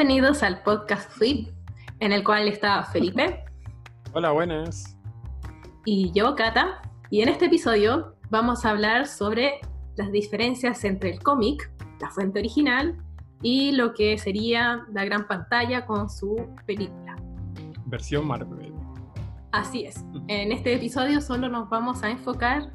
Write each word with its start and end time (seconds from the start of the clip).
Bienvenidos 0.00 0.42
al 0.42 0.62
podcast 0.62 1.10
Flip, 1.10 1.50
en 1.98 2.12
el 2.12 2.24
cual 2.24 2.48
está 2.48 2.82
Felipe. 2.84 3.44
Hola, 4.14 4.30
buenas. 4.30 4.96
Y 5.84 6.10
yo, 6.12 6.34
Cata. 6.36 6.80
Y 7.10 7.20
en 7.20 7.28
este 7.28 7.44
episodio 7.44 8.16
vamos 8.30 8.64
a 8.64 8.70
hablar 8.70 9.06
sobre 9.06 9.60
las 9.96 10.10
diferencias 10.10 10.84
entre 10.84 11.10
el 11.10 11.22
cómic, 11.22 11.70
la 12.00 12.08
fuente 12.08 12.38
original, 12.38 12.96
y 13.42 13.72
lo 13.72 13.92
que 13.92 14.16
sería 14.16 14.86
la 14.90 15.04
gran 15.04 15.28
pantalla 15.28 15.84
con 15.84 16.08
su 16.08 16.48
película. 16.64 17.16
Versión 17.84 18.26
Marvel. 18.26 18.72
Así 19.52 19.84
es. 19.84 20.02
En 20.28 20.50
este 20.50 20.72
episodio 20.72 21.20
solo 21.20 21.50
nos 21.50 21.68
vamos 21.68 22.02
a 22.02 22.08
enfocar 22.08 22.72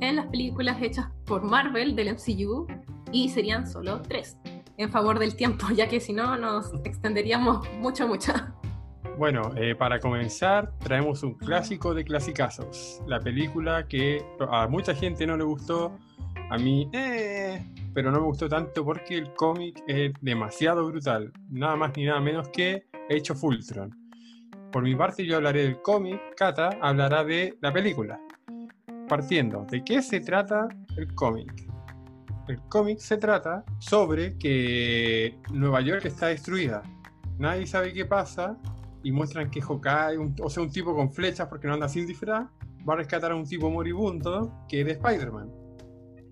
en 0.00 0.16
las 0.16 0.26
películas 0.26 0.76
hechas 0.82 1.06
por 1.24 1.42
Marvel 1.42 1.96
del 1.96 2.12
MCU 2.12 2.66
y 3.12 3.30
serían 3.30 3.66
solo 3.66 4.02
tres, 4.02 4.36
en 4.76 4.90
favor 4.90 5.18
del 5.18 5.34
tiempo, 5.36 5.66
ya 5.74 5.88
que 5.88 6.00
si 6.00 6.12
no 6.12 6.36
nos 6.36 6.72
extenderíamos 6.84 7.68
mucho, 7.74 8.06
mucho. 8.06 8.32
Bueno, 9.18 9.52
eh, 9.56 9.74
para 9.74 9.98
comenzar, 9.98 10.72
traemos 10.78 11.22
un 11.22 11.34
clásico 11.34 11.94
de 11.94 12.04
clasicazos. 12.04 13.00
La 13.06 13.18
película 13.18 13.88
que 13.88 14.22
a 14.50 14.68
mucha 14.68 14.94
gente 14.94 15.26
no 15.26 15.38
le 15.38 15.44
gustó, 15.44 15.96
a 16.50 16.58
mí, 16.58 16.88
eh, 16.92 17.64
pero 17.94 18.12
no 18.12 18.20
me 18.20 18.26
gustó 18.26 18.48
tanto 18.48 18.84
porque 18.84 19.16
el 19.16 19.32
cómic 19.34 19.82
es 19.86 20.12
demasiado 20.20 20.86
brutal. 20.86 21.32
Nada 21.48 21.76
más 21.76 21.96
ni 21.96 22.04
nada 22.04 22.20
menos 22.20 22.48
que 22.50 22.86
Hecho 23.08 23.34
Fultron. 23.34 23.96
Por 24.70 24.82
mi 24.82 24.94
parte, 24.94 25.24
yo 25.24 25.36
hablaré 25.36 25.62
del 25.62 25.80
cómic, 25.80 26.20
Kata 26.36 26.78
hablará 26.82 27.24
de 27.24 27.56
la 27.62 27.72
película. 27.72 28.20
Partiendo, 29.08 29.64
¿de 29.70 29.82
qué 29.82 30.02
se 30.02 30.20
trata 30.20 30.68
el 30.96 31.14
cómic? 31.14 31.65
El 32.48 32.60
cómic 32.68 32.98
se 32.98 33.16
trata 33.16 33.64
sobre 33.78 34.38
que 34.38 35.38
Nueva 35.52 35.80
York 35.80 36.04
está 36.04 36.28
destruida. 36.28 36.82
Nadie 37.38 37.66
sabe 37.66 37.92
qué 37.92 38.04
pasa 38.04 38.56
y 39.02 39.10
muestran 39.10 39.50
que 39.50 39.60
Hawkeye, 39.60 40.34
o 40.40 40.50
sea, 40.50 40.62
un 40.62 40.70
tipo 40.70 40.94
con 40.94 41.12
flechas 41.12 41.48
porque 41.48 41.66
no 41.66 41.74
anda 41.74 41.88
sin 41.88 42.06
disfraz, 42.06 42.46
va 42.88 42.94
a 42.94 42.96
rescatar 42.96 43.32
a 43.32 43.36
un 43.36 43.44
tipo 43.44 43.68
moribundo 43.70 44.64
que 44.68 44.80
es 44.80 44.86
de 44.86 44.92
Spider-Man. 44.92 45.50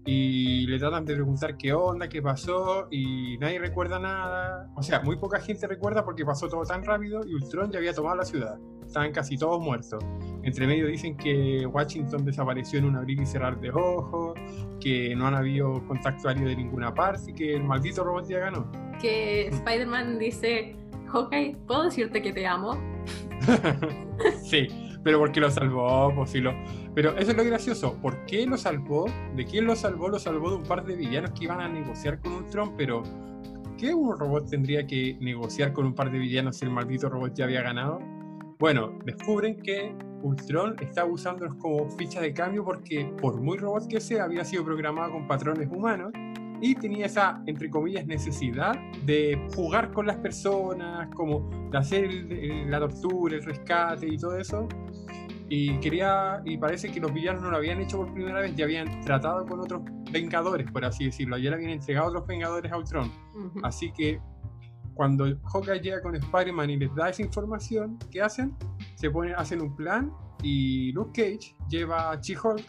Y 0.07 0.67
le 0.67 0.79
tratan 0.79 1.05
de 1.05 1.15
preguntar 1.15 1.57
qué 1.57 1.73
onda, 1.73 2.09
qué 2.09 2.21
pasó, 2.21 2.89
y 2.91 3.39
nadie 3.39 3.59
recuerda 3.59 3.99
nada. 3.99 4.71
O 4.77 4.83
sea, 4.83 5.01
muy 5.01 5.17
poca 5.17 5.41
gente 5.41 5.67
recuerda 5.67 6.05
porque 6.05 6.25
pasó 6.25 6.47
todo 6.49 6.63
tan 6.63 6.85
rápido 6.85 7.23
y 7.27 7.35
Ultron 7.35 7.71
ya 7.71 7.79
había 7.79 7.95
tomado 7.95 8.17
la 8.17 8.25
ciudad. 8.25 8.59
Estaban 8.87 9.13
casi 9.13 9.37
todos 9.37 9.61
muertos. 9.61 10.05
Entre 10.43 10.67
medio 10.67 10.87
dicen 10.87 11.17
que 11.17 11.67
Washington 11.67 12.25
desapareció 12.25 12.79
en 12.79 12.85
un 12.87 12.97
abrir 12.97 13.21
y 13.21 13.27
cerrar 13.27 13.59
de 13.61 13.71
ojos, 13.71 14.39
que 14.81 15.15
no 15.17 15.27
han 15.27 15.35
habido 15.35 15.85
contacto 15.87 16.29
aéreo 16.29 16.49
de 16.49 16.57
ninguna 16.57 16.95
parte 16.95 17.31
y 17.31 17.35
que 17.35 17.55
el 17.55 17.65
maldito 17.65 18.05
robot 18.05 18.29
ya 18.29 18.39
ganó. 18.39 18.71
Que 19.01 19.49
Spider-Man 19.49 20.19
dice, 20.19 20.77
Hawkeye, 21.09 21.57
¿puedo 21.67 21.85
decirte 21.85 22.21
que 22.23 22.33
te 22.33 22.47
amo? 22.47 22.79
sí, 24.43 24.69
pero 25.03 25.19
porque 25.19 25.41
lo 25.41 25.51
salvó, 25.51 26.13
pues 26.15 26.35
lo... 26.37 26.53
Pero 26.95 27.17
eso 27.17 27.33
es 27.33 27.37
lo 27.37 27.45
gracioso. 27.45 27.99
¿Por 28.01 28.25
qué 28.25 28.47
lo 28.47 28.57
salvó? 28.57 29.07
¿De 29.35 29.45
quién 29.45 29.67
lo 29.67 29.77
salvó? 29.77 30.09
Lo 30.09 30.19
salvó 30.19 30.51
de 30.51 30.57
un 30.57 30.63
par 30.63 30.85
de 30.85 30.97
villanos 30.97 31.33
que 31.33 31.45
iban 31.45 31.61
a 31.61 31.69
negociar 31.69 32.21
con 32.21 32.33
Ultron, 32.33 32.75
pero 32.77 33.03
¿qué 33.77 33.93
un 33.95 34.17
robot 34.19 34.49
tendría 34.49 34.87
que 34.87 35.17
negociar 35.21 35.73
con 35.73 35.87
un 35.87 35.95
par 35.95 36.11
de 36.11 36.19
villanos 36.19 36.57
si 36.57 36.65
el 36.65 36.71
maldito 36.71 37.09
robot 37.09 37.35
ya 37.35 37.45
había 37.45 37.63
ganado? 37.63 38.01
Bueno, 38.59 38.99
descubren 39.05 39.61
que 39.61 39.95
Ultron 40.23 40.77
está 40.81 41.05
usándolos 41.05 41.55
como 41.57 41.91
ficha 41.91 42.21
de 42.21 42.33
cambio 42.33 42.65
porque, 42.65 43.13
por 43.21 43.41
muy 43.41 43.59
robot 43.59 43.89
que 43.89 44.01
sea, 44.01 44.25
había 44.25 44.45
sido 44.45 44.65
programado 44.65 45.13
con 45.13 45.27
patrones 45.27 45.69
humanos 45.71 46.13
y 46.61 46.75
tenía 46.77 47.07
esa, 47.07 47.43
entre 47.47 47.69
comillas, 47.69 48.07
necesidad 48.07 48.75
de 49.05 49.39
jugar 49.55 49.93
con 49.93 50.07
las 50.07 50.17
personas, 50.17 51.09
como 51.15 51.51
de 51.71 51.77
hacer 51.77 52.09
la 52.69 52.79
tortura, 52.79 53.37
el 53.37 53.45
rescate 53.45 54.07
y 54.07 54.17
todo 54.17 54.39
eso. 54.39 54.69
Y 55.49 55.79
quería, 55.81 56.41
y 56.45 56.57
parece 56.57 56.91
que 56.91 57.01
los 57.01 57.13
villanos 57.13 57.43
no 57.43 57.51
lo 57.51 57.59
habían 57.59 57.81
hecho 57.81 57.99
por 57.99 58.15
primera 58.15 58.41
vez, 58.41 58.55
ya 58.57 58.65
habían 58.65 59.01
tratado 59.03 59.45
con 59.45 59.61
otros 59.61 59.83
Vengadores, 60.11 60.71
por 60.71 60.85
así 60.85 61.07
decirlo, 61.07 61.37
ya 61.39 61.51
le 61.51 61.57
habían 61.57 61.73
entregado 61.73 62.07
a 62.07 62.09
otros 62.11 62.27
Vengadores 62.27 62.71
a 62.73 62.79
Ultron. 62.79 63.11
Así 63.63 63.93
que 63.93 64.21
cuando 64.95 65.27
Hawkeye 65.53 65.81
llega 65.81 66.01
con 66.01 66.15
Spider-Man 66.15 66.71
y 66.71 66.77
les 66.77 66.95
da 66.95 67.11
esa 67.11 67.23
información, 67.23 67.99
¿qué 68.11 68.23
hacen? 68.23 68.57
Se 68.95 69.11
ponen, 69.11 69.35
hacen 69.37 69.61
un 69.61 69.75
plan 69.75 70.13
y 70.43 70.93
Luke 70.93 71.11
Cage 71.13 71.57
lleva 71.69 72.13
a 72.13 72.21
She-Hulk 72.21 72.65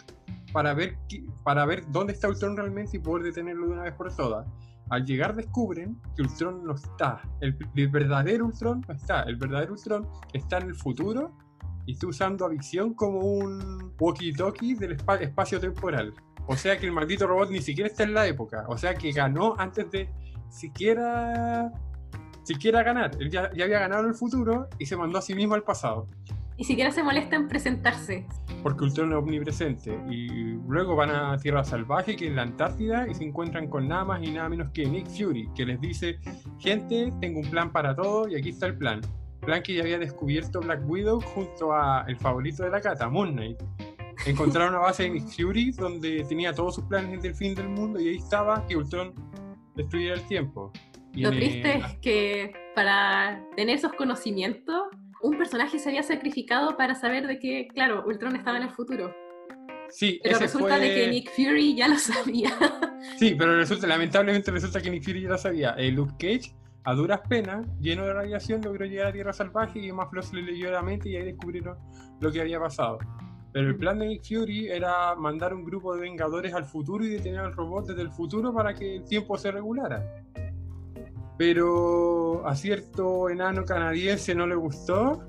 para 0.51 0.73
ver, 0.73 0.97
para 1.43 1.65
ver 1.65 1.83
dónde 1.91 2.13
está 2.13 2.29
Ultron 2.29 2.55
realmente 2.55 2.97
y 2.97 2.99
poder 2.99 3.25
detenerlo 3.25 3.67
de 3.67 3.73
una 3.73 3.83
vez 3.83 3.93
por 3.93 4.15
todas. 4.15 4.47
Al 4.89 5.03
llegar 5.03 5.35
descubren 5.35 5.99
que 6.15 6.21
Ultron 6.21 6.63
no 6.63 6.75
está. 6.75 7.21
El, 7.41 7.57
verdadero 7.89 8.45
Ultron 8.45 8.85
no 8.87 8.93
está. 8.93 9.23
El 9.23 9.35
verdadero 9.35 9.73
Ultron 9.73 10.07
está 10.31 10.59
en 10.59 10.67
el 10.67 10.75
futuro 10.75 11.35
y 11.85 11.93
está 11.93 12.07
usando 12.07 12.45
a 12.45 12.49
Visión 12.49 12.93
como 12.93 13.19
un 13.19 13.93
walkie-talkie 13.97 14.77
del 14.77 14.93
espacio 14.93 15.59
temporal. 15.59 16.13
O 16.47 16.55
sea 16.55 16.77
que 16.77 16.85
el 16.85 16.91
maldito 16.91 17.25
robot 17.25 17.49
ni 17.49 17.61
siquiera 17.61 17.89
está 17.89 18.03
en 18.03 18.13
la 18.13 18.27
época. 18.27 18.65
O 18.67 18.77
sea 18.77 18.93
que 18.93 19.11
ganó 19.11 19.55
antes 19.57 19.89
de 19.89 20.09
siquiera 20.49 21.71
siquiera 22.45 22.83
ganar. 22.83 23.11
Él 23.19 23.29
ya, 23.29 23.45
había 23.45 23.67
ganado 23.67 24.03
en 24.03 24.09
el 24.09 24.15
futuro 24.15 24.67
y 24.79 24.85
se 24.85 24.95
mandó 24.95 25.17
a 25.17 25.21
sí 25.21 25.35
mismo 25.35 25.55
al 25.55 25.63
pasado. 25.63 26.07
Ni 26.57 26.63
siquiera 26.63 26.89
se 26.91 27.03
molesta 27.03 27.35
en 27.35 27.49
presentarse. 27.49 28.25
Porque 28.63 28.85
Ultron 28.85 29.11
es 29.11 29.17
omnipresente. 29.17 29.99
Y 30.09 30.27
luego 30.67 30.95
van 30.95 31.09
a 31.09 31.37
Tierra 31.37 31.65
Salvaje, 31.65 32.15
que 32.15 32.27
es 32.27 32.33
la 32.33 32.43
Antártida, 32.43 33.07
y 33.09 33.13
se 33.13 33.25
encuentran 33.25 33.67
con 33.67 33.89
nada 33.89 34.05
más 34.05 34.23
y 34.23 34.31
nada 34.31 34.47
menos 34.47 34.69
que 34.71 34.85
Nick 34.85 35.07
Fury, 35.07 35.49
que 35.53 35.65
les 35.65 35.81
dice, 35.81 36.17
gente, 36.59 37.11
tengo 37.19 37.41
un 37.41 37.49
plan 37.49 37.71
para 37.71 37.93
todo 37.93 38.29
y 38.29 38.35
aquí 38.35 38.49
está 38.49 38.67
el 38.67 38.77
plan. 38.77 39.01
Plan 39.41 39.61
que 39.61 39.73
ya 39.73 39.81
había 39.81 39.99
descubierto 39.99 40.61
Black 40.61 40.89
Widow 40.89 41.19
junto 41.21 41.73
a 41.73 42.05
el 42.07 42.15
favorito 42.15 42.63
de 42.63 42.69
la 42.69 42.79
cata, 42.79 43.09
Moon 43.09 43.33
Knight. 43.33 43.61
Encontraron 44.25 44.73
una 44.73 44.79
base 44.79 45.03
de 45.03 45.09
Nick 45.09 45.27
Fury 45.27 45.71
donde 45.71 46.23
tenía 46.23 46.53
todos 46.53 46.75
sus 46.75 46.85
planes 46.85 47.21
del 47.21 47.35
fin 47.35 47.53
del 47.53 47.67
mundo 47.67 47.99
y 47.99 48.07
ahí 48.07 48.15
estaba 48.15 48.65
que 48.65 48.77
Ultron 48.77 49.13
destruyera 49.75 50.15
el 50.15 50.25
tiempo. 50.27 50.71
Lo 51.15 51.31
triste 51.31 51.77
es 51.77 51.97
que 52.01 52.53
para 52.75 53.43
tener 53.55 53.75
esos 53.75 53.93
conocimientos, 53.93 54.83
un 55.21 55.37
personaje 55.37 55.79
se 55.79 55.89
había 55.89 56.03
sacrificado 56.03 56.77
para 56.77 56.95
saber 56.95 57.27
de 57.27 57.39
que, 57.39 57.67
claro, 57.73 58.03
Ultron 58.05 58.35
estaba 58.35 58.57
en 58.57 58.63
el 58.63 58.71
futuro. 58.71 59.13
Sí, 59.89 60.19
pero 60.23 60.39
resulta 60.39 60.77
de 60.77 60.93
que 60.93 61.07
Nick 61.07 61.31
Fury 61.31 61.75
ya 61.75 61.87
lo 61.87 61.97
sabía. 61.97 62.51
Sí, 63.17 63.35
pero 63.37 63.55
resulta, 63.55 63.85
lamentablemente 63.85 64.49
resulta 64.49 64.81
que 64.81 64.89
Nick 64.89 65.03
Fury 65.03 65.21
ya 65.21 65.29
lo 65.29 65.37
sabía. 65.37 65.75
Eh, 65.77 65.91
Luke 65.91 66.13
Cage, 66.17 66.55
a 66.85 66.95
duras 66.95 67.21
penas, 67.29 67.67
lleno 67.79 68.03
de 68.03 68.13
radiación, 68.13 68.61
logró 68.63 68.83
llegar 68.85 69.07
a 69.07 69.13
Tierra 69.13 69.31
Salvaje 69.31 69.79
y 69.79 69.91
más 69.91 70.07
se 70.21 70.35
le 70.35 70.41
leyó 70.41 70.71
la 70.71 70.81
mente 70.81 71.09
y 71.09 71.15
ahí 71.15 71.23
descubrieron 71.23 71.77
lo 72.19 72.31
que 72.31 72.41
había 72.41 72.59
pasado. 72.59 72.97
Pero 73.53 73.67
el 73.67 73.77
plan 73.77 73.99
de 73.99 74.07
Nick 74.07 74.23
Fury 74.27 74.67
era 74.69 75.15
mandar 75.15 75.53
un 75.53 75.63
grupo 75.63 75.93
de 75.93 76.01
Vengadores 76.01 76.53
al 76.53 76.65
futuro 76.65 77.05
y 77.05 77.09
detener 77.09 77.41
al 77.41 77.53
robot 77.53 77.87
desde 77.87 78.01
el 78.01 78.11
futuro 78.11 78.51
para 78.51 78.73
que 78.73 78.95
el 78.97 79.05
tiempo 79.05 79.37
se 79.37 79.51
regulara 79.51 80.03
pero 81.37 82.45
a 82.47 82.55
cierto 82.55 83.29
enano 83.29 83.65
canadiense 83.65 84.33
no 84.33 84.47
le 84.47 84.55
gustó 84.55 85.21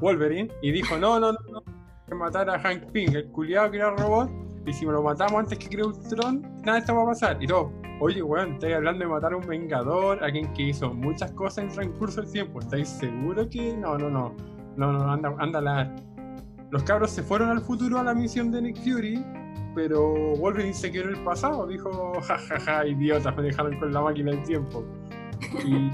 Wolverine 0.00 0.50
y 0.62 0.72
dijo, 0.72 0.96
no, 0.98 1.20
no, 1.20 1.32
no, 1.32 1.38
no, 1.50 1.62
que 2.06 2.14
matar 2.14 2.50
a 2.50 2.58
Hank 2.58 2.90
Pym, 2.92 3.14
el 3.14 3.26
culiado 3.28 3.70
que 3.70 3.76
era 3.78 3.90
robot, 3.96 4.30
y 4.66 4.72
si 4.72 4.86
me 4.86 4.92
lo 4.92 5.02
matamos 5.02 5.40
antes 5.40 5.58
que 5.58 5.68
cree 5.68 5.84
Ultron, 5.84 6.42
nada 6.64 6.74
de 6.74 6.78
esto 6.78 6.94
va 6.94 7.02
a 7.02 7.06
pasar. 7.06 7.42
Y 7.42 7.46
todo, 7.46 7.72
oye, 8.00 8.22
weón, 8.22 8.54
estoy 8.54 8.72
hablando 8.72 9.04
de 9.04 9.10
matar 9.10 9.32
a 9.32 9.36
un 9.36 9.46
vengador, 9.46 10.22
alguien 10.22 10.52
que 10.54 10.62
hizo 10.64 10.92
muchas 10.92 11.32
cosas 11.32 11.58
en 11.58 11.68
el 11.68 11.74
transcurso 11.74 12.22
del 12.22 12.30
tiempo, 12.30 12.60
¿estáis 12.60 12.88
seguros 12.88 13.48
que? 13.48 13.76
No, 13.76 13.98
no, 13.98 14.10
no, 14.10 14.34
no, 14.76 14.92
no, 14.92 15.12
anda, 15.12 15.34
anda 15.38 15.60
la... 15.60 15.94
Los 16.70 16.84
cabros 16.84 17.10
se 17.10 17.22
fueron 17.22 17.50
al 17.50 17.60
futuro 17.60 17.98
a 17.98 18.02
la 18.02 18.14
misión 18.14 18.50
de 18.50 18.62
Nick 18.62 18.78
Fury, 18.78 19.22
pero 19.74 20.14
Wolverine 20.36 20.72
se 20.72 20.90
quedó 20.90 21.04
en 21.04 21.16
el 21.16 21.24
pasado, 21.24 21.66
dijo, 21.66 22.14
jajaja, 22.22 22.58
ja, 22.58 22.78
ja, 22.78 22.86
idiotas, 22.86 23.36
me 23.36 23.42
dejaron 23.42 23.78
con 23.78 23.92
la 23.92 24.00
máquina 24.00 24.30
del 24.30 24.42
tiempo. 24.44 24.84
Y 25.64 25.90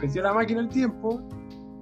metió 0.00 0.22
la 0.22 0.32
máquina 0.32 0.60
el 0.60 0.68
tiempo 0.68 1.22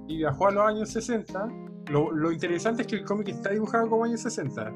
y 0.07 0.17
viajó 0.17 0.47
a 0.47 0.51
los 0.51 0.67
años 0.67 0.89
60. 0.89 1.47
Lo, 1.89 2.31
interesante 2.31 2.83
es 2.83 2.87
que 2.87 2.95
el 2.97 3.03
cómic 3.03 3.29
está 3.29 3.49
dibujado 3.49 3.89
como 3.89 4.05
años 4.05 4.21
60. 4.21 4.71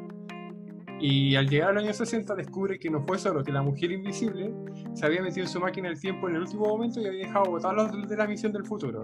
Y 0.99 1.35
al 1.35 1.47
llegar 1.47 1.71
al 1.71 1.77
año 1.79 1.93
60 1.93 2.35
descubre 2.35 2.79
que 2.79 2.89
no 2.89 3.01
fue 3.05 3.17
solo 3.17 3.43
que 3.43 3.51
la 3.51 3.61
mujer 3.61 3.91
invisible 3.91 4.53
se 4.93 5.05
había 5.05 5.21
metido 5.21 5.45
en 5.45 5.51
su 5.51 5.59
máquina 5.59 5.89
el 5.89 5.99
tiempo 5.99 6.29
en 6.29 6.35
el 6.35 6.41
último 6.43 6.65
momento 6.65 7.01
y 7.01 7.07
había 7.07 7.27
dejado 7.27 7.45
botar 7.45 7.73
los 7.73 8.09
de 8.09 8.17
la 8.17 8.27
misión 8.27 8.51
del 8.51 8.65
futuro. 8.65 9.03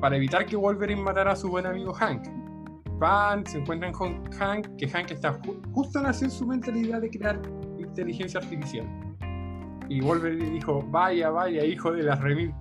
Para 0.00 0.16
evitar 0.16 0.46
que 0.46 0.56
Wolverine 0.56 1.02
matara 1.02 1.32
a 1.32 1.36
su 1.36 1.48
buen 1.48 1.66
amigo 1.66 1.92
Hank. 1.94 2.26
Van, 2.98 3.46
se 3.46 3.58
encuentran 3.58 3.92
con 3.92 4.22
Hank, 4.32 4.76
que 4.76 4.86
Hank 4.86 5.10
está 5.10 5.38
justo 5.72 6.02
nació 6.02 6.26
en 6.26 6.30
su 6.30 6.46
mente 6.46 6.70
la 6.70 6.78
idea 6.78 7.00
de 7.00 7.08
crear 7.10 7.40
inteligencia 7.78 8.40
artificial. 8.40 8.86
Y 9.88 10.00
Wolverine 10.02 10.50
dijo, 10.50 10.82
vaya, 10.90 11.30
vaya, 11.30 11.64
hijo 11.64 11.92
de 11.92 12.02
las 12.02 12.20
remil 12.20 12.54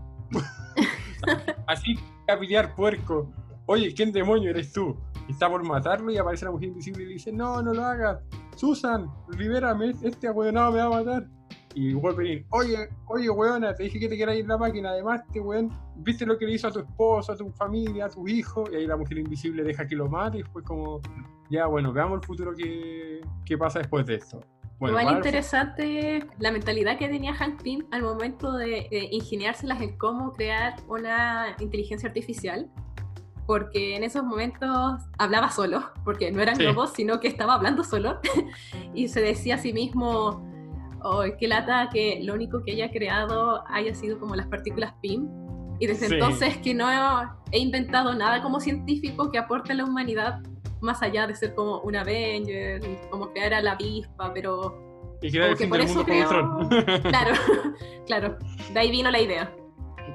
Así 1.67 1.99
a 2.27 2.39
pillar 2.39 2.75
puerco. 2.75 3.31
Oye, 3.65 3.93
¿quién 3.93 4.11
demonio 4.11 4.49
eres 4.49 4.71
tú? 4.71 4.97
está 5.29 5.49
por 5.49 5.63
matarlo 5.63 6.11
y 6.11 6.17
aparece 6.17 6.45
la 6.45 6.51
mujer 6.51 6.69
invisible 6.69 7.03
y 7.03 7.13
dice, 7.13 7.31
no, 7.31 7.61
no 7.61 7.73
lo 7.73 7.83
hagas. 7.83 8.19
Susan, 8.55 9.09
libérame, 9.37 9.93
este 10.03 10.27
abuelado 10.27 10.71
me 10.71 10.79
va 10.79 10.85
a 10.85 11.03
matar. 11.03 11.27
Y 11.75 11.93
Wolverine, 11.93 12.45
oye, 12.49 12.89
oye, 13.07 13.29
weona, 13.29 13.75
te 13.75 13.83
dije 13.83 13.99
que 13.99 14.09
te 14.09 14.15
quieras 14.15 14.35
ir 14.35 14.47
la 14.47 14.57
máquina, 14.57 14.89
además, 14.89 15.21
este 15.27 15.39
weón, 15.39 15.71
viste 15.97 16.25
lo 16.25 16.37
que 16.37 16.45
le 16.45 16.53
hizo 16.53 16.67
a 16.67 16.71
tu 16.71 16.79
esposo, 16.79 17.31
a 17.31 17.37
tu 17.37 17.51
familia, 17.51 18.05
a 18.05 18.09
tu 18.09 18.27
hijo, 18.27 18.63
y 18.71 18.75
ahí 18.75 18.87
la 18.87 18.97
mujer 18.97 19.19
invisible 19.19 19.63
deja 19.63 19.85
que 19.85 19.95
lo 19.95 20.09
mate, 20.09 20.39
y 20.39 20.41
después 20.41 20.65
como, 20.65 20.99
ya, 21.49 21.67
bueno, 21.67 21.93
veamos 21.93 22.21
el 22.21 22.25
futuro 22.25 22.53
que, 22.55 23.21
pasa 23.57 23.79
después 23.79 24.05
de 24.07 24.15
esto. 24.15 24.39
Bueno, 24.79 24.97
Igual 24.97 25.17
interesante 25.17 26.25
la 26.39 26.51
mentalidad 26.51 26.97
que 26.97 27.09
tenía 27.09 27.33
Hank 27.33 27.61
Pym 27.61 27.85
al 27.91 28.01
momento 28.01 28.53
de, 28.53 28.87
ingeniárselas 29.11 29.81
en 29.81 29.97
cómo 29.97 30.31
crear 30.31 30.75
una 30.87 31.57
inteligencia 31.59 32.07
artificial, 32.07 32.69
porque 33.45 33.97
en 33.97 34.03
esos 34.05 34.23
momentos 34.23 35.01
hablaba 35.17 35.51
solo, 35.51 35.91
porque 36.05 36.31
no 36.31 36.41
eran 36.41 36.57
globos, 36.57 36.93
sino 36.93 37.19
que 37.19 37.27
estaba 37.27 37.55
hablando 37.55 37.83
solo, 37.83 38.19
y 38.93 39.09
se 39.09 39.21
decía 39.21 39.55
a 39.55 39.57
sí 39.57 39.73
mismo, 39.73 40.47
oh, 41.03 41.23
qué 41.37 41.49
lata 41.49 41.89
que 41.91 42.21
lo 42.23 42.33
único 42.33 42.63
que 42.63 42.71
haya 42.71 42.89
creado 42.89 43.65
haya 43.67 43.93
sido 43.93 44.17
como 44.17 44.35
las 44.35 44.47
partículas 44.47 44.93
PIM. 45.01 45.27
Y 45.81 45.87
desde 45.87 46.13
entonces 46.13 46.57
que 46.57 46.73
no 46.73 46.87
he 47.51 47.59
inventado 47.59 48.13
nada 48.13 48.41
como 48.41 48.59
científico 48.59 49.31
que 49.31 49.37
aporte 49.37 49.71
a 49.71 49.75
la 49.75 49.85
humanidad 49.85 50.41
más 50.81 51.01
allá 51.01 51.27
de 51.27 51.35
ser 51.35 51.55
como 51.55 51.79
un 51.81 51.95
Avenger, 51.95 52.81
como 53.09 53.31
crear 53.31 53.53
a 53.53 53.61
la 53.61 53.71
avispa, 53.73 54.33
pero... 54.33 55.17
Y 55.21 55.31
que 55.31 55.67
por 55.67 55.81
eso 55.81 56.03
creo... 56.05 56.29
Claro, 57.03 57.33
claro, 58.05 58.37
de 58.73 58.79
ahí 58.79 58.91
vino 58.91 59.11
la 59.11 59.19
idea. 59.19 59.53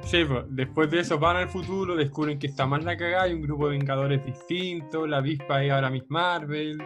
Sí, 0.03 0.25
pues, 0.25 0.45
después 0.49 0.91
de 0.91 1.01
eso 1.01 1.19
van 1.19 1.37
al 1.37 1.49
futuro, 1.49 1.97
descubren 1.97 2.39
que 2.39 2.49
está 2.49 2.67
más 2.67 2.85
la 2.85 2.97
cagada, 2.97 3.25
hay 3.25 3.33
un 3.33 3.43
grupo 3.43 3.69
de 3.69 3.79
vengadores 3.79 4.25
distintos, 4.25 5.09
la 5.09 5.19
avispa 5.19 5.63
es 5.65 5.73
ahora 5.73 5.91
Miss 5.91 6.05
Marvel, 6.09 6.83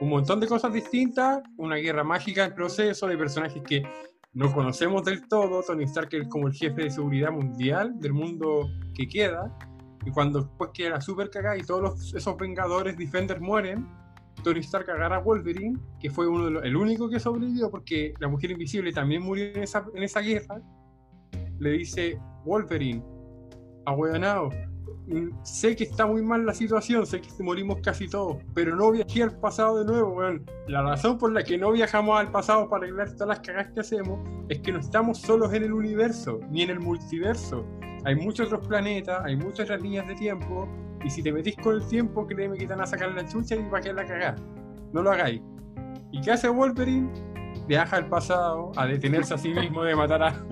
un 0.00 0.08
montón 0.08 0.40
de 0.40 0.46
cosas 0.46 0.72
distintas, 0.72 1.42
una 1.58 1.76
guerra 1.76 2.02
mágica 2.02 2.44
en 2.44 2.54
proceso 2.54 3.06
de 3.06 3.16
personajes 3.16 3.62
que 3.62 3.82
no 4.34 4.52
conocemos 4.52 5.04
del 5.04 5.28
todo, 5.28 5.62
Tony 5.62 5.84
Stark 5.84 6.08
es 6.12 6.28
como 6.28 6.48
el 6.48 6.54
jefe 6.54 6.84
de 6.84 6.90
seguridad 6.90 7.30
mundial 7.30 8.00
del 8.00 8.14
mundo 8.14 8.70
que 8.94 9.06
queda, 9.06 9.56
y 10.04 10.10
cuando 10.10 10.40
después 10.40 10.70
queda 10.74 10.90
la 10.90 11.00
super 11.00 11.30
cagada 11.30 11.56
y 11.56 11.62
todos 11.62 12.14
esos 12.14 12.36
vengadores 12.36 12.96
Defenders 12.96 13.40
mueren, 13.40 13.88
Tony 14.42 14.60
Stark 14.60 14.90
agarra 14.90 15.16
a 15.16 15.20
Wolverine, 15.20 15.78
que 16.00 16.10
fue 16.10 16.26
uno 16.26 16.60
de 16.60 16.66
el 16.66 16.76
único 16.76 17.08
que 17.08 17.20
sobrevivió 17.20 17.70
porque 17.70 18.14
la 18.18 18.28
mujer 18.28 18.50
invisible 18.50 18.92
también 18.92 19.22
murió 19.22 19.46
en 19.46 19.62
esa, 19.62 19.86
en 19.94 20.02
esa 20.02 20.20
guerra, 20.20 20.60
le 21.58 21.70
dice, 21.70 22.18
Wolverine, 22.44 23.04
ahueonado, 23.86 24.50
sé 25.42 25.76
que 25.76 25.84
está 25.84 26.06
muy 26.06 26.22
mal 26.22 26.46
la 26.46 26.54
situación, 26.54 27.06
sé 27.06 27.20
que 27.20 27.28
morimos 27.42 27.78
casi 27.82 28.08
todos, 28.08 28.38
pero 28.54 28.76
no 28.76 28.90
viajé 28.92 29.22
al 29.22 29.38
pasado 29.38 29.78
de 29.78 29.84
nuevo, 29.84 30.12
weón. 30.14 30.44
La 30.68 30.82
razón 30.82 31.18
por 31.18 31.32
la 31.32 31.42
que 31.42 31.58
no 31.58 31.72
viajamos 31.72 32.18
al 32.18 32.30
pasado 32.30 32.68
para 32.68 32.84
arreglar 32.84 33.12
todas 33.12 33.28
las 33.28 33.40
cagas 33.40 33.68
que 33.72 33.80
hacemos 33.80 34.20
es 34.48 34.60
que 34.60 34.72
no 34.72 34.78
estamos 34.78 35.18
solos 35.18 35.52
en 35.52 35.64
el 35.64 35.72
universo, 35.72 36.40
ni 36.50 36.62
en 36.62 36.70
el 36.70 36.80
multiverso. 36.80 37.66
Hay 38.04 38.16
muchos 38.16 38.46
otros 38.46 38.66
planetas, 38.66 39.24
hay 39.24 39.36
muchas 39.36 39.66
otras 39.66 39.82
líneas 39.82 40.06
de 40.08 40.14
tiempo, 40.14 40.68
y 41.04 41.10
si 41.10 41.22
te 41.22 41.32
metís 41.32 41.56
con 41.56 41.76
el 41.76 41.86
tiempo, 41.86 42.26
créeme 42.26 42.56
que 42.56 42.66
te 42.66 42.72
van 42.72 42.82
a 42.82 42.86
sacar 42.86 43.12
la 43.12 43.26
chucha 43.26 43.56
y 43.56 43.68
va 43.68 43.78
a 43.78 43.80
quedar 43.80 43.96
la 43.96 44.06
cagada. 44.06 44.36
No 44.92 45.02
lo 45.02 45.10
hagáis. 45.10 45.40
¿Y 46.10 46.20
qué 46.20 46.32
hace 46.32 46.48
Wolverine? 46.48 47.10
Viaja 47.66 47.96
al 47.96 48.08
pasado 48.08 48.72
a 48.76 48.86
detenerse 48.86 49.34
a 49.34 49.38
sí 49.38 49.50
mismo 49.50 49.82
de 49.82 49.94
matar 49.94 50.22
a, 50.22 50.46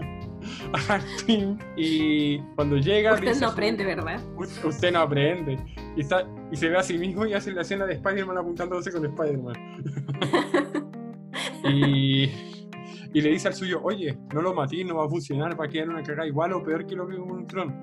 y 1.76 2.38
cuando 2.54 2.76
llega. 2.76 3.14
Usted 3.14 3.40
no 3.40 3.48
aprende, 3.48 3.84
¿verdad? 3.84 4.20
Usted 4.64 4.92
no 4.92 5.00
aprende. 5.00 5.58
Y, 5.96 6.00
está, 6.00 6.26
y 6.50 6.56
se 6.56 6.68
ve 6.68 6.76
a 6.76 6.82
sí 6.82 6.98
mismo 6.98 7.26
y 7.26 7.34
hace 7.34 7.52
la 7.52 7.62
escena 7.62 7.86
de 7.86 7.94
Spider-Man 7.94 8.38
apuntándose 8.38 8.92
con 8.92 9.04
Spider-Man. 9.04 9.54
y, 11.64 12.24
y, 13.12 13.20
le 13.20 13.30
dice 13.30 13.48
al 13.48 13.54
suyo: 13.54 13.80
Oye, 13.82 14.18
no 14.32 14.42
lo 14.42 14.54
maté, 14.54 14.84
no 14.84 14.96
va 14.96 15.06
a 15.06 15.08
funcionar, 15.08 15.58
va 15.58 15.66
a 15.66 15.68
quedar 15.68 15.88
una 15.88 16.02
cagada 16.02 16.26
igual 16.26 16.52
o 16.52 16.62
peor 16.62 16.86
que 16.86 16.94
lo 16.94 17.08
que 17.08 17.16
un 17.16 17.46
tron. 17.46 17.74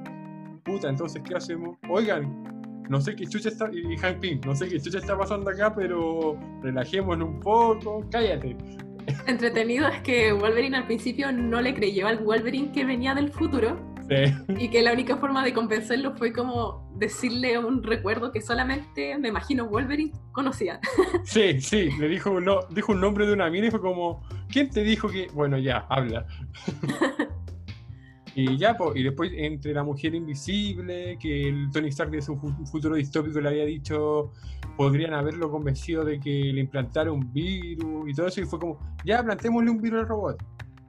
Puta, 0.64 0.90
entonces, 0.90 1.22
¿qué 1.24 1.36
hacemos? 1.36 1.78
Oigan, 1.90 2.44
no 2.90 3.00
sé 3.00 3.16
qué 3.16 3.26
chucha 3.26 3.50
está. 3.50 3.70
Y 3.72 3.96
Hank 3.98 4.20
Pym, 4.20 4.42
no 4.46 4.56
sé 4.56 4.68
qué 4.68 4.80
chucha 4.80 5.00
está 5.00 5.18
pasando 5.18 5.50
acá, 5.50 5.74
pero 5.74 6.38
relajémonos 6.62 7.28
un 7.28 7.40
poco. 7.40 8.06
Cállate 8.12 8.58
entretenido 9.28 9.88
es 9.88 10.02
que 10.02 10.32
Wolverine 10.32 10.78
al 10.78 10.86
principio 10.86 11.32
no 11.32 11.62
le 11.62 11.74
creyó 11.74 12.08
al 12.08 12.20
Wolverine 12.20 12.72
que 12.72 12.86
venía 12.86 13.16
del 13.16 13.32
futuro. 13.32 13.96
Y 14.58 14.70
que 14.70 14.82
la 14.82 14.94
única 14.94 15.18
forma 15.18 15.44
de 15.44 15.54
convencerlo 15.54 16.16
fue 16.16 16.32
como 16.32 16.90
decirle 16.96 17.58
un 17.58 17.84
recuerdo 17.84 18.32
que 18.32 18.40
solamente, 18.40 19.18
me 19.18 19.28
imagino, 19.28 19.68
Wolverine 19.68 20.14
conocía. 20.32 20.80
Sí, 21.26 21.60
sí, 21.60 21.90
le 22.00 22.08
dijo, 22.08 22.40
no, 22.40 22.62
dijo 22.70 22.94
un 22.94 23.02
nombre 23.02 23.26
de 23.26 23.34
una 23.34 23.50
mina 23.50 23.68
y 23.68 23.72
fue 23.72 23.82
como, 23.82 24.24
¿quién 24.50 24.70
te 24.70 24.84
dijo 24.84 25.10
que...? 25.10 25.28
Bueno, 25.34 25.58
ya, 25.58 25.86
habla. 25.90 26.26
Y 28.40 28.56
ya, 28.56 28.78
y 28.94 29.02
después 29.02 29.32
entre 29.36 29.74
la 29.74 29.84
mujer 29.84 30.14
invisible, 30.14 31.18
que 31.20 31.50
el 31.50 31.72
Tony 31.72 31.88
Stark 31.88 32.12
de 32.12 32.22
su 32.22 32.38
futuro 32.38 32.94
distópico 32.94 33.42
le 33.42 33.50
había 33.50 33.66
dicho, 33.66 34.32
podrían 34.78 35.16
haberlo 35.16 35.50
convencido 35.50 36.06
de 36.06 36.20
que 36.20 36.30
le 36.30 36.62
implantara 36.62 37.12
un 37.12 37.34
virus 37.34 38.08
y 38.08 38.14
todo 38.14 38.28
eso, 38.28 38.40
y 38.40 38.46
fue 38.46 38.60
como, 38.60 38.78
ya 39.04 39.24
plantémosle 39.24 39.72
un 39.72 39.82
virus 39.82 40.02
al 40.02 40.08
robot. 40.08 40.44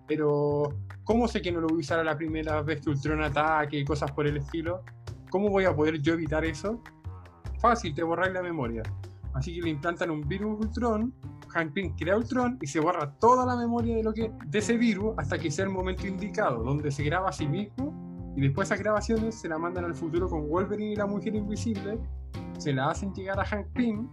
Pero, 0.06 0.76
¿cómo 1.04 1.26
sé 1.26 1.40
que 1.40 1.50
no 1.50 1.62
lo 1.62 1.68
voy 1.68 1.78
a 1.78 1.80
usar 1.80 1.98
a 2.00 2.04
la 2.04 2.18
primera 2.18 2.60
vez 2.60 2.82
que 2.82 2.90
Ultron 2.90 3.22
ataque 3.22 3.78
y 3.78 3.84
cosas 3.86 4.12
por 4.12 4.26
el 4.26 4.36
estilo? 4.36 4.82
¿Cómo 5.30 5.48
voy 5.48 5.64
a 5.64 5.74
poder 5.74 6.02
yo 6.02 6.12
evitar 6.12 6.44
eso? 6.44 6.82
Fácil, 7.60 7.94
te 7.94 8.02
borráis 8.02 8.34
la 8.34 8.42
memoria. 8.42 8.82
Así 9.32 9.54
que 9.54 9.62
le 9.62 9.70
implantan 9.70 10.10
un 10.10 10.20
virus 10.28 10.60
Ultron 10.60 11.14
Hank 11.48 11.72
Pym 11.72 11.96
crea 11.96 12.16
Ultron 12.16 12.58
y 12.60 12.66
se 12.66 12.80
borra 12.80 13.12
toda 13.18 13.44
la 13.46 13.56
memoria 13.56 13.96
de, 13.96 14.02
lo 14.02 14.12
que, 14.12 14.30
de 14.46 14.58
ese 14.58 14.76
virus 14.76 15.14
hasta 15.16 15.38
que 15.38 15.50
sea 15.50 15.64
el 15.64 15.70
momento 15.70 16.06
indicado, 16.06 16.62
donde 16.62 16.90
se 16.90 17.02
graba 17.02 17.28
a 17.28 17.32
sí 17.32 17.46
mismo 17.46 18.32
y 18.36 18.42
después 18.42 18.68
esas 18.68 18.78
grabaciones 18.78 19.34
se 19.34 19.48
la 19.48 19.58
mandan 19.58 19.84
al 19.84 19.94
futuro 19.94 20.28
con 20.28 20.48
Wolverine 20.48 20.92
y 20.92 20.96
la 20.96 21.06
Mujer 21.06 21.34
Invisible, 21.34 21.98
se 22.58 22.72
la 22.72 22.90
hacen 22.90 23.12
llegar 23.12 23.40
a 23.40 23.44
Hank 23.44 23.66
Pym 23.72 24.08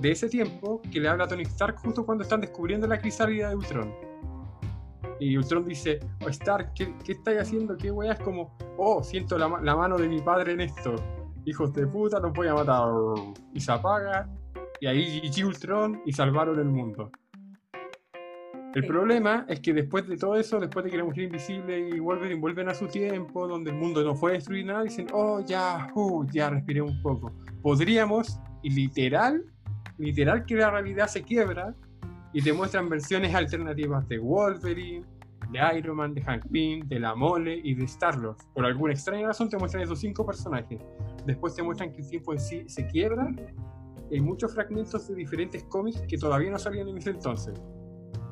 de 0.00 0.10
ese 0.10 0.28
tiempo 0.28 0.80
que 0.90 0.98
le 0.98 1.08
habla 1.08 1.24
a 1.24 1.28
Tony 1.28 1.42
Stark 1.42 1.76
justo 1.78 2.04
cuando 2.04 2.24
están 2.24 2.40
descubriendo 2.40 2.86
la 2.86 2.98
crisálida 2.98 3.50
de 3.50 3.54
Ultron. 3.54 3.94
Y 5.20 5.36
Ultron 5.36 5.64
dice, 5.64 6.00
oh, 6.24 6.28
Stark, 6.28 6.72
¿qué, 6.74 6.94
¿qué 7.04 7.12
estáis 7.12 7.40
haciendo? 7.40 7.76
¿Qué 7.76 7.90
weá? 7.90 8.14
Es 8.14 8.20
como, 8.20 8.56
oh, 8.78 9.02
siento 9.02 9.36
la, 9.36 9.48
la, 9.62 9.76
mano 9.76 9.98
de 9.98 10.08
mi 10.08 10.20
padre 10.20 10.52
en 10.52 10.62
esto. 10.62 10.96
Hijos 11.44 11.72
de 11.74 11.86
puta, 11.86 12.18
los 12.18 12.32
voy 12.32 12.48
a 12.48 12.54
matar. 12.54 12.88
Y 13.52 13.60
se 13.60 13.70
apaga 13.70 14.28
y 14.80 14.86
ahí 14.86 15.20
GG 15.20 15.46
Ultron 15.46 16.02
y 16.06 16.12
salvaron 16.12 16.58
el 16.58 16.68
mundo. 16.68 17.10
El 18.74 18.86
problema 18.86 19.46
es 19.48 19.58
que 19.60 19.72
después 19.72 20.06
de 20.06 20.16
todo 20.16 20.36
eso, 20.36 20.60
después 20.60 20.84
de 20.84 20.92
que 20.92 20.96
la 20.96 21.04
mujer 21.04 21.24
invisible 21.24 21.88
y 21.88 21.98
Wolverine 21.98 22.40
vuelven 22.40 22.68
a 22.68 22.74
su 22.74 22.86
tiempo, 22.86 23.48
donde 23.48 23.70
el 23.72 23.76
mundo 23.76 24.02
no 24.04 24.14
fue 24.14 24.32
destruir 24.32 24.66
nada, 24.66 24.84
dicen, 24.84 25.08
oh, 25.12 25.40
ya, 25.44 25.88
uh, 25.94 26.24
ya 26.30 26.50
respiré 26.50 26.80
un 26.80 27.02
poco. 27.02 27.32
Podríamos, 27.62 28.38
y 28.62 28.70
literal, 28.70 29.44
literal 29.98 30.44
que 30.46 30.54
la 30.54 30.70
realidad 30.70 31.08
se 31.08 31.22
quiebra 31.22 31.74
y 32.32 32.42
te 32.42 32.52
muestran 32.52 32.88
versiones 32.88 33.34
alternativas 33.34 34.08
de 34.08 34.18
Wolverine, 34.18 35.04
de 35.50 35.78
Iron 35.78 35.96
Man, 35.96 36.14
de 36.14 36.22
Hank 36.22 36.46
Pym, 36.52 36.86
de 36.86 37.00
La 37.00 37.16
Mole 37.16 37.60
y 37.64 37.74
de 37.74 37.84
Star-Lord. 37.86 38.36
Por 38.54 38.64
alguna 38.64 38.92
extraña 38.92 39.26
razón 39.26 39.48
te 39.48 39.58
muestran 39.58 39.82
esos 39.82 39.98
cinco 39.98 40.24
personajes. 40.24 40.80
Después 41.26 41.56
te 41.56 41.62
muestran 41.64 41.90
que 41.90 42.02
el 42.02 42.08
tiempo 42.08 42.32
en 42.32 42.38
sí 42.38 42.62
se 42.68 42.86
quiebra 42.86 43.34
hay 44.10 44.20
muchos 44.20 44.54
fragmentos 44.54 45.08
de 45.08 45.14
diferentes 45.14 45.64
cómics 45.64 46.02
que 46.08 46.18
todavía 46.18 46.50
no 46.50 46.58
salían 46.58 46.88
en 46.88 46.98
ese 46.98 47.10
entonces, 47.10 47.54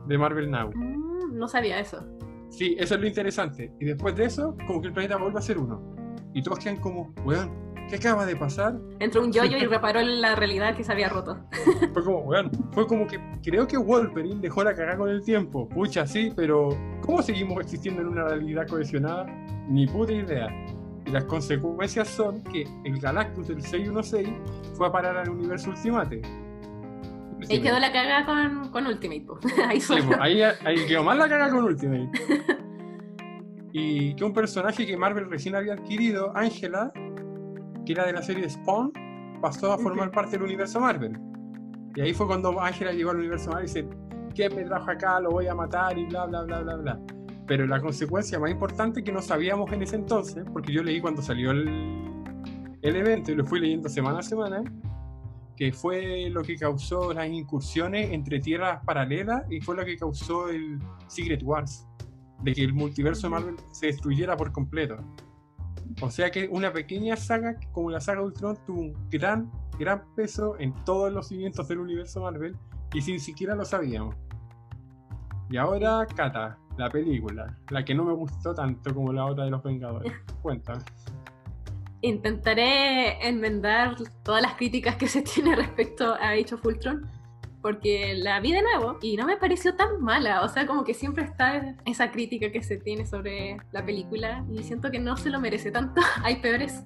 de 0.06 0.18
Marvel 0.18 0.50
Now. 0.50 0.70
Mm, 0.74 1.36
no 1.36 1.48
sabía 1.48 1.78
eso. 1.80 2.04
Sí, 2.50 2.76
eso 2.78 2.94
es 2.94 3.00
lo 3.00 3.06
interesante. 3.06 3.72
Y 3.78 3.84
después 3.84 4.16
de 4.16 4.24
eso, 4.24 4.56
como 4.66 4.80
que 4.80 4.88
el 4.88 4.92
planeta 4.92 5.16
vuelve 5.16 5.38
a 5.38 5.42
ser 5.42 5.58
uno. 5.58 5.94
Y 6.34 6.42
todos 6.42 6.58
quedan 6.58 6.80
como, 6.80 7.12
weón, 7.24 7.50
¿qué 7.88 7.96
acaba 7.96 8.26
de 8.26 8.36
pasar? 8.36 8.78
Entró 8.98 9.22
un 9.22 9.32
yoyo 9.32 9.56
y 9.56 9.66
reparó 9.66 10.00
la 10.00 10.34
realidad 10.34 10.76
que 10.76 10.84
se 10.84 10.92
había 10.92 11.08
roto. 11.08 11.38
fue 11.92 12.04
como, 12.04 12.20
weón, 12.20 12.50
fue 12.72 12.86
como 12.86 13.06
que 13.06 13.20
creo 13.42 13.66
que 13.66 13.76
Wolverine 13.76 14.40
dejó 14.40 14.64
la 14.64 14.74
cagada 14.74 14.96
con 14.96 15.10
el 15.10 15.22
tiempo. 15.22 15.68
Pucha, 15.68 16.06
sí, 16.06 16.32
pero 16.34 16.70
¿cómo 17.02 17.22
seguimos 17.22 17.60
existiendo 17.60 18.02
en 18.02 18.08
una 18.08 18.24
realidad 18.24 18.66
cohesionada? 18.66 19.26
Ni 19.68 19.86
puta 19.86 20.12
idea. 20.12 20.48
Y 21.08 21.10
las 21.10 21.24
consecuencias 21.24 22.06
son 22.08 22.42
que 22.44 22.68
el 22.84 23.00
Galactus 23.00 23.48
del 23.48 23.62
616 23.62 24.28
fue 24.74 24.88
a 24.88 24.92
parar 24.92 25.16
al 25.16 25.30
universo 25.30 25.70
Ultimate. 25.70 26.20
Ahí 27.48 27.62
quedó 27.62 27.78
la 27.78 27.90
caga 27.90 28.26
con, 28.26 28.70
con 28.70 28.86
Ultimate. 28.86 29.26
ahí, 29.66 29.80
ahí, 30.20 30.42
ahí, 30.42 30.76
quedó 30.88 31.02
más 31.04 31.16
la 31.16 31.26
caga 31.26 31.50
con 31.50 31.64
Ultimate. 31.64 32.10
y 33.72 34.14
que 34.16 34.24
un 34.24 34.34
personaje 34.34 34.86
que 34.86 34.98
Marvel 34.98 35.30
recién 35.30 35.54
había 35.54 35.74
adquirido, 35.74 36.30
Angela, 36.36 36.92
que 37.86 37.92
era 37.92 38.04
de 38.04 38.12
la 38.12 38.22
serie 38.22 38.48
Spawn, 38.50 38.92
pasó 39.40 39.72
a 39.72 39.78
formar 39.78 40.10
parte 40.10 40.32
del 40.32 40.42
universo 40.42 40.78
Marvel. 40.78 41.18
Y 41.96 42.02
ahí 42.02 42.12
fue 42.12 42.26
cuando 42.26 42.60
Angela 42.60 42.92
llegó 42.92 43.12
al 43.12 43.16
universo 43.16 43.48
Marvel 43.48 43.64
y 43.64 43.72
dice, 43.72 43.88
¿qué 44.34 44.50
me 44.50 44.62
trajo 44.64 44.90
acá? 44.90 45.20
Lo 45.20 45.30
voy 45.30 45.46
a 45.46 45.54
matar 45.54 45.96
y 45.96 46.04
bla, 46.04 46.26
bla, 46.26 46.42
bla, 46.42 46.60
bla, 46.60 46.76
bla. 46.76 47.00
Pero 47.48 47.66
la 47.66 47.80
consecuencia 47.80 48.38
más 48.38 48.50
importante 48.50 49.02
que 49.02 49.10
no 49.10 49.22
sabíamos 49.22 49.72
en 49.72 49.82
ese 49.82 49.96
entonces, 49.96 50.44
porque 50.52 50.70
yo 50.70 50.82
leí 50.82 51.00
cuando 51.00 51.22
salió 51.22 51.50
el, 51.50 52.14
evento 52.82 53.32
y 53.32 53.34
lo 53.34 53.44
fui 53.44 53.58
leyendo 53.58 53.88
semana 53.88 54.18
a 54.18 54.22
semana, 54.22 54.62
que 55.56 55.72
fue 55.72 56.28
lo 56.30 56.42
que 56.42 56.56
causó 56.56 57.12
las 57.12 57.26
incursiones 57.28 58.12
entre 58.12 58.38
tierras 58.38 58.84
paralelas 58.84 59.50
y 59.50 59.60
fue 59.60 59.74
lo 59.74 59.84
que 59.84 59.96
causó 59.96 60.50
el 60.50 60.78
Secret 61.08 61.42
Wars, 61.42 61.86
de 62.42 62.52
que 62.52 62.64
el 62.64 62.74
multiverso 62.74 63.26
de 63.26 63.30
Marvel 63.30 63.56
se 63.72 63.86
destruyera 63.86 64.36
por 64.36 64.52
completo. 64.52 64.98
O 66.02 66.10
sea 66.10 66.30
que 66.30 66.48
una 66.48 66.72
pequeña 66.72 67.16
saga 67.16 67.58
como 67.72 67.90
la 67.90 68.00
saga 68.00 68.22
Ultron 68.22 68.58
tuvo 68.66 68.80
un 68.80 69.08
gran, 69.08 69.50
gran 69.78 70.04
peso 70.14 70.54
en 70.58 70.74
todos 70.84 71.10
los 71.10 71.28
cimientos 71.28 71.66
del 71.66 71.78
universo 71.78 72.20
Marvel 72.20 72.54
y 72.92 73.00
sin 73.00 73.18
siquiera 73.18 73.54
lo 73.54 73.64
sabíamos. 73.64 74.14
Y 75.50 75.56
ahora, 75.56 76.06
Kata, 76.14 76.58
la 76.76 76.90
película, 76.90 77.56
la 77.70 77.84
que 77.84 77.94
no 77.94 78.04
me 78.04 78.12
gustó 78.12 78.54
tanto 78.54 78.94
como 78.94 79.12
la 79.12 79.26
otra 79.26 79.44
de 79.44 79.50
los 79.50 79.62
Vengadores. 79.62 80.12
Cuéntame. 80.42 80.82
Intentaré 82.02 83.26
enmendar 83.26 83.96
todas 84.22 84.42
las 84.42 84.54
críticas 84.54 84.96
que 84.96 85.08
se 85.08 85.22
tiene 85.34 85.56
respecto 85.56 86.14
a 86.14 86.30
Age 86.30 86.54
of 86.54 86.64
Ultron, 86.64 87.10
porque 87.62 88.14
la 88.14 88.40
vi 88.40 88.52
de 88.52 88.62
nuevo 88.62 88.98
y 89.02 89.16
no 89.16 89.26
me 89.26 89.36
pareció 89.36 89.74
tan 89.74 90.00
mala. 90.00 90.42
O 90.42 90.48
sea, 90.48 90.66
como 90.66 90.84
que 90.84 90.94
siempre 90.94 91.24
está 91.24 91.76
esa 91.86 92.10
crítica 92.12 92.52
que 92.52 92.62
se 92.62 92.76
tiene 92.76 93.06
sobre 93.06 93.56
la 93.72 93.84
película 93.84 94.44
y 94.50 94.62
siento 94.62 94.90
que 94.90 95.00
no 95.00 95.16
se 95.16 95.30
lo 95.30 95.40
merece 95.40 95.70
tanto. 95.70 96.00
Hay 96.22 96.36
peores. 96.36 96.84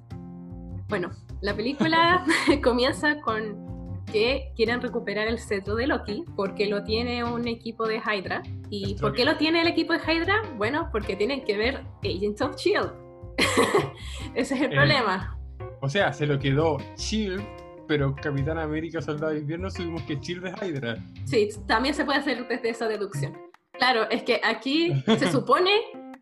Bueno, 0.88 1.10
la 1.40 1.54
película 1.54 2.24
comienza 2.62 3.20
con 3.20 3.71
que 4.12 4.52
quieren 4.54 4.82
recuperar 4.82 5.26
el 5.26 5.38
cetro 5.38 5.74
de 5.74 5.86
Loki 5.86 6.24
porque 6.36 6.66
lo 6.66 6.84
tiene 6.84 7.24
un 7.24 7.48
equipo 7.48 7.86
de 7.86 7.96
Hydra. 7.96 8.42
¿Y 8.68 8.94
por 8.94 9.14
qué 9.14 9.24
lo 9.24 9.36
tiene 9.38 9.62
el 9.62 9.66
equipo 9.66 9.94
de 9.94 10.00
Hydra? 10.00 10.42
Bueno, 10.56 10.90
porque 10.92 11.16
tienen 11.16 11.42
que 11.44 11.56
ver 11.56 11.82
Agents 12.04 12.42
of 12.42 12.56
Shield. 12.56 12.92
Ese 14.34 14.54
es 14.54 14.60
el 14.60 14.72
eh, 14.72 14.76
problema. 14.76 15.38
O 15.80 15.88
sea, 15.88 16.12
se 16.12 16.26
lo 16.26 16.38
quedó 16.38 16.76
Shield, 16.96 17.42
pero 17.88 18.14
Capitán 18.14 18.58
América, 18.58 19.00
Soldado 19.00 19.32
de 19.32 19.40
Invierno, 19.40 19.70
subimos 19.70 20.02
que 20.02 20.16
Shield 20.16 20.46
es 20.46 20.62
Hydra. 20.62 20.96
Sí, 21.24 21.48
también 21.66 21.94
se 21.94 22.04
puede 22.04 22.18
hacer 22.18 22.46
desde 22.46 22.68
esa 22.68 22.86
deducción. 22.86 23.36
Claro, 23.72 24.08
es 24.10 24.22
que 24.22 24.40
aquí 24.44 25.02
se 25.06 25.30
supone 25.32 25.70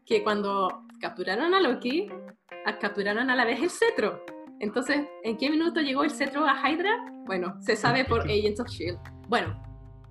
que 0.06 0.23
cuando 0.23 0.85
capturaron 1.00 1.54
a 1.54 1.61
Loki, 1.61 2.09
capturaron 2.80 3.30
a 3.30 3.37
la 3.37 3.44
vez 3.44 3.61
el 3.61 3.70
cetro. 3.70 4.25
Entonces, 4.61 5.07
¿en 5.25 5.38
qué 5.38 5.50
minuto 5.50 5.81
llegó 5.81 6.05
el 6.05 6.11
cetro 6.11 6.45
a 6.47 6.55
Hydra? 6.55 6.90
Bueno, 7.25 7.57
se 7.61 7.76
sabe 7.76 8.05
por 8.05 8.21
Agents 8.31 8.61
of 8.61 8.69
Shield. 8.69 8.99
Bueno, 9.26 9.61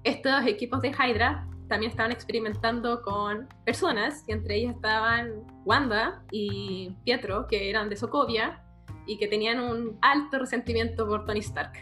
estos 0.03 0.45
equipos 0.47 0.81
de 0.81 0.89
Hydra 0.89 1.47
también 1.67 1.91
estaban 1.91 2.11
experimentando 2.11 3.03
con 3.03 3.47
personas, 3.63 4.23
y 4.27 4.31
entre 4.31 4.55
ellas 4.55 4.75
estaban 4.75 5.45
Wanda 5.65 6.23
y 6.31 6.95
Pietro, 7.05 7.45
que 7.47 7.69
eran 7.69 7.89
de 7.89 7.95
Sokovia 7.95 8.63
y 9.05 9.19
que 9.19 9.27
tenían 9.27 9.59
un 9.59 9.99
alto 10.01 10.39
resentimiento 10.39 11.07
por 11.07 11.25
Tony 11.25 11.39
Stark. 11.39 11.73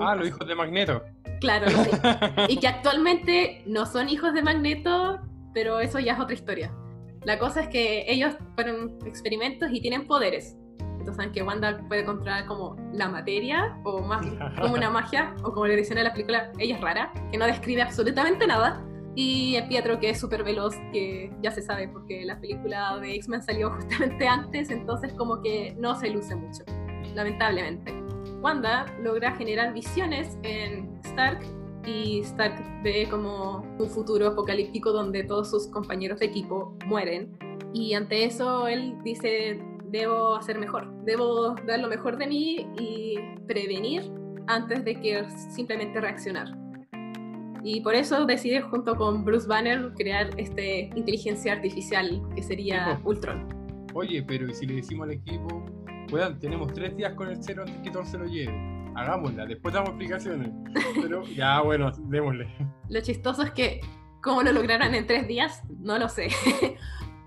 ah, 0.00 0.14
los 0.14 0.28
hijos 0.28 0.46
de 0.46 0.54
Magneto. 0.54 1.02
Claro, 1.40 1.68
sí. 1.68 1.90
y 2.48 2.58
que 2.58 2.68
actualmente 2.68 3.64
no 3.66 3.84
son 3.84 4.08
hijos 4.08 4.32
de 4.32 4.42
Magneto, 4.42 5.18
pero 5.52 5.80
eso 5.80 5.98
ya 5.98 6.12
es 6.12 6.20
otra 6.20 6.34
historia. 6.34 6.72
La 7.24 7.38
cosa 7.40 7.62
es 7.62 7.68
que 7.68 8.04
ellos 8.06 8.34
fueron 8.54 8.96
experimentos 9.04 9.70
y 9.72 9.80
tienen 9.80 10.06
poderes. 10.06 10.56
Entonces 11.00 11.16
saben 11.16 11.32
que 11.32 11.42
Wanda 11.42 11.80
puede 11.88 12.04
controlar 12.04 12.46
como 12.46 12.76
la 12.92 13.08
materia 13.08 13.76
o 13.84 14.00
más 14.02 14.24
como 14.60 14.74
una 14.74 14.90
magia, 14.90 15.34
o 15.42 15.52
como 15.52 15.66
le 15.66 15.76
dicen 15.76 15.98
en 15.98 16.04
la 16.04 16.12
película, 16.12 16.52
ella 16.58 16.76
es 16.76 16.80
rara, 16.80 17.12
que 17.32 17.38
no 17.38 17.46
describe 17.46 17.82
absolutamente 17.82 18.46
nada. 18.46 18.84
Y 19.16 19.60
Pietro, 19.68 19.98
que 19.98 20.10
es 20.10 20.20
súper 20.20 20.44
veloz, 20.44 20.76
que 20.92 21.32
ya 21.42 21.50
se 21.50 21.62
sabe 21.62 21.88
porque 21.88 22.24
la 22.24 22.38
película 22.38 22.96
de 22.98 23.14
X-Men 23.16 23.42
salió 23.42 23.70
justamente 23.80 24.28
antes, 24.28 24.70
entonces 24.70 25.12
como 25.14 25.42
que 25.42 25.74
no 25.78 25.96
se 25.96 26.10
luce 26.10 26.36
mucho, 26.36 26.62
lamentablemente. 27.14 27.92
Wanda 28.40 28.86
logra 29.02 29.32
generar 29.32 29.72
visiones 29.72 30.38
en 30.42 30.98
Stark 31.04 31.40
y 31.86 32.20
Stark 32.20 32.54
ve 32.82 33.08
como 33.10 33.64
un 33.78 33.88
futuro 33.88 34.28
apocalíptico 34.28 34.92
donde 34.92 35.24
todos 35.24 35.50
sus 35.50 35.66
compañeros 35.68 36.20
de 36.20 36.26
equipo 36.26 36.76
mueren. 36.86 37.36
Y 37.72 37.94
ante 37.94 38.24
eso 38.24 38.68
él 38.68 38.96
dice, 39.04 39.60
debo 39.90 40.36
hacer 40.36 40.58
mejor, 40.58 40.92
debo 41.04 41.54
dar 41.66 41.80
lo 41.80 41.88
mejor 41.88 42.16
de 42.16 42.26
mí 42.26 42.66
y 42.78 43.16
prevenir 43.46 44.02
antes 44.46 44.84
de 44.84 44.94
que 44.94 45.28
simplemente 45.54 46.00
reaccionar. 46.00 46.48
Y 47.62 47.80
por 47.82 47.94
eso 47.94 48.24
decide 48.24 48.62
junto 48.62 48.96
con 48.96 49.24
Bruce 49.24 49.46
Banner 49.46 49.92
crear 49.94 50.30
este 50.38 50.90
inteligencia 50.96 51.52
artificial 51.52 52.22
que 52.34 52.42
sería 52.42 52.98
Ultron. 53.04 53.46
Oye, 53.92 54.22
pero 54.22 54.48
¿y 54.48 54.54
si 54.54 54.66
le 54.66 54.76
decimos 54.76 55.08
al 55.08 55.14
equipo, 55.14 55.64
bueno, 56.10 56.38
tenemos 56.38 56.72
tres 56.72 56.96
días 56.96 57.12
con 57.14 57.28
el 57.28 57.42
cero 57.42 57.64
antes 57.66 57.82
que 57.82 57.90
todo 57.90 58.04
se 58.04 58.18
lo 58.18 58.24
lleve? 58.26 58.52
Hagámosla, 58.94 59.46
después 59.46 59.74
damos 59.74 59.90
explicaciones. 59.90 60.50
Pero 61.00 61.22
ya, 61.36 61.60
bueno, 61.60 61.90
démosle. 62.08 62.48
Lo 62.88 63.00
chistoso 63.02 63.42
es 63.42 63.50
que, 63.50 63.80
¿cómo 64.22 64.42
lo 64.42 64.52
lograron 64.52 64.94
en 64.94 65.06
tres 65.06 65.28
días? 65.28 65.62
No 65.78 65.98
lo 65.98 66.08
sé. 66.08 66.28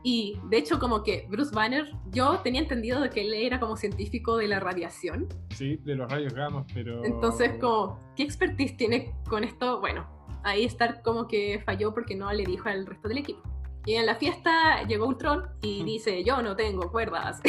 Y 0.03 0.37
de 0.49 0.57
hecho, 0.57 0.79
como 0.79 1.01
que 1.01 1.25
Bruce 1.29 1.55
Banner, 1.55 1.89
yo 2.11 2.39
tenía 2.39 2.61
entendido 2.61 2.99
de 2.99 3.09
que 3.09 3.21
él 3.21 3.33
era 3.33 3.59
como 3.59 3.77
científico 3.77 4.37
de 4.37 4.49
la 4.49 4.59
radiación. 4.59 5.27
Sí, 5.55 5.77
de 5.77 5.95
los 5.95 6.11
rayos 6.11 6.33
gamma, 6.33 6.65
pero. 6.73 7.03
Entonces, 7.05 7.53
como, 7.59 7.99
¿qué 8.15 8.23
expertise 8.23 8.75
tiene 8.75 9.15
con 9.29 9.45
esto? 9.45 9.79
Bueno, 9.79 10.05
ahí 10.43 10.65
Stark 10.65 11.01
como 11.03 11.27
que 11.27 11.61
falló 11.65 11.93
porque 11.93 12.15
no 12.15 12.31
le 12.33 12.43
dijo 12.43 12.67
al 12.67 12.85
resto 12.85 13.07
del 13.07 13.19
equipo. 13.19 13.41
Y 13.85 13.95
en 13.95 14.05
la 14.05 14.15
fiesta 14.15 14.83
llegó 14.87 15.07
Ultron 15.07 15.43
y 15.61 15.83
dice, 15.83 16.23
yo 16.23 16.41
no 16.41 16.55
tengo 16.55 16.89
cuerdas. 16.89 17.41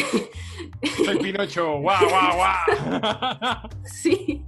Soy 1.05 1.19
Pinocho, 1.23 1.79
guau, 1.79 2.09
guau, 2.09 2.37
guau. 2.37 3.69
sí, 3.85 4.45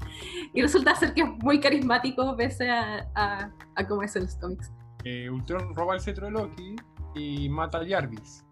y 0.53 0.63
resulta 0.63 0.97
ser 0.97 1.15
que 1.15 1.23
es 1.23 1.29
muy 1.43 1.61
carismático 1.61 2.37
pese 2.37 2.69
a, 2.71 3.09
a, 3.15 3.87
cómo 3.87 4.03
es 4.03 4.17
en 4.17 4.25
los 4.25 4.35
cómics. 4.35 4.73
Eh, 5.05 5.31
Ultron 5.31 5.73
roba 5.77 5.95
el 5.95 6.01
cetro 6.01 6.27
de 6.27 6.33
Loki 6.33 6.75
y 7.17 7.49
mata 7.49 7.79
a 7.79 7.89
Jarvis. 7.89 8.45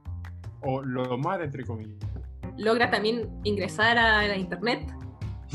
O 0.62 0.82
lo 0.82 1.18
mata, 1.18 1.44
entre 1.44 1.64
comillas. 1.64 1.98
Logra 2.56 2.90
también 2.90 3.28
ingresar 3.44 3.98
a 3.98 4.26
la 4.26 4.36
internet. 4.36 4.90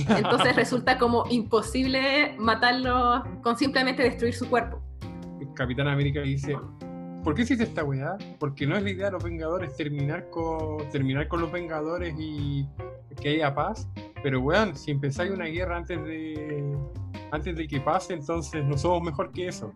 Entonces 0.07 0.55
resulta 0.55 0.97
como 0.97 1.25
imposible 1.29 2.35
matarlo 2.37 3.23
con 3.41 3.57
simplemente 3.57 4.03
destruir 4.03 4.33
su 4.33 4.49
cuerpo. 4.49 4.81
El 5.41 5.53
Capitán 5.53 5.87
América 5.87 6.21
dice, 6.21 6.57
¿por 7.23 7.33
qué 7.33 7.41
hiciste 7.41 7.63
esta 7.63 7.83
weá? 7.83 8.17
Porque 8.39 8.67
no 8.67 8.77
es 8.77 8.83
la 8.83 8.89
idea 8.91 9.05
de 9.07 9.13
los 9.13 9.23
Vengadores 9.23 9.75
terminar 9.75 10.29
con, 10.29 10.89
terminar 10.89 11.27
con 11.27 11.41
los 11.41 11.51
Vengadores 11.51 12.15
y 12.17 12.67
que 13.21 13.29
haya 13.29 13.53
paz. 13.53 13.89
Pero 14.21 14.41
weón, 14.41 14.75
si 14.75 14.91
empezáis 14.91 15.31
una 15.31 15.45
guerra 15.45 15.77
antes 15.77 16.03
de, 16.03 16.77
antes 17.31 17.55
de 17.55 17.67
que 17.67 17.79
pase, 17.79 18.13
entonces 18.13 18.63
no 18.65 18.77
somos 18.77 19.01
mejor 19.03 19.31
que 19.31 19.47
eso. 19.47 19.73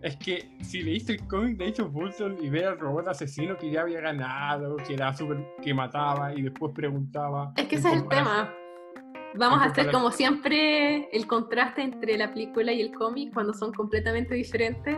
Es 0.00 0.16
que 0.16 0.48
si 0.60 0.82
leíste 0.82 1.12
el 1.12 1.26
cómic 1.26 1.56
de 1.56 1.68
Age 1.68 1.82
of 1.82 2.40
y 2.40 2.48
ve 2.48 2.64
al 2.64 2.78
robot 2.78 3.08
asesino 3.08 3.56
que 3.56 3.70
ya 3.70 3.82
había 3.82 4.00
ganado, 4.00 4.76
que 4.76 4.94
era 4.94 5.12
super, 5.12 5.44
que 5.60 5.74
mataba 5.74 6.32
y 6.34 6.42
después 6.42 6.72
preguntaba. 6.72 7.52
Es 7.56 7.66
que 7.66 7.76
ese 7.76 7.88
es 7.88 7.94
el 7.94 8.08
tema. 8.08 8.54
Vamos 9.34 9.60
a 9.60 9.64
hacer 9.64 9.90
como 9.90 10.10
siempre 10.10 11.08
el 11.10 11.26
contraste 11.26 11.82
entre 11.82 12.16
la 12.16 12.32
película 12.32 12.72
y 12.72 12.80
el 12.80 12.92
cómic 12.94 13.34
cuando 13.34 13.52
son 13.52 13.72
completamente 13.72 14.34
diferentes, 14.34 14.96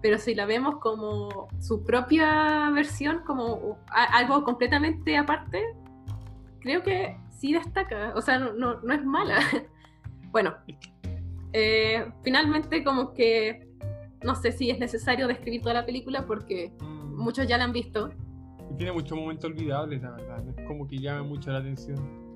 pero 0.00 0.18
si 0.18 0.34
la 0.34 0.46
vemos 0.46 0.76
como 0.76 1.48
su 1.58 1.84
propia 1.84 2.70
versión, 2.70 3.22
como 3.26 3.78
algo 3.90 4.44
completamente 4.44 5.16
aparte, 5.16 5.62
creo 6.60 6.82
que 6.82 7.16
sí 7.30 7.52
destaca, 7.52 8.12
o 8.14 8.22
sea, 8.22 8.38
no, 8.38 8.80
no 8.80 8.94
es 8.94 9.04
mala. 9.04 9.38
bueno, 10.30 10.54
eh, 11.52 12.10
finalmente 12.22 12.84
como 12.84 13.12
que 13.12 13.67
no 14.22 14.34
sé 14.34 14.52
si 14.52 14.70
es 14.70 14.78
necesario 14.78 15.26
describir 15.26 15.62
toda 15.62 15.74
la 15.74 15.86
película 15.86 16.26
porque 16.26 16.72
muchos 16.80 17.46
ya 17.46 17.58
la 17.58 17.64
han 17.64 17.72
visto. 17.72 18.10
Y 18.70 18.76
tiene 18.76 18.92
muchos 18.92 19.16
momentos 19.16 19.50
olvidables, 19.50 20.02
la 20.02 20.10
verdad. 20.12 20.48
Es 20.48 20.66
como 20.66 20.86
que 20.86 20.98
llama 20.98 21.22
mucho 21.22 21.50
la 21.50 21.58
atención. 21.58 22.28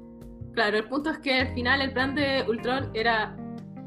Claro, 0.53 0.77
el 0.77 0.89
punto 0.89 1.11
es 1.11 1.19
que 1.19 1.41
al 1.41 1.55
final 1.55 1.81
el 1.81 1.93
plan 1.93 2.15
de 2.15 2.45
Ultron 2.49 2.91
era 2.95 3.37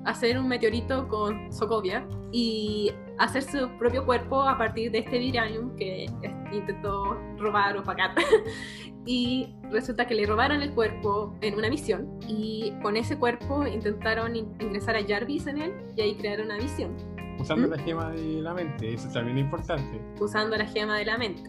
hacer 0.05 0.37
un 0.37 0.47
meteorito 0.47 1.07
con 1.07 1.51
Sokovia 1.51 2.07
y 2.31 2.91
hacer 3.17 3.43
su 3.43 3.69
propio 3.77 4.05
cuerpo 4.05 4.41
a 4.41 4.57
partir 4.57 4.91
de 4.91 4.99
este 4.99 5.17
Viranium 5.17 5.75
que 5.75 6.05
intentó 6.51 7.17
robar 7.37 7.77
o 7.77 7.83
pagar. 7.83 8.11
y 9.05 9.55
resulta 9.71 10.05
que 10.07 10.15
le 10.15 10.25
robaron 10.25 10.61
el 10.61 10.71
cuerpo 10.73 11.35
en 11.41 11.55
una 11.55 11.69
misión 11.69 12.19
y 12.27 12.73
con 12.81 12.97
ese 12.97 13.17
cuerpo 13.17 13.65
intentaron 13.65 14.35
ingresar 14.35 14.95
a 14.95 15.05
Jarvis 15.05 15.47
en 15.47 15.61
él 15.61 15.73
y 15.95 16.01
ahí 16.01 16.15
crearon 16.15 16.47
una 16.47 16.57
visión 16.57 17.14
Usando 17.45 17.67
la 17.67 17.77
gema 17.77 18.09
de 18.09 18.41
la 18.41 18.55
mente, 18.55 18.91
eso 18.95 19.07
también 19.13 19.37
es 19.37 19.43
importante. 19.43 20.01
Usando 20.19 20.57
la 20.57 20.65
gema 20.65 20.97
de 20.97 21.05
la 21.05 21.15
mente. 21.15 21.47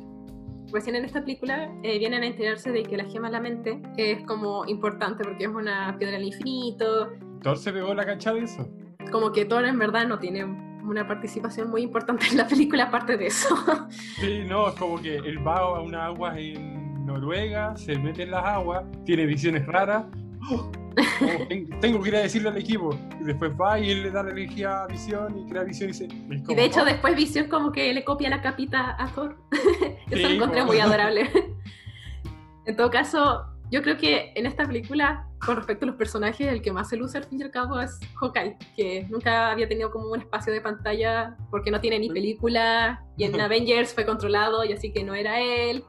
Recién 0.71 0.95
en 0.95 1.07
esta 1.07 1.23
película 1.23 1.73
eh, 1.83 1.99
vienen 1.99 2.23
a 2.23 2.27
enterarse 2.27 2.71
de 2.71 2.83
que 2.83 2.99
la 2.99 3.05
gema 3.07 3.29
de 3.29 3.33
la 3.33 3.41
mente 3.41 3.81
es 3.97 4.23
como 4.27 4.67
importante 4.67 5.25
porque 5.25 5.45
es 5.45 5.51
una 5.51 5.97
piedra 5.97 6.19
del 6.19 6.27
infinito. 6.27 7.13
Thor 7.41 7.57
se 7.57 7.73
pegó 7.73 7.95
la 7.95 8.05
cancha 8.05 8.35
de 8.35 8.41
eso. 8.41 8.69
Como 9.11 9.33
que 9.33 9.47
Thor 9.47 9.65
en 9.65 9.79
verdad 9.79 10.07
no 10.07 10.19
tiene 10.19 10.45
una 10.85 11.09
participación 11.09 11.71
muy 11.71 11.81
importante 11.81 12.27
en 12.31 12.37
la 12.37 12.47
película 12.47 12.85
aparte 12.85 13.17
de 13.17 13.29
eso. 13.29 13.57
Sí, 14.21 14.45
no, 14.47 14.69
es 14.69 14.75
como 14.75 15.01
que 15.01 15.17
él 15.17 15.47
va 15.47 15.61
a 15.61 15.81
unas 15.81 16.03
aguas 16.03 16.37
en 16.37 17.07
Noruega, 17.07 17.75
se 17.75 17.99
mete 17.99 18.25
en 18.25 18.33
las 18.33 18.45
aguas, 18.45 18.85
tiene 19.07 19.25
visiones 19.25 19.65
raras. 19.65 20.05
¡Oh! 20.51 20.71
Oh, 21.21 21.81
tengo 21.81 22.03
que 22.03 22.09
ir 22.09 22.17
a 22.17 22.21
decirle 22.21 22.49
al 22.49 22.57
equipo. 22.57 22.99
Y 23.21 23.25
después 23.25 23.53
va 23.61 23.79
y 23.79 23.91
él 23.91 24.03
le 24.05 24.11
da 24.11 24.23
la 24.23 24.31
energía 24.31 24.83
a 24.83 24.87
Visión 24.87 25.39
y 25.39 25.51
crea 25.51 25.65
Visión 25.65 25.91
y 25.91 25.93
dice. 25.93 26.09
y 26.49 26.55
de 26.55 26.65
hecho, 26.65 26.85
después 26.85 27.15
Visión 27.17 27.49
como 27.49 27.73
que 27.73 27.93
le 27.93 28.05
copia 28.05 28.31
la 28.31 28.41
capita 28.41 28.97
a 28.99 29.09
Thor. 29.09 29.37
Eso 30.11 30.29
lo 30.29 30.35
encontré 30.35 30.65
muy 30.65 30.79
adorable. 30.79 31.31
en 32.67 32.77
todo 32.77 32.91
caso, 32.91 33.45
yo 33.71 33.83
creo 33.83 33.97
que 33.97 34.33
en 34.35 34.47
esta 34.47 34.65
película, 34.65 35.27
con 35.45 35.57
respecto 35.57 35.85
a 35.85 35.89
los 35.89 35.97
personajes, 35.97 36.47
el 36.47 36.63
que 36.63 36.73
más 36.73 36.89
se 36.89 36.97
luce 36.97 37.19
al 37.19 37.25
fin 37.25 37.41
y 37.41 37.43
al 37.43 37.51
cabo 37.51 37.81
es 37.81 37.99
Hawkeye, 38.21 38.57
que 38.77 39.07
nunca 39.11 39.51
había 39.51 39.69
tenido 39.69 39.91
como 39.91 40.11
un 40.11 40.21
espacio 40.21 40.53
de 40.53 40.61
pantalla 40.61 41.37
porque 41.51 41.71
no 41.71 41.81
tiene 41.81 41.99
ni 41.99 42.09
película, 42.09 43.05
y 43.17 43.25
en 43.25 43.41
Avengers 43.41 43.93
fue 43.93 44.07
controlado 44.07 44.65
y 44.65 44.73
así 44.73 44.93
que 44.93 45.03
no 45.03 45.15
era 45.15 45.41
él. 45.41 45.85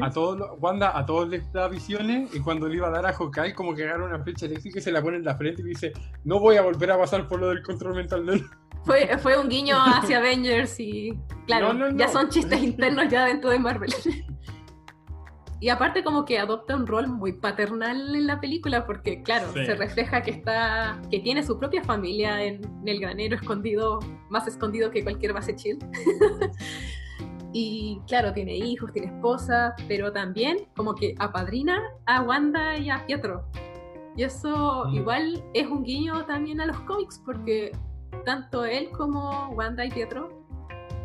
A 0.00 0.10
todos, 0.10 0.50
Wanda 0.58 0.96
a 0.96 1.06
todos 1.06 1.28
les 1.28 1.52
da 1.52 1.68
visiones 1.68 2.34
y 2.34 2.40
cuando 2.40 2.66
le 2.68 2.76
iba 2.76 2.88
a 2.88 2.90
dar 2.90 3.06
a 3.06 3.12
Hawkeye 3.12 3.54
como 3.54 3.74
que 3.74 3.84
agarra 3.84 4.06
una 4.06 4.18
flecha 4.22 4.46
eléctrica 4.46 4.80
y 4.80 4.82
se 4.82 4.90
la 4.90 5.00
pone 5.00 5.18
en 5.18 5.24
la 5.24 5.36
frente 5.36 5.62
y 5.62 5.66
dice 5.66 5.92
no 6.24 6.40
voy 6.40 6.56
a 6.56 6.62
volver 6.62 6.90
a 6.90 6.98
pasar 6.98 7.28
por 7.28 7.40
lo 7.40 7.48
del 7.48 7.62
control 7.62 7.94
mental 7.94 8.26
de 8.26 8.34
él. 8.34 8.46
Fue, 8.84 9.18
fue 9.18 9.38
un 9.38 9.48
guiño 9.48 9.76
hacia 9.84 10.18
Avengers 10.18 10.78
y 10.80 11.12
claro, 11.46 11.90
ya 11.90 12.08
son 12.08 12.30
chistes 12.30 12.62
internos 12.62 13.08
ya 13.08 13.26
dentro 13.26 13.50
de 13.50 13.58
Marvel. 13.58 13.92
Y 15.60 15.70
aparte 15.70 16.04
como 16.04 16.24
que 16.24 16.38
adopta 16.38 16.76
un 16.76 16.86
rol 16.86 17.08
muy 17.08 17.32
paternal 17.32 18.14
en 18.14 18.28
la 18.28 18.40
película 18.40 18.86
porque 18.86 19.24
claro, 19.24 19.52
se 19.52 19.74
refleja 19.74 20.22
que 20.22 20.30
está 20.30 21.00
que 21.10 21.18
tiene 21.18 21.42
su 21.42 21.58
propia 21.58 21.82
familia 21.82 22.44
en, 22.44 22.60
el 22.86 23.00
granero 23.00 23.34
escondido, 23.34 23.98
más 24.30 24.46
escondido 24.46 24.92
que 24.92 25.02
cualquier 25.02 25.32
base 25.32 25.56
chill. 25.56 25.78
Y 27.52 28.00
claro, 28.06 28.32
tiene 28.32 28.56
hijos, 28.56 28.92
tiene 28.92 29.08
esposa, 29.08 29.74
pero 29.86 30.12
también 30.12 30.66
como 30.76 30.94
que 30.94 31.14
apadrina 31.18 31.80
a 32.06 32.22
Wanda 32.22 32.76
y 32.76 32.90
a 32.90 33.04
Pietro. 33.06 33.44
Y 34.16 34.24
eso 34.24 34.86
mm. 34.86 34.94
igual 34.94 35.44
es 35.54 35.66
un 35.66 35.82
guiño 35.82 36.24
también 36.26 36.60
a 36.60 36.66
los 36.66 36.78
cómics 36.80 37.22
porque 37.24 37.72
tanto 38.24 38.64
él 38.64 38.90
como 38.90 39.48
Wanda 39.50 39.84
y 39.84 39.90
Pietro 39.90 40.28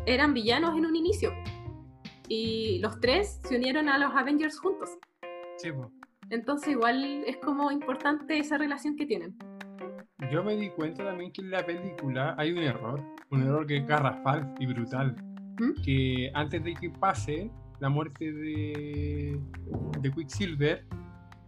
eran 0.06 0.34
villanos 0.34 0.76
en 0.76 0.84
un 0.86 0.96
inicio 0.96 1.32
y 2.28 2.78
los 2.80 3.00
tres 3.00 3.40
se 3.44 3.56
unieron 3.56 3.88
a 3.88 3.98
los 3.98 4.14
Avengers 4.14 4.58
juntos. 4.58 4.90
Sí, 5.56 5.70
Entonces 6.30 6.70
igual 6.70 7.24
es 7.26 7.36
como 7.38 7.70
importante 7.70 8.38
esa 8.38 8.58
relación 8.58 8.96
que 8.96 9.06
tienen. 9.06 9.36
Yo 10.30 10.42
me 10.42 10.56
di 10.56 10.70
cuenta 10.70 11.04
también 11.04 11.32
que 11.32 11.42
en 11.42 11.50
la 11.50 11.64
película 11.64 12.34
hay 12.38 12.52
un 12.52 12.58
error, 12.58 13.00
un 13.30 13.42
error 13.42 13.66
que 13.66 13.78
es 13.78 13.86
garrafal 13.86 14.54
y 14.58 14.66
brutal, 14.66 15.16
Que 15.84 16.30
antes 16.34 16.62
de 16.64 16.74
que 16.74 16.90
pase 16.90 17.50
la 17.80 17.88
muerte 17.88 18.32
de, 18.32 19.40
de 20.00 20.12
Quicksilver, 20.12 20.86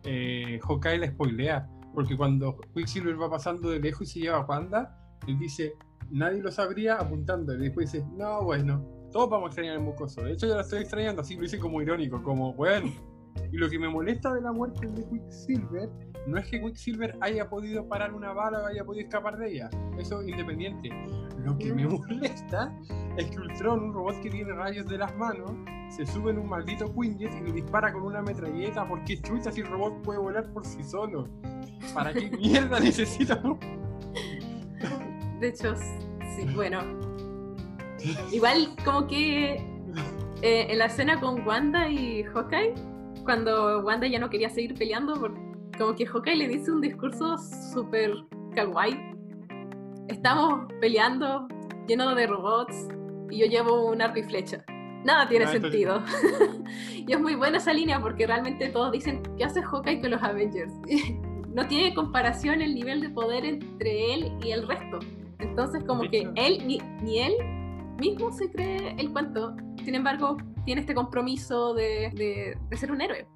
eh, 0.05 0.61
Hawkeye 0.63 0.99
la 0.99 1.09
spoilea, 1.09 1.69
porque 1.95 2.17
cuando 2.17 2.59
Quicksilver 2.75 3.21
va 3.21 3.31
pasando 3.31 3.71
de 3.71 3.81
lejos 3.81 4.03
y 4.03 4.07
se 4.07 4.21
lleva 4.21 4.39
a 4.39 4.45
Wanda, 4.45 5.17
él 5.27 5.39
dice, 5.39 5.75
nadie 6.11 6.43
lo 6.43 6.51
sabría 6.51 6.97
apuntando, 6.97 7.55
y 7.55 7.59
después 7.59 7.93
dice, 7.93 8.07
no, 8.17 8.43
bueno, 8.45 8.85
todos 9.13 9.31
vamos 9.31 9.47
a 9.47 9.49
extrañar 9.49 9.77
el 9.77 9.83
mucoso. 9.83 10.23
De 10.23 10.33
hecho, 10.33 10.47
yo 10.47 10.55
lo 10.55 10.61
estoy 10.61 10.81
extrañando, 10.81 11.23
así 11.23 11.37
lo 11.37 11.45
hice 11.45 11.59
como 11.59 11.81
irónico, 11.81 12.23
como, 12.23 12.53
bueno. 12.53 12.93
Y 13.53 13.57
lo 13.57 13.69
que 13.69 13.79
me 13.79 13.89
molesta 13.89 14.33
de 14.33 14.41
la 14.41 14.53
muerte 14.53 14.87
de 14.87 15.05
Quicksilver 15.09 15.89
no 16.27 16.39
es 16.39 16.47
que 16.49 16.61
Quicksilver 16.61 17.17
haya 17.21 17.49
podido 17.49 17.89
parar 17.89 18.13
una 18.13 18.33
bala 18.33 18.63
o 18.63 18.67
haya 18.67 18.85
podido 18.85 19.07
escapar 19.07 19.39
de 19.39 19.53
ella. 19.53 19.71
Eso 19.99 20.23
independiente. 20.23 20.91
Lo 21.45 21.57
que 21.59 21.73
me 21.73 21.87
molesta 21.87 22.77
es 23.17 23.27
que 23.27 23.39
Ultron, 23.39 23.85
un 23.85 23.95
robot 23.95 24.21
que 24.21 24.31
tiene 24.31 24.53
rayos 24.53 24.87
de 24.87 24.99
las 24.99 25.17
manos, 25.17 25.53
se 25.91 26.05
sube 26.05 26.33
en 26.33 26.39
un 26.39 26.49
maldito 26.49 26.93
Quinjet 26.93 27.33
y 27.33 27.45
le 27.45 27.53
dispara 27.53 27.93
con 27.93 28.03
una 28.03 28.21
metralleta 28.21 28.87
porque 28.89 29.21
chucha 29.21 29.53
si 29.53 29.61
el 29.61 29.69
robot 29.69 30.03
puede 30.03 30.19
volar 30.19 30.53
por 30.53 30.65
sí 30.65 30.83
solo. 30.83 31.29
¿Para 31.95 32.13
qué 32.13 32.31
mierda 32.37 32.81
necesita? 32.81 33.41
De 35.41 35.49
hecho, 35.49 35.75
sí, 35.77 36.47
bueno, 36.55 36.81
Igual 38.33 38.77
como 38.85 39.07
que 39.07 39.55
eh, 40.43 40.67
en 40.69 40.79
la 40.79 40.87
escena 40.87 41.21
con 41.21 41.47
Wanda 41.47 41.89
y 41.89 42.23
Hawkeye, 42.25 42.75
cuando 43.27 43.81
Wanda 43.81 44.07
ya 44.07 44.19
no 44.19 44.31
quería 44.31 44.49
seguir 44.49 44.75
peleando, 44.75 45.15
como 45.77 45.95
que 45.95 46.07
Hawkeye 46.07 46.37
le 46.37 46.49
dice 46.49 46.71
un 46.71 46.81
discurso 46.81 47.37
súper 47.75 48.15
kawaii. 48.55 48.97
Estamos 50.09 50.73
peleando 50.81 51.47
lleno 51.87 52.15
de 52.15 52.27
robots 52.27 52.89
y 53.29 53.41
yo 53.41 53.47
llevo 53.47 53.91
un 53.91 54.01
arco 54.01 54.21
y 54.21 54.23
flecha. 54.23 54.65
Nada 55.05 55.29
tiene 55.29 55.45
ah, 55.45 55.49
sentido. 55.49 56.03
y 56.95 57.13
es 57.13 57.21
muy 57.21 57.35
buena 57.35 57.59
esa 57.59 57.73
línea 57.73 58.01
porque 58.01 58.27
realmente 58.27 58.69
todos 58.69 58.93
dicen, 58.93 59.23
¿qué 59.37 59.45
hace 59.45 59.61
Hawkeye 59.61 60.01
con 60.01 60.13
los 60.13 60.23
Avengers? 60.23 60.73
no 61.53 61.67
tiene 61.67 61.95
comparación 61.95 62.63
el 62.63 62.75
nivel 62.75 63.01
de 63.01 63.11
poder 63.11 63.45
entre 63.45 64.15
él 64.15 64.33
y 64.43 64.53
el 64.53 64.67
resto. 64.67 65.01
Entonces 65.41 65.85
como 65.85 66.09
que 66.09 66.31
él, 66.37 66.67
ni, 66.67 66.79
ni 67.03 67.19
él 67.19 67.35
mismo 67.99 68.33
se 68.33 68.51
cree 68.51 68.95
el 68.99 69.13
cuento. 69.13 69.57
Sin 69.85 69.95
embargo, 69.95 70.37
tiene 70.65 70.81
este 70.81 70.95
compromiso 70.95 71.75
de, 71.75 72.57
ser 72.73 72.93
un 72.93 73.01
héroe. 73.01 73.27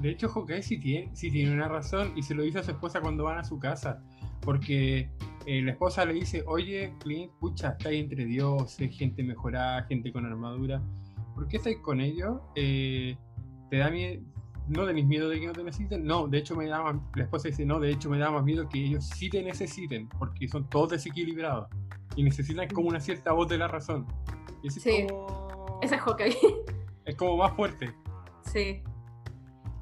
De 0.00 0.10
hecho, 0.10 0.28
Hawkeye 0.28 0.62
sí 0.62 0.78
tiene, 0.78 1.10
sí 1.14 1.30
tiene 1.30 1.52
una 1.54 1.68
razón 1.68 2.12
y 2.16 2.22
se 2.22 2.34
lo 2.34 2.42
dice 2.42 2.58
a 2.58 2.62
su 2.62 2.70
esposa 2.72 3.00
cuando 3.00 3.24
van 3.24 3.38
a 3.38 3.44
su 3.44 3.58
casa. 3.58 4.02
Porque 4.42 5.10
eh, 5.46 5.62
la 5.62 5.72
esposa 5.72 6.04
le 6.04 6.14
dice, 6.14 6.44
oye, 6.46 6.94
Clint, 7.00 7.32
pucha, 7.40 7.70
estáis 7.70 8.02
entre 8.02 8.26
dioses, 8.26 8.96
gente 8.96 9.22
mejorada, 9.22 9.84
gente 9.84 10.12
con 10.12 10.26
armadura. 10.26 10.82
¿Por 11.34 11.48
qué 11.48 11.56
estáis 11.56 11.78
con 11.78 12.00
ellos? 12.00 12.40
Eh, 12.54 13.16
¿Te 13.70 13.78
da 13.78 13.90
miedo? 13.90 14.22
¿No 14.68 14.84
tenéis 14.84 15.06
miedo 15.06 15.28
de 15.28 15.40
que 15.40 15.46
no 15.46 15.52
te 15.52 15.62
necesiten? 15.62 16.04
No, 16.04 16.26
de 16.26 16.38
hecho 16.38 16.56
me 16.56 16.66
da 16.66 16.82
más, 16.82 16.96
la 17.14 17.22
esposa 17.22 17.48
dice, 17.48 17.64
no, 17.64 17.78
de 17.78 17.92
hecho 17.92 18.10
me 18.10 18.18
da 18.18 18.32
más 18.32 18.42
miedo 18.42 18.68
que 18.68 18.84
ellos 18.84 19.08
sí 19.14 19.30
te 19.30 19.42
necesiten, 19.42 20.08
porque 20.08 20.48
son 20.48 20.68
todos 20.68 20.90
desequilibrados 20.90 21.68
y 22.16 22.22
necesitan 22.22 22.68
como 22.68 22.88
una 22.88 23.00
cierta 23.00 23.32
voz 23.32 23.48
de 23.48 23.58
la 23.58 23.68
razón. 23.68 24.06
Y 24.62 24.70
sí. 24.70 24.90
es 24.90 25.12
como... 25.12 25.78
Ese 25.82 25.94
es 25.94 26.00
Hawkeye. 26.00 26.36
Es 27.04 27.14
como 27.14 27.36
más 27.36 27.54
fuerte. 27.54 27.94
Sí. 28.42 28.82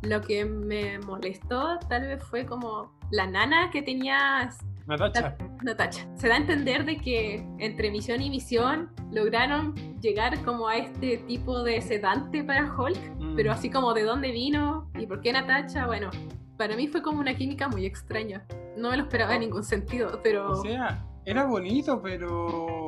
Lo 0.02 0.20
que 0.20 0.44
me 0.44 0.98
molestó 0.98 1.78
tal 1.88 2.02
vez 2.02 2.22
fue 2.22 2.44
como 2.44 2.92
la 3.10 3.26
nana 3.26 3.70
que 3.70 3.80
tenía 3.80 4.50
Natacha. 4.86 5.36
Natacha. 5.62 6.06
Se 6.16 6.28
da 6.28 6.34
a 6.34 6.38
entender 6.38 6.84
de 6.84 6.98
que 6.98 7.46
entre 7.58 7.90
misión 7.90 8.20
y 8.20 8.28
misión 8.28 8.90
lograron 9.10 9.74
llegar 10.00 10.42
como 10.44 10.68
a 10.68 10.76
este 10.76 11.18
tipo 11.18 11.62
de 11.62 11.80
sedante 11.80 12.44
para 12.44 12.70
Hulk, 12.70 12.98
mm. 13.18 13.36
pero 13.36 13.52
así 13.52 13.70
como 13.70 13.94
de 13.94 14.02
dónde 14.02 14.30
vino 14.32 14.90
y 14.98 15.06
por 15.06 15.22
qué 15.22 15.32
Natacha, 15.32 15.86
bueno, 15.86 16.10
para 16.58 16.76
mí 16.76 16.86
fue 16.88 17.00
como 17.00 17.20
una 17.20 17.34
química 17.34 17.68
muy 17.68 17.86
extraña. 17.86 18.44
No 18.76 18.90
me 18.90 18.98
lo 18.98 19.04
esperaba 19.04 19.34
en 19.34 19.40
ningún 19.40 19.64
sentido, 19.64 20.20
pero... 20.22 20.50
O 20.50 20.56
sea, 20.56 21.02
era 21.26 21.44
bonito, 21.44 22.00
pero 22.02 22.84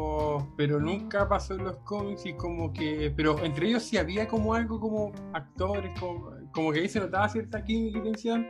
pero 0.56 0.80
nunca 0.80 1.28
pasó 1.28 1.54
en 1.54 1.64
los 1.64 1.76
cómics 1.78 2.26
y 2.26 2.34
como 2.34 2.72
que, 2.72 3.12
pero 3.16 3.42
entre 3.44 3.68
ellos 3.68 3.82
sí 3.82 3.96
había 3.96 4.26
como 4.26 4.54
algo 4.54 4.80
como 4.80 5.12
actores, 5.32 5.92
como, 6.00 6.72
que 6.72 6.80
ahí 6.80 6.88
se 6.88 7.00
notaba 7.00 7.28
cierta 7.28 7.62
química 7.62 7.98
y 7.98 8.02
tensión. 8.02 8.46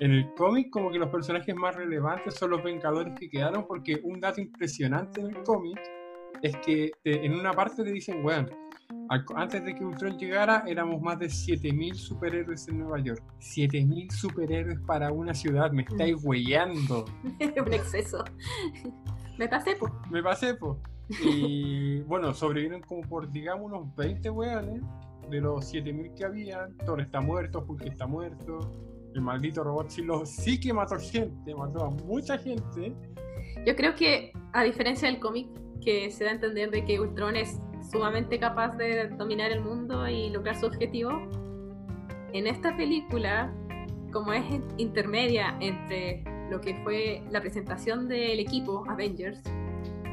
En 0.00 0.12
el 0.12 0.32
cómic 0.34 0.70
como 0.70 0.90
que 0.90 0.98
los 0.98 1.10
personajes 1.10 1.54
más 1.54 1.74
relevantes 1.76 2.34
son 2.34 2.50
los 2.50 2.62
Vengadores 2.62 3.14
que 3.18 3.28
quedaron 3.28 3.66
porque 3.66 4.00
un 4.02 4.18
dato 4.18 4.40
impresionante 4.40 5.20
en 5.20 5.36
el 5.36 5.42
cómic 5.42 5.78
es 6.42 6.56
que 6.58 6.90
en 7.04 7.34
una 7.34 7.52
parte 7.52 7.84
le 7.84 7.92
dicen, 7.92 8.22
bueno, 8.22 8.48
antes 9.36 9.62
de 9.62 9.74
que 9.74 9.84
Ultron 9.84 10.16
llegara 10.16 10.64
éramos 10.66 11.02
más 11.02 11.18
de 11.18 11.26
7.000 11.26 11.94
superhéroes 11.94 12.66
en 12.68 12.78
Nueva 12.78 12.98
York. 13.00 13.22
7.000 13.40 14.10
superhéroes 14.10 14.78
para 14.86 15.12
una 15.12 15.34
ciudad, 15.34 15.70
me 15.70 15.82
estáis 15.82 16.16
huellando. 16.24 17.04
un 17.40 17.72
exceso. 17.74 18.24
Me 19.40 19.48
pasé, 19.48 19.74
pues. 19.74 19.90
Me 20.10 20.22
pasé, 20.22 20.54
pues. 20.54 20.76
Y 21.24 22.00
bueno, 22.06 22.34
sobrevivieron 22.34 22.82
como 22.82 23.00
por, 23.08 23.32
digamos, 23.32 23.72
unos 23.72 23.96
20 23.96 24.28
weones 24.28 24.82
de 25.30 25.40
los 25.40 25.64
7000 25.64 26.12
que 26.12 26.24
había. 26.26 26.68
Thor 26.84 27.00
está 27.00 27.22
muerto, 27.22 27.64
Hulk 27.66 27.86
está 27.86 28.06
muerto. 28.06 28.70
El 29.14 29.22
maldito 29.22 29.64
robot 29.64 29.88
sí, 29.88 30.02
lo, 30.02 30.26
sí 30.26 30.60
que 30.60 30.74
mató 30.74 30.96
gente, 30.98 31.54
mató 31.54 31.86
a 31.86 31.90
mucha 31.90 32.36
gente. 32.36 32.94
Yo 33.64 33.74
creo 33.76 33.94
que, 33.94 34.30
a 34.52 34.62
diferencia 34.62 35.08
del 35.08 35.20
cómic, 35.20 35.48
que 35.80 36.10
se 36.10 36.24
da 36.24 36.32
a 36.32 36.34
entender 36.34 36.70
de 36.70 36.84
que 36.84 37.00
Ultron 37.00 37.34
es 37.34 37.58
sumamente 37.90 38.38
capaz 38.38 38.76
de 38.76 39.08
dominar 39.08 39.52
el 39.52 39.62
mundo 39.62 40.06
y 40.06 40.28
lograr 40.28 40.60
su 40.60 40.66
objetivo, 40.66 41.12
en 42.34 42.46
esta 42.46 42.76
película, 42.76 43.50
como 44.12 44.34
es 44.34 44.44
intermedia 44.76 45.56
entre 45.60 46.24
lo 46.50 46.60
que 46.60 46.74
fue 46.82 47.22
la 47.30 47.40
presentación 47.40 48.08
del 48.08 48.40
equipo 48.40 48.84
Avengers 48.88 49.40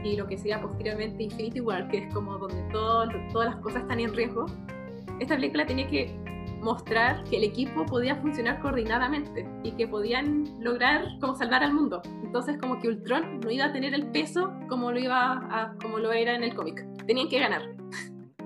y 0.03 0.15
lo 0.15 0.27
que 0.27 0.37
sería 0.37 0.61
posteriormente 0.61 1.23
Infinity 1.23 1.59
War, 1.59 1.87
que 1.89 1.97
es 1.97 2.13
como 2.13 2.37
donde 2.37 2.61
todo, 2.71 3.09
todas 3.31 3.55
las 3.55 3.61
cosas 3.61 3.81
están 3.81 3.99
en 3.99 4.13
riesgo, 4.13 4.45
esta 5.19 5.35
película 5.35 5.65
tenía 5.65 5.87
que 5.87 6.15
mostrar 6.61 7.23
que 7.25 7.37
el 7.37 7.43
equipo 7.43 7.85
podía 7.85 8.15
funcionar 8.15 8.59
coordinadamente 8.61 9.47
y 9.63 9.71
que 9.71 9.87
podían 9.87 10.45
lograr 10.59 11.05
como 11.19 11.35
salvar 11.35 11.63
al 11.63 11.73
mundo. 11.73 12.01
Entonces 12.23 12.57
como 12.59 12.79
que 12.79 12.87
Ultron 12.89 13.39
no 13.39 13.51
iba 13.51 13.65
a 13.65 13.73
tener 13.73 13.93
el 13.93 14.07
peso 14.07 14.53
como 14.67 14.91
lo 14.91 14.99
iba 14.99 15.33
a, 15.51 15.75
como 15.81 15.99
lo 15.99 16.11
era 16.11 16.35
en 16.35 16.43
el 16.43 16.55
cómic. 16.55 16.85
Tenían 17.05 17.29
que 17.29 17.39
ganar. 17.39 17.61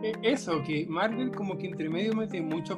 E, 0.04 0.14
eso, 0.24 0.62
que 0.64 0.86
Marvel 0.88 1.32
como 1.32 1.58
que 1.58 1.68
entre 1.68 1.90
medio 1.90 2.14
mete 2.14 2.42
muchos 2.42 2.78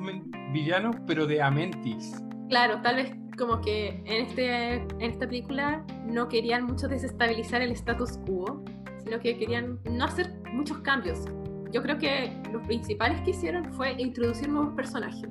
villanos, 0.52 0.96
pero 1.08 1.26
de 1.26 1.42
Amentis. 1.42 2.22
Claro, 2.50 2.82
tal 2.82 2.98
vez 2.98 3.23
como 3.38 3.62
que 3.62 4.02
en, 4.06 4.28
este, 4.28 4.76
en 4.76 5.02
esta 5.02 5.28
película 5.28 5.86
no 6.06 6.28
querían 6.28 6.66
mucho 6.66 6.88
desestabilizar 6.88 7.62
el 7.62 7.72
status 7.72 8.18
quo, 8.26 8.64
sino 9.04 9.20
que 9.20 9.38
querían 9.38 9.80
no 9.86 10.06
hacer 10.06 10.34
muchos 10.52 10.80
cambios. 10.80 11.26
Yo 11.72 11.82
creo 11.82 11.98
que 11.98 12.32
los 12.52 12.66
principales 12.68 13.22
que 13.22 13.32
hicieron 13.32 13.66
fue 13.74 13.94
introducir 13.94 14.48
nuevos 14.50 14.74
personajes. 14.76 15.28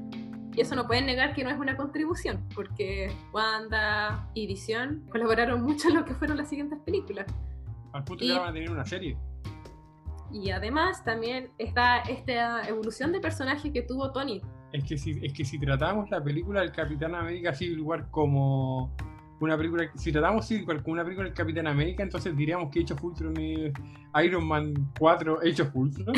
Y 0.54 0.60
eso 0.60 0.74
no 0.74 0.86
pueden 0.86 1.06
negar 1.06 1.34
que 1.34 1.44
no 1.44 1.50
es 1.50 1.58
una 1.58 1.76
contribución, 1.76 2.46
porque 2.54 3.10
Wanda 3.32 4.28
y 4.34 4.46
Vision 4.46 5.06
colaboraron 5.10 5.62
mucho 5.62 5.88
en 5.88 5.94
lo 5.94 6.04
que 6.04 6.14
fueron 6.14 6.36
las 6.36 6.48
siguientes 6.48 6.78
películas. 6.80 7.26
Al 7.92 8.04
punto 8.04 8.24
que 8.24 8.32
van 8.32 8.48
a 8.48 8.52
tener 8.52 8.70
una 8.70 8.84
serie. 8.84 9.16
Y 10.30 10.50
además 10.50 11.04
también 11.04 11.50
está 11.58 12.00
esta 12.00 12.66
evolución 12.68 13.12
de 13.12 13.20
personaje 13.20 13.72
que 13.72 13.82
tuvo 13.82 14.12
Tony. 14.12 14.42
Es 14.72 14.84
que 14.84 14.96
si, 14.96 15.20
es 15.22 15.32
que 15.32 15.44
si 15.44 15.58
tratamos 15.58 16.10
la 16.10 16.22
película 16.22 16.60
del 16.60 16.72
Capitán 16.72 17.14
América 17.14 17.54
Civil 17.54 17.80
War 17.80 18.10
como 18.10 18.94
una 19.40 19.56
película, 19.56 19.90
si 19.96 20.12
tratamos 20.12 20.46
Civil 20.46 20.64
War 20.66 20.82
como 20.82 20.94
una 20.94 21.04
película 21.04 21.26
del 21.26 21.34
Capitán 21.34 21.66
América, 21.66 22.02
entonces 22.02 22.36
diríamos 22.36 22.70
que 22.70 22.80
Hecho 22.80 22.96
Fultron 22.96 23.36
es 23.38 23.72
Iron 24.24 24.46
Man 24.46 24.72
4 24.98 25.42
Hecho 25.42 25.66
Fultron. 25.66 26.14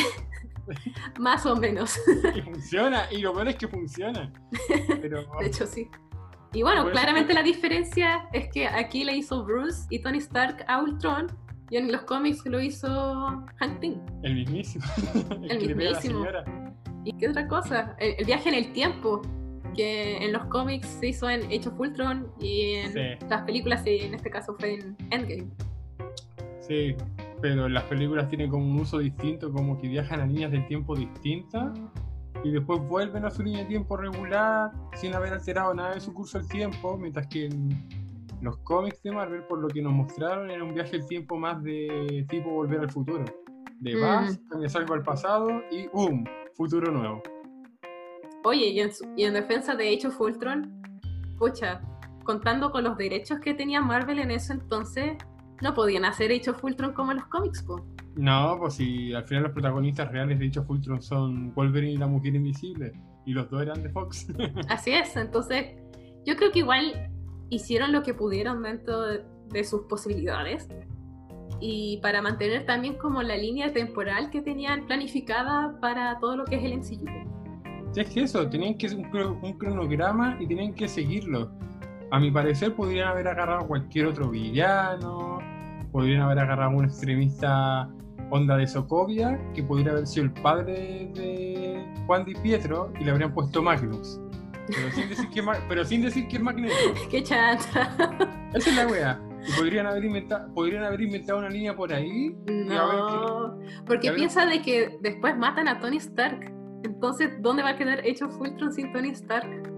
Más 1.19 1.45
o 1.47 1.57
menos. 1.57 1.99
y 2.35 2.40
funciona, 2.43 3.05
y 3.11 3.19
lo 3.19 3.33
peor 3.33 3.49
es 3.49 3.57
que 3.57 3.69
funciona. 3.69 4.33
de 4.88 5.47
hecho, 5.47 5.67
sí. 5.67 5.88
Y 6.53 6.62
bueno, 6.62 6.88
claramente 6.90 7.35
la 7.35 7.43
diferencia 7.43 8.29
es 8.33 8.49
que 8.49 8.69
aquí 8.69 9.05
le 9.05 9.17
hizo 9.17 9.45
Bruce 9.45 9.87
y 9.90 9.99
Tony 9.99 10.19
Stark 10.19 10.64
a 10.69 10.81
Ultron, 10.81 11.27
y 11.71 11.77
en 11.77 11.90
los 11.90 12.03
cómics 12.03 12.45
lo 12.47 12.61
hizo 12.61 13.45
Hank 13.57 13.81
Pym. 13.81 13.97
El 14.23 14.35
mismísimo. 14.35 14.85
El, 15.49 15.59
mismísimo. 15.59 16.25
¿Y 17.05 17.12
qué 17.14 17.29
otra 17.29 17.47
cosa? 17.47 17.97
El, 17.99 18.25
viaje 18.25 18.49
en 18.49 18.55
el 18.55 18.73
tiempo, 18.73 19.23
que 19.77 20.17
en 20.25 20.33
los 20.33 20.45
cómics 20.47 20.87
se 21.01 21.09
hizo 21.09 21.29
en 21.29 21.45
Age 21.45 21.69
of 21.69 21.79
Ultron 21.79 22.29
y 22.40 22.75
en 22.75 23.19
las 23.29 23.43
películas, 23.43 23.83
en 23.87 24.14
este 24.14 24.31
caso 24.31 24.55
fue 24.59 24.75
en 24.75 24.97
Endgame. 25.11 25.51
Sí, 26.61 26.97
pero 27.43 27.69
las 27.69 27.85
películas 27.85 28.29
tienen 28.29 28.49
como 28.49 28.64
un 28.64 28.81
uso 28.81 28.99
distinto, 28.99 29.53
como 29.53 29.79
que 29.79 29.88
viajan 29.88 30.21
a 30.21 30.27
líneas 30.27 30.51
del 30.51 30.67
tiempo 30.67 30.97
distintas 30.97 31.79
y 32.43 32.51
después 32.51 32.81
vuelven 32.88 33.25
a 33.25 33.31
su 33.31 33.43
línea 33.43 33.61
de 33.61 33.67
tiempo 33.67 33.97
regular 33.97 34.73
sin 34.95 35.14
haber 35.14 35.35
alterado 35.35 35.75
nada 35.75 35.95
de 35.95 36.01
su 36.01 36.14
curso 36.14 36.38
del 36.38 36.49
tiempo, 36.49 36.97
mientras 36.97 37.27
que 37.27 37.47
en 37.47 37.69
los 38.40 38.57
cómics 38.59 39.03
de 39.03 39.12
Marvel, 39.12 39.43
por 39.43 39.59
lo 39.59 39.69
que 39.69 39.83
nos 39.83 39.93
mostraron, 39.93 40.51
era 40.51 40.64
un 40.64 40.75
viaje 40.75 40.99
del 40.99 41.07
tiempo 41.07 41.37
más 41.37 41.62
de 41.62 42.25
tipo 42.29 42.51
volver 42.51 42.81
al 42.81 42.90
futuro. 42.90 43.25
De 43.80 44.00
vas, 44.00 44.38
cambias 44.48 44.74
algo 44.76 44.94
al 44.94 45.02
pasado 45.02 45.48
y 45.70 45.88
¡boom! 45.88 46.24
Futuro 46.54 46.90
nuevo. 46.92 47.22
Oye, 48.44 48.68
y 48.68 48.80
en, 48.80 48.90
y 49.16 49.24
en 49.24 49.34
defensa 49.34 49.74
de 49.74 49.94
Age 49.94 50.08
of 50.08 50.20
Ultron, 50.20 50.82
pucha, 51.38 51.80
contando 52.24 52.70
con 52.70 52.84
los 52.84 52.96
derechos 52.96 53.40
que 53.40 53.54
tenía 53.54 53.80
Marvel 53.80 54.18
en 54.18 54.30
ese 54.30 54.52
entonces, 54.52 55.16
no 55.62 55.74
podían 55.74 56.04
hacer 56.04 56.30
Age 56.30 56.50
of 56.50 56.62
Ultron 56.62 56.92
como 56.92 57.12
en 57.12 57.18
los 57.18 57.26
cómics, 57.26 57.62
po. 57.62 57.84
No, 58.16 58.56
pues 58.58 58.74
si 58.74 59.12
al 59.12 59.24
final 59.24 59.44
los 59.44 59.52
protagonistas 59.52 60.10
reales 60.10 60.38
de 60.38 60.46
Age 60.46 60.60
of 60.60 60.70
Ultron 60.70 61.02
son 61.02 61.54
Wolverine 61.54 61.92
y 61.92 61.96
la 61.96 62.06
Mujer 62.06 62.34
Invisible, 62.34 62.92
y 63.26 63.32
los 63.32 63.50
dos 63.50 63.62
eran 63.62 63.82
de 63.82 63.88
Fox. 63.90 64.28
Así 64.68 64.92
es, 64.92 65.16
entonces 65.16 65.76
yo 66.24 66.37
creo 66.37 66.50
que 66.52 66.60
igual 66.60 67.10
hicieron 67.50 67.92
lo 67.92 68.02
que 68.02 68.14
pudieron 68.14 68.62
dentro 68.62 69.00
de, 69.02 69.24
sus 69.64 69.82
posibilidades 69.82 70.68
y 71.61 71.99
para 72.03 72.23
mantener 72.23 72.67
también 72.67 72.95
como 72.95 73.23
la 73.23 73.37
línea 73.37 73.73
temporal 73.73 74.31
que 74.31 74.43
tenían 74.43 74.87
planificada 74.87 75.79
para 75.81 76.19
todo 76.19 76.37
lo 76.37 76.45
que 76.45 76.57
es 76.57 76.64
el 76.64 76.79
MCU. 76.79 77.07
Sí, 77.93 78.01
es 78.01 78.11
que 78.11 78.23
eso, 78.23 78.49
tenían 78.49 78.77
que 78.77 78.88
un, 78.88 79.38
un 79.43 79.53
cronograma 79.59 80.37
y 80.40 80.47
tenían 80.47 80.75
que 80.75 80.88
seguirlo. 80.88 81.51
A 82.11 82.19
mi 82.19 82.31
parecer 82.31 82.75
podrían 82.75 83.09
haber 83.09 83.29
agarrado 83.29 83.67
cualquier 83.67 84.07
otro 84.07 84.31
villano, 84.31 85.38
podrían 85.93 86.23
haber 86.23 86.40
agarrado 86.40 86.71
un 86.77 86.85
extremista 86.85 87.88
onda 88.31 88.57
de 88.57 88.67
Sokovia, 88.67 89.40
que 89.55 89.62
podría 89.62 89.93
haber 89.93 90.07
sido 90.07 90.27
el 90.27 90.33
padre 90.33 91.11
de 91.14 91.85
Juan 92.07 92.25
Di 92.25 92.35
Pietro, 92.35 92.93
y 93.01 93.05
le 93.05 93.11
habrían 93.11 93.33
puesto 93.33 93.62
Magnus. 93.62 94.21
Pero 94.67 94.90
sin 94.90 95.09
decir 95.09 95.29
que, 95.29 95.43
pero 95.69 95.85
sin 95.85 96.03
decir 96.03 96.27
que 96.27 96.37
es 96.37 96.43
Magneto. 96.43 96.75
Qué 97.11 97.23
chata. 97.23 97.95
Esa 98.55 98.71
es 98.71 98.77
la 98.77 98.87
wea. 98.87 99.21
Y 99.46 99.52
podrían 99.59 99.87
haber 99.87 100.04
inventado, 100.04 100.52
podrían 100.54 100.85
haber 100.85 101.00
inventado 101.02 101.38
una 101.38 101.48
línea 101.48 101.76
por 101.76 101.92
ahí. 101.92 102.35
No, 102.46 103.59
porque 103.87 104.12
piensa 104.12 104.46
de 104.46 104.62
que 104.62 104.98
después 105.00 105.37
matan 105.37 105.68
a 105.68 105.80
Tony 105.80 105.98
Stark. 105.98 106.52
Entonces, 106.83 107.30
¿dónde 107.40 107.62
va 107.62 107.70
a 107.70 107.76
quedar 107.76 108.07
hecho 108.07 108.28
Fultron 108.28 108.72
sin 108.72 108.92
Tony 108.92 109.11
Stark? 109.11 109.74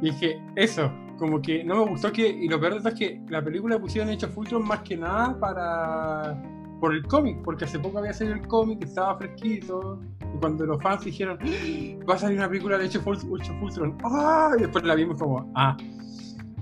dije, 0.00 0.40
eso, 0.56 0.90
como 1.18 1.40
que 1.40 1.62
no 1.64 1.76
me 1.76 1.90
gustó 1.90 2.12
que, 2.12 2.28
y 2.28 2.48
lo 2.48 2.58
peor 2.58 2.74
de 2.74 2.78
todo 2.80 2.88
es 2.88 2.94
que 2.94 3.20
la 3.28 3.42
película 3.42 3.78
pusieron 3.78 4.10
hecho 4.10 4.28
Fultron 4.28 4.66
más 4.66 4.80
que 4.80 4.96
nada 4.96 5.38
para 5.38 6.42
por 6.80 6.94
el 6.94 7.06
cómic, 7.06 7.36
porque 7.44 7.66
hace 7.66 7.78
poco 7.78 7.98
había 7.98 8.14
salido 8.14 8.36
el 8.36 8.46
cómic, 8.48 8.82
estaba 8.82 9.14
fresquito, 9.18 10.00
y 10.34 10.38
cuando 10.38 10.64
los 10.64 10.82
fans 10.82 11.04
dijeron, 11.04 11.38
va 12.08 12.14
a 12.14 12.18
salir 12.18 12.38
una 12.38 12.48
película 12.48 12.78
de 12.78 12.86
hecho 12.86 13.02
Fultron, 13.02 13.98
¡ah! 14.04 14.52
y 14.56 14.62
después 14.62 14.84
la 14.84 14.94
vimos 14.94 15.20
como, 15.20 15.52
ah, 15.54 15.76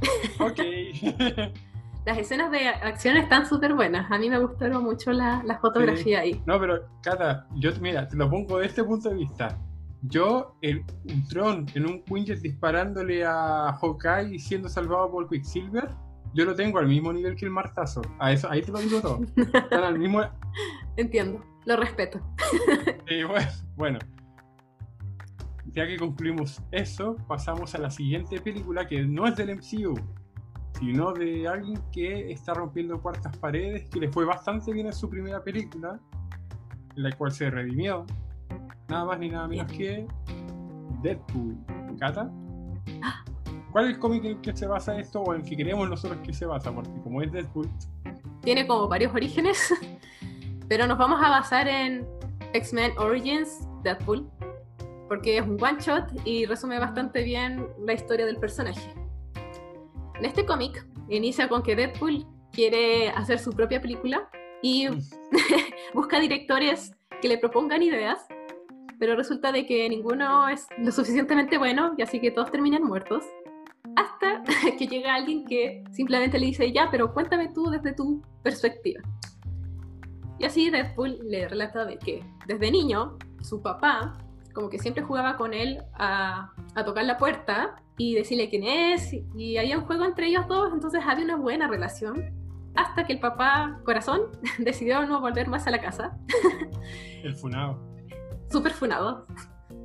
ok. 0.41 0.61
Las 2.09 2.17
escenas 2.17 2.51
de 2.51 2.67
acción 2.69 3.19
están 3.19 3.45
súper 3.45 3.75
buenas, 3.75 4.11
a 4.11 4.17
mí 4.17 4.31
me 4.31 4.39
gustaron 4.39 4.83
mucho 4.83 5.13
la, 5.13 5.43
la 5.45 5.59
fotografía 5.59 6.21
ahí. 6.21 6.43
No, 6.47 6.59
pero 6.59 6.89
Cata, 7.03 7.47
yo 7.57 7.71
mira, 7.83 8.09
te 8.09 8.17
lo 8.17 8.31
pongo 8.31 8.61
de 8.61 8.65
este 8.65 8.83
punto 8.83 9.11
de 9.11 9.17
vista 9.17 9.59
yo, 10.03 10.57
el 10.63 10.85
Ultron 11.05 11.67
en 11.75 11.85
un 11.85 12.03
Quinjet 12.05 12.41
disparándole 12.41 13.27
a 13.27 13.77
Hawkeye 13.79 14.37
y 14.37 14.39
siendo 14.39 14.71
salvado 14.71 15.11
por 15.11 15.29
Quicksilver, 15.29 15.91
yo 16.33 16.47
lo 16.47 16.55
tengo 16.55 16.79
al 16.79 16.87
mismo 16.87 17.13
nivel 17.13 17.37
que 17.37 17.45
el 17.45 17.51
Martazo. 17.51 18.01
A 18.19 18.33
eso, 18.33 18.49
ahí 18.51 18.63
te 18.63 18.73
lo 18.73 18.79
digo 18.79 19.03
todo. 19.03 19.21
Están 19.37 19.85
al 19.85 19.99
mismo... 19.99 20.23
Entiendo, 20.97 21.45
lo 21.67 21.77
respeto. 21.77 22.21
bueno, 23.77 23.99
ya 25.67 25.87
que 25.87 25.99
concluimos 25.99 26.63
eso, 26.71 27.17
pasamos 27.29 27.75
a 27.75 27.79
la 27.79 27.91
siguiente 27.91 28.41
película 28.41 28.87
que 28.87 29.03
no 29.03 29.27
es 29.27 29.37
del 29.37 29.57
MCU, 29.57 29.95
sino 30.79 31.13
de 31.13 31.49
alguien 31.49 31.79
que 31.93 32.31
está 32.31 32.55
rompiendo 32.55 33.01
cuartas 33.01 33.37
paredes, 33.39 33.89
que 33.91 34.01
le 34.01 34.09
fue 34.09 34.25
bastante 34.25 34.73
bien 34.73 34.87
en 34.87 34.93
su 34.93 35.11
primera 35.11 35.43
película, 35.43 35.99
en 36.97 37.03
la 37.03 37.13
cual 37.13 37.33
se 37.33 37.51
redimió, 37.51 38.07
nada 38.89 39.05
más 39.05 39.19
ni 39.19 39.29
nada 39.29 39.49
menos 39.49 39.71
que 39.73 40.07
Deadpool. 41.03 41.57
¿Cata? 41.99 42.31
¿Cuál 43.73 43.87
es 43.87 43.91
el 43.95 43.99
cómic 43.99 44.25
en 44.25 44.31
el 44.31 44.41
que 44.41 44.57
se 44.57 44.67
basa 44.67 44.99
esto 44.99 45.21
o 45.21 45.35
en 45.35 45.41
el 45.41 45.49
que 45.49 45.57
queremos 45.57 45.89
nosotros 45.91 46.21
que 46.25 46.33
se 46.33 46.47
basa? 46.47 46.73
Porque 46.73 46.91
como 47.03 47.23
es 47.23 47.33
Deadpool... 47.33 47.69
Tiene 48.43 48.67
como 48.67 48.89
varios 48.89 49.13
orígenes, 49.13 49.75
pero 50.69 50.87
nos 50.87 50.97
vamos 50.97 51.21
a 51.23 51.29
basar 51.29 51.67
en 51.67 52.07
X-Men 52.55 52.93
Origins 52.99 53.67
Deadpool, 53.83 54.31
porque 55.09 55.39
es 55.39 55.43
un 55.43 55.63
one 55.63 55.79
shot 55.81 56.05
y 56.25 56.47
resume 56.47 56.79
bastante 56.79 57.25
bien 57.25 57.67
la 57.85 57.95
historia 57.95 58.25
del 58.27 58.37
personaje. 58.37 58.98
En 60.19 60.25
este 60.25 60.45
cómic 60.45 60.87
inicia 61.09 61.49
con 61.49 61.63
que 61.63 61.77
Deadpool 61.77 62.27
quiere 62.53 63.11
hacer 63.11 63.39
su 63.39 63.53
propia 63.53 63.81
película 63.81 64.29
y 64.63 64.89
mm. 64.89 65.01
busca 65.95 66.19
directores 66.21 66.93
que 67.21 67.29
le 67.29 67.39
propongan 67.39 67.83
ideas 67.83 68.27
pero 68.99 69.15
resulta 69.15 69.53
de 69.53 69.65
que 69.67 69.89
ninguno 69.89 70.49
es 70.49 70.67
lo 70.79 70.91
suficientemente 70.91 71.59
bueno 71.59 71.95
y 71.97 72.03
así 72.03 72.21
que 72.21 72.31
todos 72.31 72.51
terminan 72.51 72.83
muertos. 72.83 73.25
Hasta 73.97 74.43
que 74.79 74.87
llega 74.87 75.15
alguien 75.15 75.45
que 75.45 75.85
simplemente 75.93 76.39
le 76.39 76.47
dice, 76.47 76.73
ya, 76.73 76.89
pero 76.91 77.13
cuéntame 77.13 77.49
tú 77.49 77.71
desde 77.71 77.93
tu 77.93 78.23
perspectiva. 78.43 79.01
Y 80.39 80.45
así 80.45 80.71
Deadpool 80.71 81.19
le 81.25 81.49
relata 81.49 81.85
de 81.85 81.99
que 81.99 82.25
desde 82.47 82.71
niño 82.71 83.19
su 83.43 83.63
papá 83.63 84.19
como 84.53 84.69
que 84.69 84.79
siempre 84.79 85.05
jugaba 85.05 85.37
con 85.37 85.55
él 85.55 85.83
a, 85.95 86.53
a 86.75 86.85
tocar 86.85 87.05
la 87.05 87.17
puerta 87.17 87.77
y 87.99 88.15
decirle 88.15 88.49
quién 88.49 88.65
es 88.65 89.13
y 89.35 89.57
había 89.59 89.77
un 89.77 89.85
juego 89.85 90.05
entre 90.05 90.29
ellos 90.29 90.47
dos, 90.49 90.73
entonces 90.73 91.03
había 91.07 91.25
una 91.25 91.37
buena 91.37 91.69
relación 91.69 92.33
hasta 92.75 93.05
que 93.05 93.13
el 93.13 93.21
papá 93.21 93.81
corazón 93.85 94.23
decidió 94.59 95.05
no 95.05 95.21
volver 95.21 95.49
más 95.49 95.67
a 95.67 95.71
la 95.71 95.81
casa. 95.81 96.17
El 97.23 97.35
funado 97.35 97.89
súper 98.51 98.73
funado. 98.73 99.27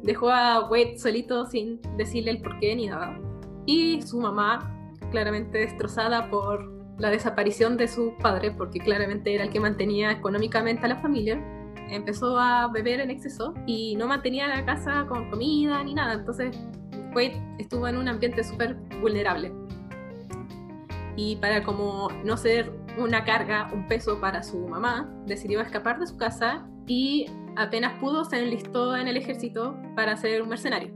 Dejó 0.04 0.30
a 0.30 0.70
Wade 0.70 0.98
solito 0.98 1.46
sin 1.46 1.80
decirle 1.98 2.32
el 2.32 2.42
porqué 2.42 2.76
ni 2.76 2.88
nada. 2.88 3.20
Y 3.66 4.02
su 4.02 4.20
mamá, 4.20 4.72
claramente 5.12 5.60
destrozada 5.60 6.30
por 6.30 6.72
la 6.98 7.10
desaparición 7.10 7.78
de 7.78 7.88
su 7.88 8.14
padre, 8.22 8.52
porque 8.52 8.80
claramente 8.80 9.34
era 9.34 9.46
el 9.46 9.50
que 9.50 9.60
mantenía 9.60 10.12
económicamente 10.12 10.86
a 10.86 10.90
la 10.90 10.98
familia, 10.98 11.42
empezó 11.90 12.38
a 12.38 12.68
beber 12.68 13.00
en 13.00 13.12
exceso 13.12 13.54
y 13.66 13.96
no 13.96 14.08
mantenía 14.08 14.48
la 14.48 14.66
casa 14.66 15.06
con 15.08 15.30
comida 15.30 15.84
ni 15.84 15.94
nada. 15.94 16.14
Entonces 16.14 16.58
Wade 17.16 17.42
estuvo 17.60 17.88
en 17.88 17.98
un 17.98 18.08
ambiente 18.08 18.44
súper 18.44 18.76
vulnerable. 19.02 19.52
Y 21.16 21.36
para 21.38 21.64
como 21.64 22.10
no 22.24 22.38
ser 22.38 22.72
una 22.98 23.24
carga, 23.24 23.70
un 23.74 23.88
peso 23.88 24.20
para 24.20 24.44
su 24.44 24.68
mamá, 24.68 25.14
decidió 25.26 25.62
escapar 25.62 26.00
de 26.00 26.08
su 26.08 26.18
casa 26.18 26.68
y 26.88 27.28
apenas 27.56 28.00
pudo 28.00 28.26
se 28.26 28.40
enlistó 28.40 28.96
en 28.96 29.08
el 29.08 29.18
ejército 29.18 29.76
para 29.96 30.18
ser 30.18 30.42
un 30.42 30.50
mercenario. 30.50 30.92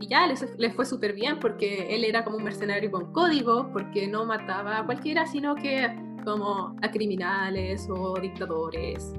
y 0.00 0.08
ya 0.08 0.26
les 0.26 0.74
fue 0.74 0.84
súper 0.84 1.12
bien 1.12 1.38
porque 1.38 1.94
él 1.94 2.04
era 2.04 2.24
como 2.24 2.36
un 2.38 2.42
mercenario 2.42 2.90
con 2.90 3.12
código, 3.12 3.70
porque 3.72 4.08
no 4.08 4.24
mataba 4.24 4.78
a 4.78 4.84
cualquiera, 4.84 5.26
sino 5.26 5.54
que 5.54 5.88
como 6.24 6.74
a 6.82 6.90
criminales 6.90 7.88
o 7.88 8.14
dictadores. 8.20 9.12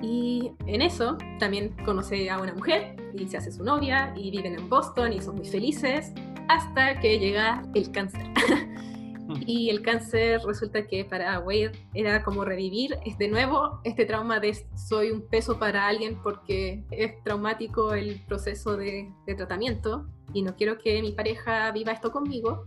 Y 0.00 0.52
en 0.66 0.82
eso 0.82 1.18
también 1.38 1.74
conoce 1.84 2.30
a 2.30 2.38
una 2.38 2.54
mujer 2.54 2.96
y 3.14 3.26
se 3.26 3.36
hace 3.36 3.50
su 3.50 3.64
novia 3.64 4.12
y 4.16 4.30
viven 4.30 4.54
en 4.54 4.68
Boston 4.68 5.12
y 5.12 5.20
son 5.20 5.36
muy 5.36 5.46
felices 5.46 6.12
hasta 6.48 7.00
que 7.00 7.18
llega 7.18 7.62
el 7.74 7.90
cáncer. 7.90 8.22
y 9.46 9.70
el 9.70 9.82
cáncer 9.82 10.40
resulta 10.46 10.86
que 10.86 11.04
para 11.04 11.38
Wade 11.40 11.72
era 11.94 12.22
como 12.22 12.44
revivir 12.44 12.96
de 13.18 13.28
nuevo 13.28 13.80
este 13.84 14.06
trauma 14.06 14.40
de 14.40 14.56
soy 14.74 15.10
un 15.10 15.22
peso 15.28 15.58
para 15.58 15.86
alguien 15.86 16.20
porque 16.22 16.84
es 16.90 17.22
traumático 17.24 17.92
el 17.94 18.24
proceso 18.26 18.76
de, 18.76 19.12
de 19.26 19.34
tratamiento 19.34 20.06
y 20.32 20.42
no 20.42 20.54
quiero 20.56 20.78
que 20.78 21.02
mi 21.02 21.12
pareja 21.12 21.70
viva 21.72 21.92
esto 21.92 22.12
conmigo. 22.12 22.64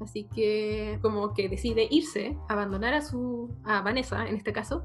Así 0.00 0.28
que 0.34 0.98
como 1.02 1.34
que 1.34 1.48
decide 1.48 1.86
irse, 1.88 2.36
abandonar 2.48 2.94
a 2.94 3.02
su 3.02 3.54
a 3.64 3.80
Vanessa 3.80 4.26
en 4.26 4.36
este 4.36 4.52
caso 4.52 4.84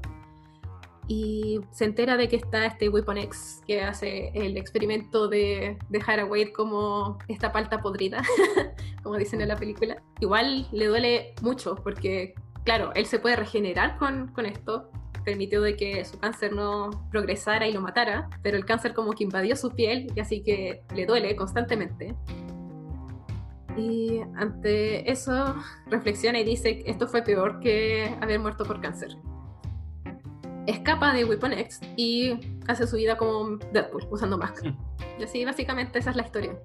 y 1.10 1.60
se 1.72 1.86
entera 1.86 2.16
de 2.16 2.28
que 2.28 2.36
está 2.36 2.66
este 2.66 2.88
Weapon 2.88 3.18
X 3.18 3.62
que 3.66 3.82
hace 3.82 4.30
el 4.32 4.56
experimento 4.56 5.26
de 5.26 5.76
dejar 5.88 6.20
a 6.20 6.24
Wade 6.24 6.52
como 6.52 7.18
esta 7.26 7.50
palta 7.50 7.80
podrida, 7.80 8.22
como 9.02 9.16
dicen 9.16 9.40
en 9.40 9.48
la 9.48 9.56
película. 9.56 10.00
Igual 10.20 10.68
le 10.70 10.86
duele 10.86 11.34
mucho 11.42 11.74
porque, 11.74 12.34
claro, 12.62 12.92
él 12.94 13.06
se 13.06 13.18
puede 13.18 13.34
regenerar 13.34 13.98
con, 13.98 14.28
con 14.28 14.46
esto, 14.46 14.88
permitió 15.24 15.60
de 15.62 15.74
que 15.74 16.04
su 16.04 16.16
cáncer 16.20 16.52
no 16.52 16.90
progresara 17.10 17.66
y 17.66 17.72
lo 17.72 17.80
matara, 17.80 18.30
pero 18.44 18.56
el 18.56 18.64
cáncer 18.64 18.94
como 18.94 19.10
que 19.10 19.24
invadió 19.24 19.56
su 19.56 19.70
piel 19.74 20.12
y 20.14 20.20
así 20.20 20.44
que 20.44 20.84
le 20.94 21.06
duele 21.06 21.34
constantemente. 21.34 22.14
Y 23.76 24.20
ante 24.36 25.10
eso 25.10 25.56
reflexiona 25.86 26.38
y 26.38 26.44
dice, 26.44 26.84
esto 26.86 27.08
fue 27.08 27.22
peor 27.22 27.58
que 27.58 28.16
haber 28.20 28.38
muerto 28.38 28.64
por 28.64 28.80
cáncer 28.80 29.16
escapa 30.66 31.12
de 31.12 31.24
Weapon 31.24 31.52
X 31.52 31.80
y 31.96 32.38
hace 32.68 32.86
su 32.86 32.96
vida 32.96 33.16
como 33.16 33.56
Deadpool, 33.72 34.06
usando 34.10 34.38
máscara. 34.38 34.74
Y 35.18 35.24
así, 35.24 35.44
básicamente, 35.44 35.98
esa 35.98 36.10
es 36.10 36.16
la 36.16 36.22
historia. 36.22 36.58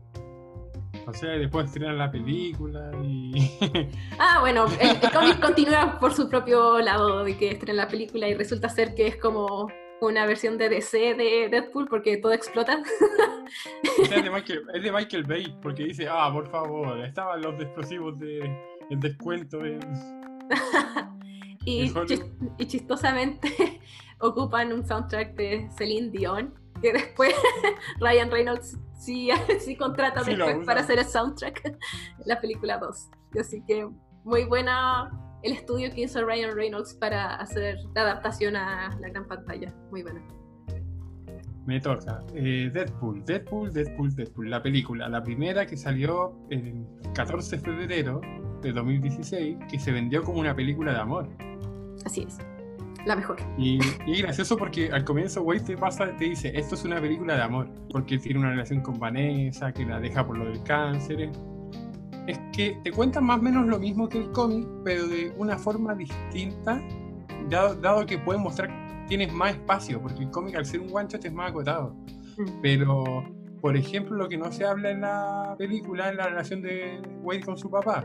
O 1.08 1.14
sea, 1.14 1.32
después 1.32 1.72
tiran 1.72 1.98
la 1.98 2.10
película 2.10 2.92
y. 3.04 3.52
ah, 4.20 4.40
bueno, 4.42 4.66
el, 4.80 5.00
cómic 5.12 5.40
continúa 5.40 6.00
por 6.00 6.14
su 6.14 6.30
propio 6.30 6.80
lado 6.80 7.24
de 7.24 7.38
que 7.38 7.52
estrenan 7.52 7.78
la 7.78 7.88
película 7.88 8.28
y 8.28 8.34
resulta 8.34 8.70
ser 8.70 8.96
que 8.96 9.08
es 9.08 9.18
como 9.18 9.68
una 10.02 10.26
versión 10.26 10.58
de 10.58 10.70
DC 10.70 11.14
de 11.16 11.50
Deadpool 11.50 11.88
porque 11.88 12.18
todo 12.18 12.34
explota. 12.34 12.82
es, 14.02 14.10
de 14.10 14.30
Michael, 14.32 14.64
es 14.74 14.84
de 14.84 14.92
Michael 14.92 15.24
Bay 15.24 15.56
porque 15.62 15.84
dice, 15.84 16.08
ah, 16.10 16.30
por 16.34 16.50
favor, 16.50 17.00
estaban 17.06 17.42
los 17.42 17.60
explosivos 17.62 18.18
de, 18.18 18.40
en 18.90 19.00
descuento. 19.00 19.60
Y, 21.66 21.92
y, 22.58 22.66
chistosamente 22.66 23.82
ocupan 24.20 24.72
un 24.72 24.86
soundtrack 24.86 25.36
de 25.36 25.70
Celine 25.78 26.10
Dion, 26.12 26.54
que 26.82 26.94
después 26.94 27.34
Ryan 28.00 28.32
Reynolds 28.32 28.78
sí, 28.98 29.30
sí 29.60 29.76
contrata 29.76 30.24
después 30.24 30.66
para 30.66 30.82
hacer 30.82 31.00
el 31.00 31.06
soundtrack 31.06 31.78
la 32.26 32.40
película 32.40 32.78
2. 32.78 33.10
Así 33.40 33.64
que 33.68 33.88
muy 34.24 34.46
buena 34.46 35.12
el 35.44 35.54
estudio 35.54 35.92
que 35.94 36.02
hizo 36.02 36.26
Ryan 36.26 36.56
Reynolds 36.56 36.94
para 36.96 37.36
hacer 37.36 37.78
la 37.94 38.02
adaptación 38.02 38.56
a 38.56 38.98
la 39.00 39.10
gran 39.10 39.28
pantalla. 39.28 39.74
Muy 39.92 40.02
buena. 40.02 40.22
Me 41.66 41.80
toca. 41.80 42.24
Eh, 42.36 42.70
Deadpool, 42.72 43.26
Deadpool, 43.26 43.74
Deadpool, 43.74 44.16
Deadpool. 44.16 44.50
La 44.50 44.62
película, 44.62 45.10
la 45.10 45.24
primera 45.24 45.66
que 45.66 45.78
salió 45.78 46.38
el 46.50 46.86
14 47.16 47.58
de 47.58 47.62
febrero 47.62 48.22
de 48.62 48.72
2016, 48.72 49.58
que 49.70 49.80
se 49.80 49.92
vendió 49.92 50.24
como 50.24 50.40
una 50.40 50.56
película 50.56 50.94
de 50.94 51.00
amor. 51.00 51.30
Así 52.06 52.24
es 52.28 52.38
la 53.06 53.16
mejor. 53.16 53.38
Y, 53.58 53.80
y, 54.06 54.22
gracioso 54.22 54.58
porque 54.58 54.92
al 54.92 55.06
comienzo 55.06 55.42
Wade 55.44 55.62
te 55.62 55.78
pasa, 55.78 56.16
te 56.18 56.26
dice, 56.26 56.52
esto 56.56 56.76
es 56.76 56.84
una 56.84 57.00
película 57.00 57.36
de 57.36 57.44
amor, 57.44 57.70
porque 57.92 58.18
tiene 58.18 58.40
una 58.40 58.50
relación 58.50 58.82
con 58.82 59.00
Vanessa, 59.00 59.72
que 59.72 59.86
la 59.86 60.00
deja 60.00 60.26
por 60.26 60.38
lo 60.38 60.46
del 60.46 60.62
cáncer. 60.64 61.30
Es 62.28 62.40
que 62.52 62.80
te 62.84 62.92
cuentan 62.92 63.26
más 63.26 63.40
o 63.40 63.44
menos 63.44 63.68
lo 63.68 63.80
mismo 63.80 64.10
que 64.10 64.18
el 64.18 64.32
cómic, 64.32 64.68
pero 64.84 65.08
de 65.08 65.32
una 65.38 65.58
forma 65.58 65.94
distinta, 65.94 66.82
dado, 67.50 68.06
que 68.06 68.18
pueden 68.18 68.42
mostrar 68.42 68.70
tienes 69.08 69.32
más 69.32 69.52
espacio, 69.52 70.02
porque 70.02 70.24
el 70.24 70.32
cómic 70.32 70.56
al 70.56 70.66
ser 70.66 70.80
un 70.80 70.90
one 70.92 71.08
es 71.12 71.34
más 71.34 71.52
acotado. 71.52 71.96
Mm. 72.38 72.62
Pero, 72.64 73.24
por 73.62 73.78
ejemplo, 73.78 74.18
lo 74.18 74.28
que 74.28 74.38
no 74.38 74.52
se 74.52 74.66
habla 74.66 74.90
en 74.90 75.02
la 75.02 75.54
película 75.60 76.10
es 76.10 76.16
la 76.16 76.28
relación 76.28 76.64
de 76.64 77.02
Wade 77.22 77.42
con 77.42 77.56
su 77.56 77.70
papá. 77.70 78.04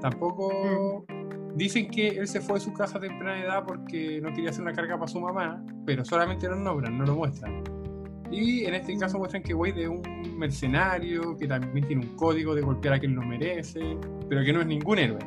Tampoco 0.00 1.04
mm. 1.08 1.13
Dicen 1.54 1.88
que 1.88 2.08
él 2.08 2.26
se 2.26 2.40
fue 2.40 2.54
de 2.54 2.60
su 2.60 2.72
casa 2.72 2.98
a 2.98 3.00
temprana 3.00 3.40
edad 3.40 3.64
porque 3.64 4.20
no 4.20 4.30
quería 4.30 4.50
hacer 4.50 4.62
una 4.62 4.72
carga 4.72 4.98
para 4.98 5.06
su 5.06 5.20
mamá, 5.20 5.64
pero 5.86 6.04
solamente 6.04 6.48
lo 6.48 6.56
nombran, 6.56 6.98
no 6.98 7.04
lo 7.04 7.14
muestran. 7.14 7.62
Y 8.30 8.64
en 8.64 8.74
este 8.74 8.96
caso 8.98 9.18
muestran 9.18 9.42
que 9.42 9.54
Wade 9.54 9.84
es 9.84 9.88
un 9.88 10.02
mercenario, 10.36 11.36
que 11.36 11.46
también 11.46 11.86
tiene 11.86 12.06
un 12.06 12.16
código 12.16 12.56
de 12.56 12.62
golpear 12.62 12.94
a 12.94 12.98
quien 12.98 13.14
lo 13.14 13.22
merece, 13.22 13.96
pero 14.28 14.42
que 14.42 14.52
no 14.52 14.62
es 14.62 14.66
ningún 14.66 14.98
héroe. 14.98 15.20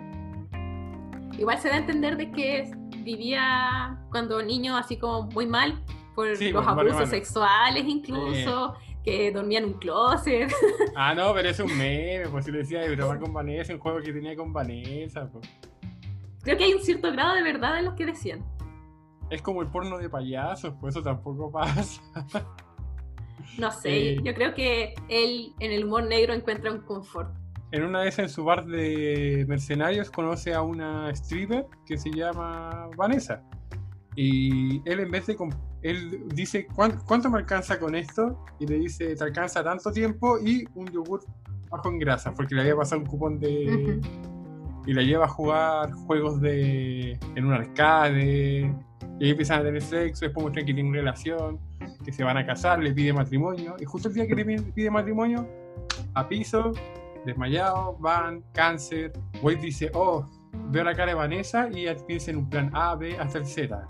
Igual 1.38 1.60
se 1.60 1.70
da 1.70 1.76
a 1.76 1.78
entender 1.78 2.18
de 2.18 2.30
que 2.32 2.72
vivía 3.04 3.98
cuando 4.12 4.44
niño 4.44 4.76
así 4.76 4.98
como 4.98 5.30
muy 5.32 5.46
mal 5.46 5.82
por 6.14 6.28
los 6.28 6.68
abusos 6.68 7.10
sexuales 7.10 7.86
incluso. 7.88 8.76
que 9.08 9.32
dormía 9.32 9.60
en 9.60 9.66
un 9.66 9.74
closet. 9.76 10.52
Ah, 10.94 11.14
no, 11.16 11.34
pero 11.34 11.48
es 11.48 11.60
un 11.62 11.78
meme, 11.78 12.28
pues 12.30 12.44
si 12.44 12.52
le 12.52 12.58
decía 12.58 12.82
de 12.82 12.94
bromar 12.94 13.20
con 13.20 13.32
Vanessa, 13.32 13.74
un 13.74 13.80
juego 13.80 14.02
que 14.02 14.12
tenía 14.12 14.36
con 14.36 14.52
Vanessa. 14.52 15.30
Pues 15.32 15.48
creo 16.48 16.58
que 16.58 16.64
hay 16.64 16.74
un 16.74 16.82
cierto 16.82 17.12
grado 17.12 17.36
de 17.36 17.44
verdad 17.44 17.78
en 17.78 17.86
lo 17.86 17.96
que 17.96 18.06
decían. 18.06 18.46
Es 19.30 19.42
como 19.42 19.62
el 19.62 19.68
porno 19.68 19.98
de 19.98 20.10
payasos, 20.10 20.74
pues 20.80 20.96
eso 20.96 21.04
tampoco 21.04 21.52
pasa. 21.52 22.02
No 23.58 23.70
sé, 23.72 24.14
eh, 24.14 24.22
yo 24.24 24.34
creo 24.34 24.54
que 24.54 24.96
él 25.10 25.54
en 25.60 25.72
el 25.74 25.84
humor 25.84 26.06
negro 26.06 26.34
encuentra 26.34 26.72
un 26.72 26.80
confort. 26.80 27.36
En 27.74 27.84
una 27.84 28.00
vez 28.00 28.18
en 28.20 28.30
su 28.30 28.46
bar 28.46 28.66
de 28.66 29.46
mercenarios 29.50 30.10
conoce 30.10 30.54
a 30.54 30.62
una 30.62 31.10
stripper 31.10 31.66
que 31.86 31.98
se 31.98 32.12
llama 32.12 32.88
Vanessa. 32.96 33.44
Y 34.16 34.82
él 34.90 35.02
en 35.02 35.12
vez 35.12 35.28
de... 35.28 35.36
Él 35.82 36.24
dice, 36.34 36.66
¿cuánto, 36.74 37.30
me 37.30 37.40
alcanza 37.40 37.78
con 37.78 37.94
esto? 37.94 38.46
Y 38.60 38.68
le 38.68 38.80
dice, 38.80 39.16
te 39.16 39.24
alcanza 39.24 39.64
tanto 39.64 39.92
tiempo 39.92 40.40
y 40.40 40.66
un 40.76 40.88
yogur 40.88 41.26
bajo 41.70 41.90
en 41.90 42.00
grasa, 42.00 42.34
porque 42.34 42.56
le 42.56 42.62
había 42.62 42.76
pasado 42.76 43.02
un 43.02 43.08
cupón 43.08 43.38
de, 43.40 44.00
y 44.88 44.94
la 44.94 45.04
lleva 45.04 45.26
a 45.26 45.28
jugar 45.28 45.92
juegos 45.92 46.42
de 46.42 47.20
en 47.36 47.46
un 47.46 47.54
arcade 47.54 48.74
y 49.20 49.24
ahí 49.24 49.32
empiezan 49.32 49.60
a 49.60 49.64
tener 49.64 49.82
sexo, 49.82 50.26
después 50.26 50.44
muestran 50.44 50.66
que 50.66 50.74
tienen 50.74 50.94
relación, 50.94 51.60
que 52.04 52.12
se 52.12 52.24
van 52.24 52.38
a 52.38 52.46
casar, 52.46 52.80
le 52.80 52.94
pide 52.94 53.12
matrimonio 53.12 53.76
y 53.80 53.86
justo 53.86 54.08
el 54.08 54.14
día 54.14 54.26
que 54.26 54.36
le 54.36 54.62
pide 54.62 54.90
matrimonio, 54.90 55.48
a 56.14 56.28
piso, 56.28 56.72
desmayado, 57.26 57.98
van, 58.00 58.44
cáncer, 58.54 59.12
Wade 59.42 59.58
dice, 59.58 59.92
oh, 59.94 60.26
veo 60.70 60.84
la 60.84 60.96
cara 60.96 61.12
de 61.12 61.16
Vanessa 61.16 61.70
y 61.70 61.86
piensa 62.06 62.32
en 62.32 62.38
un 62.38 62.50
plan 62.50 62.72
A, 62.74 62.96
B 62.96 63.18
hasta 63.20 63.40
el 63.40 63.46
Z. 63.46 63.88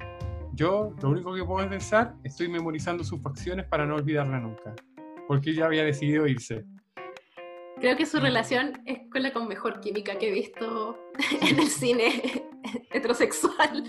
Yo 0.54 0.96
lo 1.04 1.10
único 1.10 1.36
que 1.36 1.44
puedo 1.44 1.70
pensar, 1.70 2.16
estoy 2.24 2.50
memorizando 2.50 3.04
sus 3.04 3.22
facciones 3.22 3.68
para 3.68 3.86
no 3.86 3.96
olvidarla 3.96 4.40
nunca, 4.40 4.74
porque 5.28 5.54
ya 5.54 5.66
había 5.66 5.84
decidido 5.84 6.26
irse. 6.26 6.66
Creo 7.80 7.96
que 7.96 8.08
su 8.08 8.20
relación 8.20 8.82
es 8.86 9.00
con 9.12 9.22
la 9.22 9.32
con 9.32 9.48
mejor 9.48 9.80
química 9.82 10.18
que 10.18 10.30
he 10.30 10.32
visto 10.32 10.98
en 11.42 11.60
el 11.60 11.68
cine 11.68 12.22
heterosexual. 12.92 13.84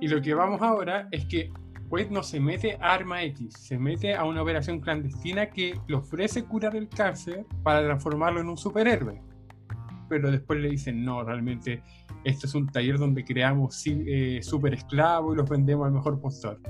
Y 0.00 0.08
lo 0.08 0.20
que 0.20 0.34
vamos 0.34 0.60
ahora 0.62 1.06
es 1.12 1.24
que 1.26 1.52
Wade 1.88 2.10
no 2.10 2.24
se 2.24 2.40
mete 2.40 2.76
a 2.80 2.94
Arma 2.94 3.22
X, 3.22 3.54
se 3.56 3.78
mete 3.78 4.16
a 4.16 4.24
una 4.24 4.42
operación 4.42 4.80
clandestina 4.80 5.48
que 5.50 5.78
le 5.86 5.94
ofrece 5.94 6.44
curar 6.44 6.74
el 6.74 6.88
cáncer 6.88 7.46
para 7.62 7.84
transformarlo 7.84 8.40
en 8.40 8.48
un 8.48 8.56
superhéroe. 8.56 9.22
Pero 10.08 10.32
después 10.32 10.58
le 10.58 10.70
dicen, 10.70 11.04
no, 11.04 11.22
realmente 11.22 11.84
esto 12.24 12.46
es 12.46 12.54
un 12.56 12.66
taller 12.66 12.98
donde 12.98 13.24
creamos 13.24 13.80
eh, 13.86 14.40
super 14.42 14.74
esclavos 14.74 15.34
y 15.34 15.38
los 15.38 15.48
vendemos 15.48 15.86
al 15.86 15.92
mejor 15.92 16.20
postor. 16.20 16.60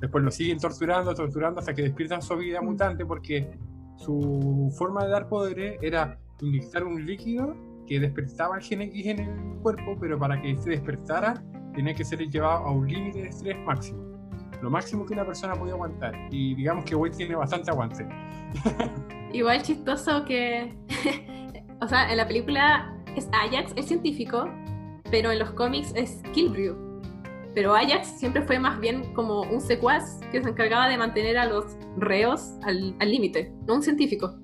Después 0.00 0.22
lo 0.22 0.30
siguen 0.30 0.58
torturando, 0.58 1.14
torturando 1.14 1.60
hasta 1.60 1.74
que 1.74 1.82
despiertan 1.82 2.20
su 2.20 2.36
vida 2.36 2.60
mutante 2.60 3.06
porque 3.06 3.48
su 4.00 4.72
forma 4.78 5.04
de 5.04 5.10
dar 5.10 5.28
poderes 5.28 5.78
era 5.82 6.18
inyectar 6.40 6.84
un 6.84 7.04
líquido 7.04 7.54
que 7.86 8.00
despertaba 8.00 8.56
el 8.56 8.62
gen 8.62 8.82
X 8.82 9.06
en 9.06 9.18
el 9.20 9.58
cuerpo, 9.62 9.96
pero 10.00 10.18
para 10.18 10.40
que 10.40 10.56
se 10.56 10.70
despertara 10.70 11.42
tenía 11.74 11.94
que 11.94 12.04
ser 12.04 12.20
llevado 12.20 12.64
a 12.64 12.72
un 12.72 12.88
límite 12.88 13.22
de 13.22 13.28
estrés 13.28 13.58
máximo. 13.58 14.02
Lo 14.62 14.70
máximo 14.70 15.04
que 15.04 15.14
una 15.14 15.24
persona 15.24 15.54
podía 15.54 15.74
aguantar. 15.74 16.14
Y 16.30 16.54
digamos 16.54 16.84
que 16.84 16.94
Wade 16.94 17.16
tiene 17.16 17.34
bastante 17.34 17.70
aguante. 17.70 18.06
Igual 19.32 19.62
chistoso 19.62 20.24
que. 20.24 20.76
o 21.80 21.88
sea, 21.88 22.10
en 22.10 22.16
la 22.16 22.26
película 22.26 22.94
es 23.16 23.28
Ajax, 23.32 23.72
es 23.76 23.86
científico, 23.86 24.48
pero 25.10 25.30
en 25.30 25.38
los 25.38 25.50
cómics 25.52 25.92
es 25.94 26.22
Killbrew. 26.32 26.89
Pero 27.54 27.74
Ajax 27.74 28.18
siempre 28.18 28.42
fue 28.42 28.58
más 28.58 28.78
bien 28.80 29.12
como 29.14 29.42
un 29.42 29.60
secuaz 29.60 30.20
que 30.30 30.42
se 30.42 30.48
encargaba 30.48 30.88
de 30.88 30.96
mantener 30.96 31.36
a 31.36 31.46
los 31.46 31.76
reos 31.96 32.52
al 32.62 32.96
límite, 33.00 33.52
no 33.66 33.76
un 33.76 33.82
científico. 33.82 34.38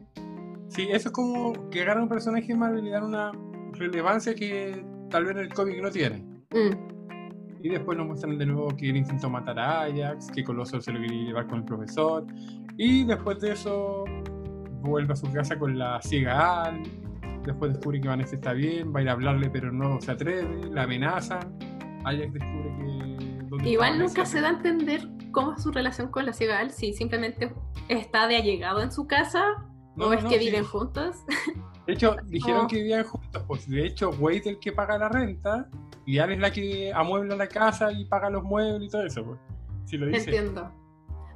Sí, 0.68 0.88
eso 0.90 1.08
es 1.08 1.12
como 1.12 1.52
que 1.70 1.82
agarran 1.82 2.04
un 2.04 2.08
personaje 2.08 2.54
Marvel 2.54 2.80
y 2.80 2.86
le 2.86 2.90
dan 2.90 3.04
una 3.04 3.32
relevancia 3.72 4.34
que 4.34 4.84
tal 5.10 5.24
vez 5.24 5.36
en 5.36 5.42
el 5.42 5.54
cómic 5.54 5.80
no 5.80 5.90
tiene. 5.90 6.18
Mm. 6.50 7.62
Y 7.62 7.68
después 7.70 7.96
nos 7.96 8.06
muestran 8.06 8.36
de 8.38 8.46
nuevo 8.46 8.68
que 8.76 8.90
él 8.90 8.96
intentó 8.96 9.30
matar 9.30 9.58
a 9.58 9.82
Ajax, 9.82 10.30
que 10.30 10.44
Coloso 10.44 10.80
se 10.80 10.92
lo 10.92 11.00
quería 11.00 11.28
llevar 11.28 11.46
con 11.46 11.60
el 11.60 11.64
profesor. 11.64 12.26
Y 12.76 13.04
después 13.04 13.40
de 13.40 13.52
eso 13.52 14.04
vuelve 14.82 15.12
a 15.12 15.16
su 15.16 15.30
casa 15.32 15.58
con 15.58 15.78
la 15.78 16.00
ciega 16.02 16.64
Al. 16.64 16.82
Después 17.44 17.72
descubre 17.72 18.00
que 18.00 18.08
Vanessa 18.08 18.34
está 18.34 18.52
bien, 18.52 18.92
va 18.94 19.00
a 19.00 19.02
ir 19.02 19.08
a 19.08 19.12
hablarle 19.12 19.48
pero 19.50 19.72
no 19.72 20.00
se 20.00 20.12
atreve, 20.12 20.68
la 20.70 20.82
amenazan. 20.82 21.56
Ajax 22.06 22.32
descubre 22.32 23.18
que... 23.62 23.68
Igual 23.70 23.98
nunca 23.98 24.24
se 24.24 24.40
da 24.40 24.48
a 24.48 24.52
entender 24.52 25.08
cómo 25.32 25.52
es 25.52 25.62
su 25.62 25.70
relación 25.70 26.08
con 26.08 26.24
la 26.24 26.32
ciega 26.32 26.58
Al, 26.58 26.70
si 26.70 26.92
simplemente 26.92 27.52
está 27.88 28.26
de 28.26 28.36
allegado 28.36 28.80
en 28.80 28.92
su 28.92 29.06
casa 29.06 29.42
o 29.98 30.12
es 30.12 30.24
que 30.24 30.38
viven 30.38 30.64
juntos. 30.64 31.16
De 31.86 31.92
hecho, 31.92 32.16
dijeron 32.26 32.66
que 32.68 32.76
vivían 32.76 33.04
juntos, 33.04 33.42
pues 33.46 33.68
de 33.68 33.86
hecho 33.86 34.10
Wade 34.10 34.38
es 34.38 34.46
el 34.46 34.58
que 34.58 34.72
paga 34.72 34.98
la 34.98 35.08
renta 35.08 35.68
y 36.04 36.18
Al 36.18 36.32
es 36.32 36.38
la 36.38 36.50
que 36.50 36.92
amuebla 36.92 37.36
la 37.36 37.48
casa 37.48 37.90
y 37.92 38.04
paga 38.04 38.30
los 38.30 38.44
muebles 38.44 38.88
y 38.88 38.90
todo 38.90 39.04
eso, 39.04 39.24
pues. 39.24 39.38
Si 39.84 39.96
lo 39.96 40.06
dice. 40.06 40.30
Entiendo. 40.30 40.72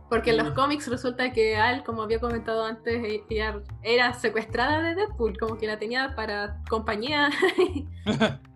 Porque 0.09 0.31
en 0.31 0.39
los 0.39 0.51
cómics 0.51 0.89
resulta 0.89 1.33
que 1.33 1.57
Al, 1.57 1.85
como 1.85 2.03
había 2.03 2.21
comentado 2.21 2.65
antes, 2.65 3.03
e-, 3.05 3.23
ella 3.31 3.61
era 3.83 4.13
secuestrada 4.13 4.83
de 4.83 4.97
Deadpool, 4.97 5.39
como 5.39 5.57
que 5.57 5.67
la 5.67 5.79
tenía 5.79 6.15
para 6.17 6.63
compañía. 6.69 7.31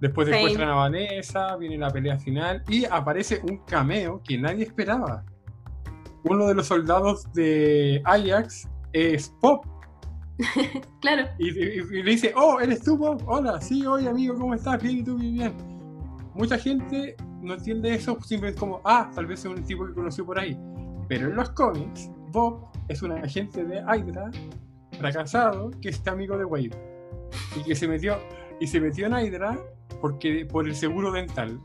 Después 0.00 0.28
secuestran 0.28 0.68
a 0.68 0.74
Vanessa, 0.74 1.56
viene 1.56 1.78
la 1.78 1.90
pelea 1.90 2.18
final 2.18 2.62
y 2.68 2.84
aparece 2.84 3.40
un 3.48 3.58
cameo 3.58 4.20
que 4.22 4.36
nadie 4.38 4.64
esperaba. 4.64 5.24
Uno 6.24 6.46
de 6.46 6.54
los 6.54 6.66
soldados 6.66 7.30
de 7.32 8.00
Ajax 8.04 8.68
es 8.92 9.28
Pop. 9.40 9.66
claro. 11.00 11.28
Y, 11.38 11.50
le 11.52 12.10
dice, 12.10 12.32
oh, 12.36 12.60
¿eres 12.60 12.82
tú, 12.82 12.98
Pop? 12.98 13.22
Hola, 13.26 13.60
sí, 13.60 13.86
oye, 13.86 14.08
amigo, 14.08 14.34
¿cómo 14.34 14.54
estás? 14.54 14.82
Bien, 14.82 14.98
y 14.98 15.02
tú, 15.04 15.16
bien, 15.16 15.34
bien. 15.34 15.54
Mucha 16.34 16.58
gente 16.58 17.16
no 17.40 17.54
entiende 17.54 17.94
eso, 17.94 18.18
simplemente 18.22 18.58
como, 18.58 18.80
ah, 18.84 19.10
tal 19.14 19.26
vez 19.26 19.40
es 19.40 19.46
un 19.46 19.62
tipo 19.62 19.86
que 19.86 19.92
conoció 19.92 20.24
por 20.24 20.38
ahí. 20.38 20.58
Pero 21.08 21.28
en 21.28 21.36
los 21.36 21.50
cómics, 21.50 22.10
Bob 22.32 22.66
es 22.88 23.02
un 23.02 23.12
agente 23.12 23.64
de 23.64 23.80
Hydra 23.80 24.30
fracasado 24.98 25.70
que 25.80 25.90
está 25.90 26.12
amigo 26.12 26.36
de 26.36 26.44
Wade. 26.44 26.70
Y 27.56 27.62
que 27.62 27.74
se 27.74 27.86
metió, 27.86 28.18
y 28.60 28.66
se 28.66 28.80
metió 28.80 29.06
en 29.06 29.12
Hydra 29.12 29.58
porque, 30.04 30.44
por 30.44 30.68
el 30.68 30.74
seguro 30.74 31.10
dental. 31.12 31.58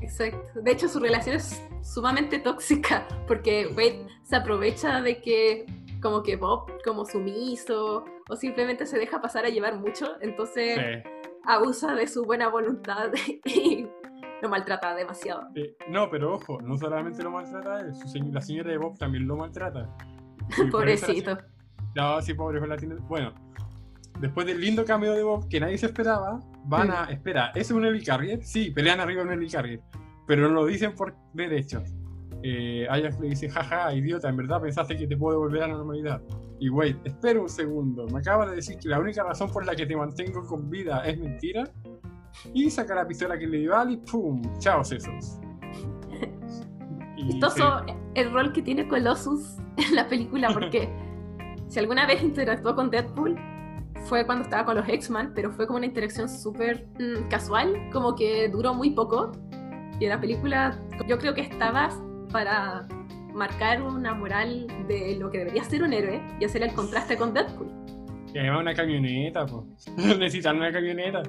Exacto. 0.00 0.62
De 0.62 0.72
hecho, 0.72 0.88
su 0.88 1.00
relación 1.00 1.36
es 1.36 1.62
sumamente 1.82 2.38
tóxica 2.38 3.06
porque 3.26 3.66
Wade 3.76 4.06
se 4.22 4.36
aprovecha 4.36 5.02
de 5.02 5.20
que 5.20 5.66
como 6.00 6.22
que 6.22 6.36
Bob 6.36 6.82
como 6.82 7.04
sumiso 7.04 8.06
o 8.30 8.36
simplemente 8.36 8.86
se 8.86 8.98
deja 8.98 9.20
pasar 9.20 9.44
a 9.44 9.50
llevar 9.50 9.78
mucho, 9.78 10.14
entonces 10.22 10.78
abusa 11.44 11.94
de 11.94 12.06
su 12.06 12.24
buena 12.24 12.48
voluntad 12.48 13.10
y 13.44 13.86
lo 14.40 14.48
maltrata 14.48 14.94
demasiado. 14.94 15.42
no, 15.90 16.08
pero 16.08 16.36
ojo, 16.36 16.62
no 16.62 16.74
solamente 16.78 17.22
lo 17.22 17.32
maltrata 17.32 17.80
él, 17.80 17.92
la 18.32 18.40
señora 18.40 18.70
de 18.70 18.78
Bob 18.78 18.96
también 18.96 19.28
lo 19.28 19.36
maltrata. 19.36 19.94
Pobrecito. 20.70 21.36
no, 21.94 22.22
sí, 22.22 22.32
pobre 22.32 22.66
la. 22.66 22.76
Bueno, 23.08 23.34
después 24.20 24.46
del 24.46 24.58
lindo 24.58 24.86
cambio 24.86 25.12
de 25.12 25.22
Bob 25.22 25.50
que 25.50 25.60
nadie 25.60 25.76
se 25.76 25.84
esperaba, 25.84 26.40
van 26.68 26.90
a... 26.90 27.04
Espera, 27.04 27.50
¿es 27.54 27.70
un 27.70 27.84
Helicarrier? 27.84 28.44
Sí, 28.44 28.70
pelean 28.70 29.00
arriba 29.00 29.22
un 29.22 29.32
Helicarrier, 29.32 29.80
pero 30.26 30.42
no 30.42 30.54
lo 30.54 30.66
dicen 30.66 30.94
por 30.94 31.14
derechos. 31.32 31.94
Eh, 32.42 32.86
Ajax 32.88 33.18
le 33.18 33.30
dice, 33.30 33.48
jaja, 33.48 33.92
idiota, 33.94 34.28
en 34.28 34.36
verdad 34.36 34.60
pensaste 34.60 34.96
que 34.96 35.06
te 35.06 35.16
puedo 35.16 35.38
volver 35.38 35.64
a 35.64 35.68
la 35.68 35.74
normalidad. 35.74 36.22
Y 36.60 36.68
wait, 36.68 36.96
espera 37.04 37.40
un 37.40 37.48
segundo, 37.48 38.06
me 38.08 38.20
acaba 38.20 38.46
de 38.46 38.56
decir 38.56 38.78
que 38.78 38.88
la 38.88 39.00
única 39.00 39.24
razón 39.24 39.50
por 39.50 39.64
la 39.64 39.74
que 39.74 39.86
te 39.86 39.96
mantengo 39.96 40.44
con 40.46 40.68
vida 40.70 41.02
es 41.04 41.18
mentira. 41.18 41.64
Y 42.54 42.70
saca 42.70 42.94
la 42.94 43.06
pistola 43.06 43.38
que 43.38 43.46
le 43.46 43.58
dio 43.58 43.76
Ali, 43.76 43.96
¡pum! 43.96 44.42
¡Chao, 44.58 44.84
sesos! 44.84 45.40
Chistoso 47.16 47.84
el 48.14 48.32
rol 48.32 48.52
que 48.52 48.62
tiene 48.62 48.86
Colossus 48.86 49.56
en 49.76 49.96
la 49.96 50.08
película, 50.08 50.50
porque 50.52 50.88
si 51.68 51.78
alguna 51.80 52.06
vez 52.06 52.22
interactuó 52.22 52.76
con 52.76 52.90
Deadpool, 52.90 53.36
fue 54.04 54.24
cuando 54.24 54.44
estaba 54.44 54.64
con 54.64 54.76
los 54.76 54.88
X-Men, 54.88 55.32
pero 55.34 55.50
fue 55.52 55.66
como 55.66 55.78
una 55.78 55.86
interacción 55.86 56.28
súper 56.28 56.86
mm, 56.98 57.28
casual, 57.28 57.90
como 57.92 58.14
que 58.14 58.48
duró 58.48 58.74
muy 58.74 58.90
poco. 58.90 59.32
Y 60.00 60.06
la 60.06 60.20
película 60.20 60.78
yo 61.06 61.18
creo 61.18 61.34
que 61.34 61.42
estaba 61.42 61.88
para 62.32 62.86
marcar 63.34 63.82
una 63.82 64.14
moral 64.14 64.66
de 64.86 65.16
lo 65.18 65.30
que 65.30 65.38
debería 65.38 65.64
ser 65.64 65.82
un 65.82 65.92
héroe 65.92 66.22
y 66.40 66.44
hacer 66.44 66.62
el 66.62 66.72
contraste 66.72 67.16
con 67.16 67.32
Deadpool. 67.34 67.68
Y 68.34 68.38
además 68.38 68.60
una 68.60 68.74
camioneta, 68.74 69.46
pues. 69.46 69.64
Necesitan 70.18 70.56
una 70.56 70.72
camioneta. 70.72 71.22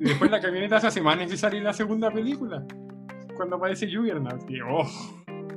Y 0.00 0.04
después 0.04 0.30
la 0.30 0.40
camioneta 0.40 0.80
se 0.80 0.86
hace 0.88 1.00
más 1.00 1.16
necesaria 1.16 1.58
en 1.58 1.64
la 1.64 1.72
segunda 1.72 2.10
película. 2.10 2.64
Cuando 3.36 3.56
aparece 3.56 3.86
Juggernaut. 3.92 4.42
oh. 4.68 4.86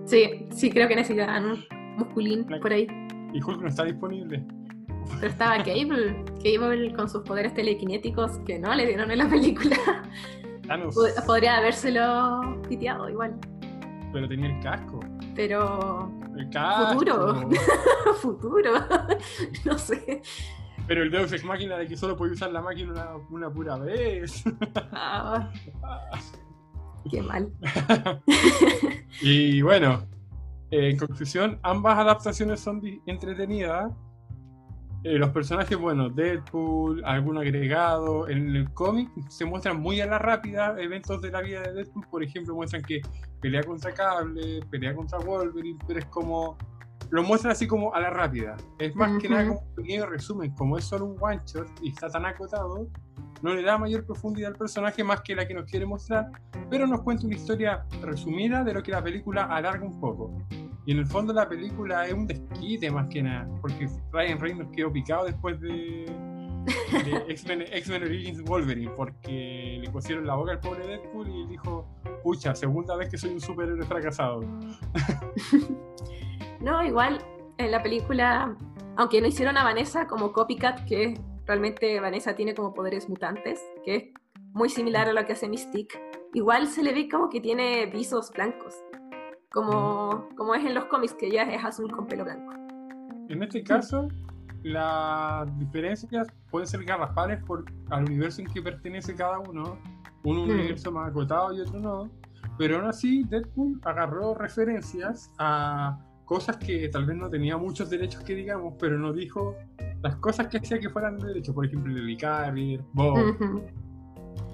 Sí, 0.05 0.47
sí, 0.51 0.69
creo 0.69 0.87
que 0.87 0.95
necesitan 0.95 1.45
un 1.45 1.63
musculín 1.97 2.45
por 2.61 2.73
ahí. 2.73 2.87
Y 3.33 3.41
Hulk 3.41 3.61
no 3.61 3.67
está 3.67 3.83
disponible. 3.83 4.43
Pero 5.19 5.31
estaba 5.31 5.57
Cable, 5.57 6.23
Cable 6.43 6.93
con 6.93 7.09
sus 7.09 7.23
poderes 7.23 7.53
telequinéticos 7.53 8.37
que 8.45 8.59
no 8.59 8.73
le 8.73 8.85
dieron 8.85 9.11
en 9.11 9.17
la 9.17 9.29
película. 9.29 9.77
Podría 11.25 11.57
habérselo 11.57 12.61
piteado 12.67 13.09
igual. 13.09 13.39
Pero 14.13 14.27
tenía 14.27 14.55
el 14.55 14.63
casco. 14.63 14.99
Pero. 15.35 16.11
El 16.37 16.49
casco. 16.49 16.93
Futuro. 16.93 17.49
Futuro. 18.21 18.71
no 19.65 19.77
sé. 19.77 20.21
Pero 20.87 21.03
el 21.03 21.11
Deus 21.11 21.31
Ex 21.31 21.43
Máquina 21.43 21.77
de 21.77 21.87
que 21.87 21.95
solo 21.95 22.17
podía 22.17 22.33
usar 22.33 22.51
la 22.51 22.61
máquina 22.61 23.09
una, 23.29 23.51
pura 23.51 23.77
vez. 23.77 24.43
Ah, 24.91 25.51
qué 27.11 27.21
mal. 27.21 27.51
y 29.21 29.61
bueno, 29.61 30.03
en 30.71 30.97
conclusión, 30.97 31.59
ambas 31.61 31.99
adaptaciones 31.99 32.59
son 32.59 32.81
entretenidas 33.05 33.91
eh, 35.03 35.17
los 35.17 35.29
personajes, 35.29 35.77
bueno, 35.77 36.09
Deadpool, 36.09 37.03
algún 37.05 37.37
agregado, 37.37 38.27
en 38.27 38.55
el 38.55 38.69
cómic 38.73 39.09
se 39.29 39.45
muestran 39.45 39.79
muy 39.79 40.01
a 40.01 40.05
la 40.05 40.19
rápida 40.19 40.75
eventos 40.77 41.21
de 41.21 41.31
la 41.31 41.41
vida 41.41 41.61
de 41.61 41.73
Deadpool, 41.73 42.05
por 42.11 42.23
ejemplo, 42.23 42.53
muestran 42.53 42.81
que 42.81 43.01
pelea 43.41 43.63
contra 43.63 43.93
Cable, 43.93 44.59
pelea 44.69 44.93
contra 44.93 45.19
Wolverine, 45.19 45.79
pero 45.87 45.99
es 45.99 46.05
como, 46.07 46.57
lo 47.11 47.23
muestran 47.23 47.51
así 47.51 47.65
como 47.65 47.93
a 47.93 48.01
la 48.01 48.09
rápida. 48.09 48.57
Es 48.77 48.93
más 48.93 49.21
que 49.21 49.29
nada 49.29 49.47
como 49.47 49.61
un 49.61 49.75
pequeño 49.75 50.05
resumen, 50.05 50.51
como 50.55 50.77
es 50.77 50.83
solo 50.83 51.05
un 51.05 51.17
one 51.19 51.39
shot 51.45 51.67
y 51.81 51.89
está 51.91 52.09
tan 52.09 52.25
acotado, 52.25 52.87
no 53.41 53.53
le 53.53 53.63
da 53.63 53.77
mayor 53.77 54.05
profundidad 54.05 54.51
al 54.51 54.57
personaje 54.57 55.03
más 55.03 55.21
que 55.21 55.35
la 55.35 55.47
que 55.47 55.53
nos 55.53 55.65
quiere 55.65 55.85
mostrar, 55.85 56.27
pero 56.69 56.87
nos 56.87 57.01
cuenta 57.01 57.25
una 57.25 57.35
historia 57.35 57.85
resumida 58.01 58.63
de 58.63 58.73
lo 58.73 58.83
que 58.83 58.91
la 58.91 59.03
película 59.03 59.43
alarga 59.45 59.85
un 59.85 59.99
poco. 59.99 60.33
Y 60.85 60.91
en 60.91 60.99
el 60.99 61.05
fondo 61.05 61.33
la 61.33 61.47
película 61.47 62.07
es 62.07 62.13
un 62.13 62.25
desquite 62.25 62.89
más 62.89 63.07
que 63.09 63.21
nada, 63.21 63.47
porque 63.61 63.87
Ryan 64.11 64.39
Reynolds 64.39 64.71
quedó 64.75 64.91
picado 64.91 65.25
después 65.25 65.59
de, 65.61 66.05
X-Men 67.27 68.03
Origins 68.03 68.43
Wolverine, 68.43 68.91
porque 68.95 69.79
le 69.81 69.89
pusieron 69.89 70.25
la 70.25 70.35
boca 70.35 70.51
al 70.51 70.59
pobre 70.59 70.85
Deadpool 70.85 71.29
y 71.29 71.47
dijo, 71.47 71.87
pucha, 72.23 72.55
segunda 72.55 72.95
vez 72.95 73.09
que 73.09 73.17
soy 73.17 73.31
un 73.31 73.41
superhéroe 73.41 73.85
fracasado. 73.85 74.41
no, 76.61 76.83
igual 76.83 77.23
en 77.57 77.71
la 77.71 77.83
película, 77.83 78.55
aunque 78.97 79.21
no 79.21 79.27
hicieron 79.27 79.57
a 79.57 79.63
Vanessa 79.63 80.07
como 80.07 80.31
copycat, 80.31 80.85
que 80.85 81.19
realmente 81.49 81.99
Vanessa 81.99 82.35
tiene 82.35 82.53
como 82.53 82.75
poderes 82.75 83.09
mutantes, 83.09 83.59
que 83.83 83.95
es 83.95 84.03
muy 84.53 84.69
similar 84.69 85.09
a 85.09 85.13
lo 85.13 85.25
que 85.25 85.33
hace 85.33 85.49
Mystique, 85.49 85.99
igual 86.31 86.67
se 86.67 86.83
le 86.83 86.93
ve 86.93 87.09
como 87.09 87.27
que 87.27 87.41
tiene 87.41 87.87
visos 87.87 88.31
blancos 88.31 88.75
como, 89.51 90.29
como 90.37 90.53
es 90.53 90.63
en 90.63 90.75
los 90.75 90.85
cómics, 90.85 91.15
que 91.15 91.31
ya 91.31 91.41
es 91.41 91.65
azul 91.65 91.91
con 91.91 92.05
pelo 92.05 92.23
blanco. 92.23 92.53
En 93.29 93.41
este 93.41 93.63
caso, 93.63 94.07
las 94.61 95.57
diferencias 95.57 96.27
pueden 96.51 96.67
ser 96.67 96.83
garrafales 96.83 97.43
por 97.43 97.65
al 97.89 98.05
universo 98.05 98.41
en 98.41 98.47
que 98.47 98.61
pertenece 98.61 99.15
cada 99.15 99.39
uno. 99.39 99.79
Un 100.23 100.37
mm. 100.37 100.51
universo 100.51 100.91
más 100.91 101.09
acotado 101.09 101.51
y 101.51 101.61
otro 101.61 101.79
no. 101.79 102.11
Pero 102.59 102.77
aún 102.77 102.85
así, 102.85 103.23
Deadpool 103.23 103.81
agarró 103.85 104.35
referencias 104.35 105.31
a 105.39 105.97
cosas 106.25 106.57
que 106.57 106.89
tal 106.89 107.07
vez 107.07 107.17
no 107.17 107.27
tenía 107.27 107.57
muchos 107.57 107.89
derechos 107.89 108.23
que 108.23 108.35
digamos, 108.35 108.75
pero 108.79 108.99
no 108.99 109.13
dijo 109.13 109.55
las 110.01 110.15
cosas 110.17 110.47
que 110.47 110.57
hacía 110.57 110.79
que 110.79 110.89
fueran 110.89 111.17
de 111.17 111.27
derecho. 111.27 111.53
Por 111.53 111.65
ejemplo, 111.65 111.95
el 111.95 112.17
Carrier, 112.17 112.83
Bob. 112.93 113.35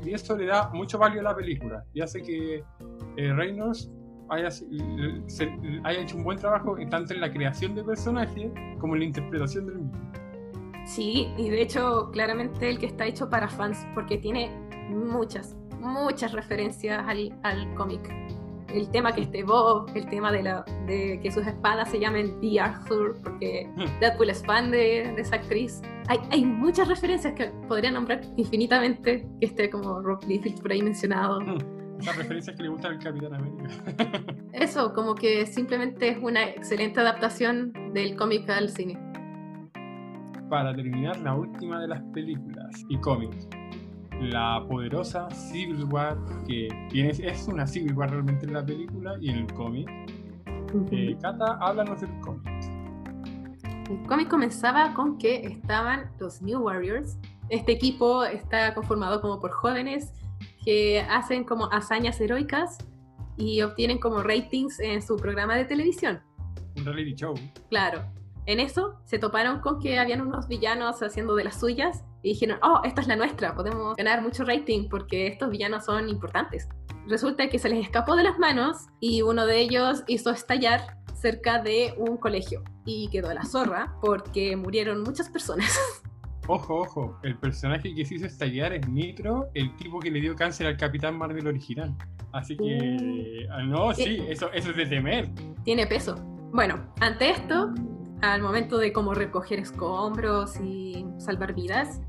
Y 0.03 0.13
eso 0.13 0.37
le 0.37 0.45
da 0.45 0.69
mucho 0.73 0.97
valor 0.99 1.19
a 1.19 1.23
la 1.23 1.35
película 1.35 1.83
y 1.93 2.01
hace 2.01 2.21
que 2.21 2.63
eh, 3.17 3.33
Reynolds 3.33 3.91
haya, 4.29 4.49
haya 5.83 5.99
hecho 5.99 6.17
un 6.17 6.23
buen 6.23 6.37
trabajo 6.37 6.75
tanto 6.89 7.13
en 7.13 7.21
la 7.21 7.31
creación 7.31 7.75
de 7.75 7.83
personajes 7.83 8.51
como 8.79 8.93
en 8.95 8.99
la 8.99 9.05
interpretación 9.05 9.65
del 9.65 9.79
mismo. 9.79 10.11
Sí, 10.85 11.27
y 11.37 11.49
de 11.49 11.61
hecho, 11.61 12.11
claramente 12.11 12.69
el 12.69 12.77
que 12.77 12.85
está 12.85 13.05
hecho 13.05 13.29
para 13.29 13.47
fans, 13.47 13.85
porque 13.95 14.19
tiene 14.19 14.51
muchas, 14.89 15.57
muchas 15.79 16.31
referencias 16.31 17.03
al, 17.07 17.35
al 17.41 17.73
cómic. 17.73 18.01
El 18.75 18.89
tema 18.89 19.13
que 19.13 19.21
esté 19.21 19.43
Bob, 19.43 19.89
el 19.95 20.05
tema 20.07 20.31
de, 20.31 20.43
la, 20.43 20.65
de 20.85 21.19
que 21.21 21.31
sus 21.31 21.45
espadas 21.47 21.89
se 21.89 21.99
llamen 21.99 22.39
The 22.41 22.59
Arthur, 22.59 23.17
porque 23.23 23.65
Hmm. 23.75 23.99
Deadpool 23.99 24.29
es 24.29 24.45
fan 24.45 24.71
de, 24.71 25.13
de 25.15 25.21
esa 25.21 25.35
actriz. 25.35 25.81
Hay, 26.07 26.19
hay 26.31 26.45
muchas 26.45 26.87
referencias 26.87 27.33
que 27.33 27.51
podría 27.67 27.91
nombrar 27.91 28.21
infinitamente, 28.37 29.27
que 29.39 29.45
esté 29.45 29.69
como 29.69 30.01
Rob 30.01 30.23
Liefeld 30.27 30.61
por 30.61 30.71
ahí 30.71 30.81
mencionado. 30.81 31.39
Las 31.39 32.17
referencias 32.17 32.55
que 32.55 32.63
le 32.63 32.69
gustan 32.69 32.93
al 32.93 32.99
Capitán 32.99 33.33
América. 33.33 33.69
Eso, 34.53 34.93
como 34.93 35.15
que 35.15 35.45
simplemente 35.45 36.09
es 36.09 36.17
una 36.21 36.43
excelente 36.43 36.99
adaptación 36.99 37.73
del 37.93 38.15
cómic 38.15 38.49
al 38.49 38.69
cine. 38.69 38.99
Para 40.49 40.75
terminar, 40.75 41.17
la 41.21 41.35
última 41.35 41.81
de 41.81 41.87
las 41.87 42.01
películas 42.13 42.85
y 42.89 42.97
cómics. 42.99 43.47
La 44.21 44.63
poderosa 44.67 45.29
Civil 45.29 45.83
War, 45.85 46.17
que 46.47 46.69
tiene, 46.89 47.09
es 47.09 47.47
una 47.47 47.67
Civil 47.67 47.93
War 47.93 48.09
realmente 48.09 48.45
en 48.45 48.53
la 48.53 48.65
película 48.65 49.17
y 49.19 49.29
en 49.29 49.37
el 49.37 49.53
cómic. 49.53 49.89
Eh, 50.91 51.17
Cata, 51.21 51.57
háblanos 51.59 52.01
del 52.01 52.19
cómic. 52.21 52.47
El 53.89 54.07
cómic 54.07 54.29
comenzaba 54.29 54.93
con 54.93 55.17
que 55.17 55.45
estaban 55.45 56.11
los 56.19 56.41
New 56.41 56.61
Warriors. 56.61 57.17
Este 57.49 57.73
equipo 57.73 58.23
está 58.23 58.73
conformado 58.73 59.21
como 59.21 59.39
por 59.39 59.51
jóvenes 59.51 60.11
que 60.63 61.01
hacen 61.01 61.43
como 61.43 61.71
hazañas 61.71 62.19
heroicas 62.19 62.77
y 63.37 63.61
obtienen 63.61 63.99
como 63.99 64.23
ratings 64.23 64.79
en 64.79 65.01
su 65.01 65.17
programa 65.17 65.55
de 65.55 65.65
televisión. 65.65 66.21
Un 66.77 66.85
reality 66.85 67.13
show. 67.13 67.35
Claro. 67.69 68.01
En 68.47 68.59
eso 68.59 68.99
se 69.05 69.19
toparon 69.19 69.59
con 69.59 69.79
que 69.79 69.99
habían 69.99 70.21
unos 70.21 70.47
villanos 70.47 71.01
haciendo 71.03 71.35
de 71.35 71.43
las 71.43 71.59
suyas 71.59 72.03
y 72.25 72.29
dijeron, 72.29 72.57
oh, 72.63 72.81
esta 72.83 73.01
es 73.01 73.07
la 73.07 73.15
nuestra, 73.15 73.53
podemos 73.53 73.95
ganar 73.95 74.23
mucho 74.23 74.43
rating 74.45 74.89
porque 74.89 75.27
estos 75.27 75.51
villanos 75.51 75.85
son 75.85 76.09
importantes. 76.09 76.67
Resulta 77.07 77.47
que 77.49 77.59
se 77.59 77.69
les 77.69 77.85
escapó 77.85 78.15
de 78.15 78.23
las 78.23 78.39
manos 78.39 78.87
y 78.99 79.21
uno 79.21 79.45
de 79.45 79.59
ellos 79.59 80.03
hizo 80.07 80.31
estallar 80.31 80.97
cerca 81.13 81.61
de 81.61 81.93
un 81.99 82.17
colegio 82.17 82.63
y 82.83 83.09
quedó 83.09 83.29
a 83.29 83.35
la 83.35 83.45
zorra 83.45 83.93
porque 84.01 84.55
murieron 84.55 85.03
muchas 85.03 85.29
personas. 85.29 85.79
Ojo, 86.47 86.81
ojo, 86.81 87.17
el 87.23 87.35
personaje 87.39 87.95
que 87.95 88.05
se 88.05 88.15
hizo 88.15 88.27
estallar 88.27 88.71
es 88.71 88.87
Nitro, 88.87 89.49
el 89.55 89.75
tipo 89.77 89.99
que 89.99 90.11
le 90.11 90.21
dio 90.21 90.35
cáncer 90.35 90.67
al 90.67 90.77
Capitán 90.77 91.17
Marvel 91.17 91.47
original. 91.47 91.95
Así 92.33 92.55
que, 92.55 93.47
ah, 93.49 93.63
no, 93.63 93.91
sí, 93.95 94.19
eso, 94.29 94.51
eso 94.53 94.69
es 94.69 94.77
de 94.77 94.85
temer. 94.85 95.27
Tiene 95.63 95.87
peso. 95.87 96.13
Bueno, 96.53 96.93
ante 96.99 97.31
esto, 97.31 97.73
al 98.33 98.41
momento 98.41 98.77
de 98.77 98.91
como 98.91 99.13
recoger 99.13 99.59
escombros 99.59 100.59
y 100.59 101.05
salvar 101.19 101.53
vidas, 101.53 102.01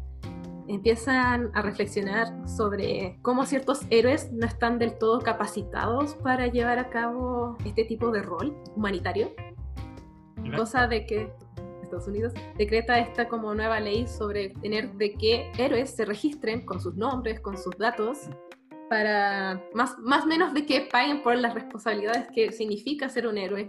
empiezan 0.67 1.51
a 1.55 1.63
reflexionar 1.63 2.29
sobre 2.49 3.19
cómo 3.23 3.45
ciertos 3.45 3.83
héroes 3.91 4.33
no 4.33 4.47
están 4.47 4.79
del 4.79 4.99
todo 4.99 5.21
capacitados 5.21 6.15
para 6.15 6.47
llevar 6.47 6.79
a 6.79 6.89
cabo 6.89 7.57
este 7.65 7.85
tipo 7.85 8.11
de 8.11 8.23
rol 8.23 8.57
humanitario. 8.75 9.33
Cosa 10.57 10.87
de 10.87 11.07
que 11.07 11.33
Estados 11.83 12.09
Unidos 12.09 12.33
decreta 12.57 12.99
esta 12.99 13.29
como 13.29 13.55
nueva 13.55 13.79
ley 13.81 14.07
sobre 14.07 14.51
tener 14.51 14.93
de 14.95 15.13
que 15.15 15.53
héroes 15.59 15.91
se 15.91 16.05
registren 16.05 16.65
con 16.65 16.81
sus 16.81 16.95
nombres, 16.97 17.41
con 17.41 17.59
sus 17.59 17.77
datos, 17.79 18.31
para 18.89 19.61
más 19.75 19.99
más 19.99 20.25
menos 20.25 20.55
de 20.55 20.65
que 20.65 20.89
paguen 20.91 21.23
por 21.23 21.37
las 21.37 21.55
responsabilidades 21.55 22.29
que 22.33 22.53
significa 22.53 23.09
ser 23.09 23.27
un 23.27 23.37
héroe 23.37 23.67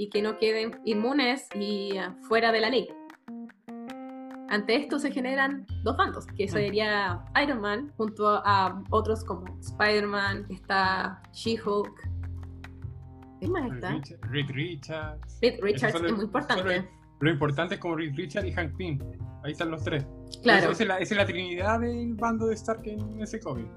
y 0.00 0.08
que 0.08 0.22
no 0.22 0.38
queden 0.38 0.80
inmunes 0.86 1.46
y 1.54 1.90
uh, 1.98 2.14
fuera 2.22 2.52
de 2.52 2.60
la 2.60 2.70
ley. 2.70 2.88
Ante 4.48 4.74
esto 4.76 4.98
se 4.98 5.12
generan 5.12 5.66
dos 5.84 5.94
bandos, 5.98 6.26
que 6.26 6.48
sería 6.48 7.22
Iron 7.42 7.60
Man 7.60 7.92
junto 7.98 8.26
a 8.26 8.82
otros 8.88 9.22
como 9.22 9.44
Spider-Man, 9.60 10.46
está 10.48 11.20
She-Hulk. 11.34 12.08
¿Quién 13.40 13.52
más 13.52 13.70
está? 13.74 14.00
Reed 14.22 14.48
Richards. 14.48 15.38
Reed 15.42 15.60
Richards 15.60 15.94
es 15.94 16.12
muy 16.12 16.24
importante. 16.24 16.88
Lo 17.20 17.30
importante 17.30 17.74
es 17.74 17.80
como 17.80 17.96
Reed 17.96 18.14
Richards 18.16 18.48
y 18.48 18.52
Hank 18.52 18.76
Pym. 18.78 18.98
Ahí 19.44 19.52
están 19.52 19.70
los 19.70 19.84
tres. 19.84 20.06
Claro, 20.42 20.70
Esa 20.70 20.82
es 20.82 20.88
la, 20.88 20.98
esa 20.98 21.14
es 21.14 21.18
la 21.18 21.26
trinidad 21.26 21.78
del 21.78 22.14
bando 22.14 22.46
de 22.46 22.54
Stark 22.54 22.80
en 22.86 23.20
ese 23.20 23.38
cómic. 23.38 23.68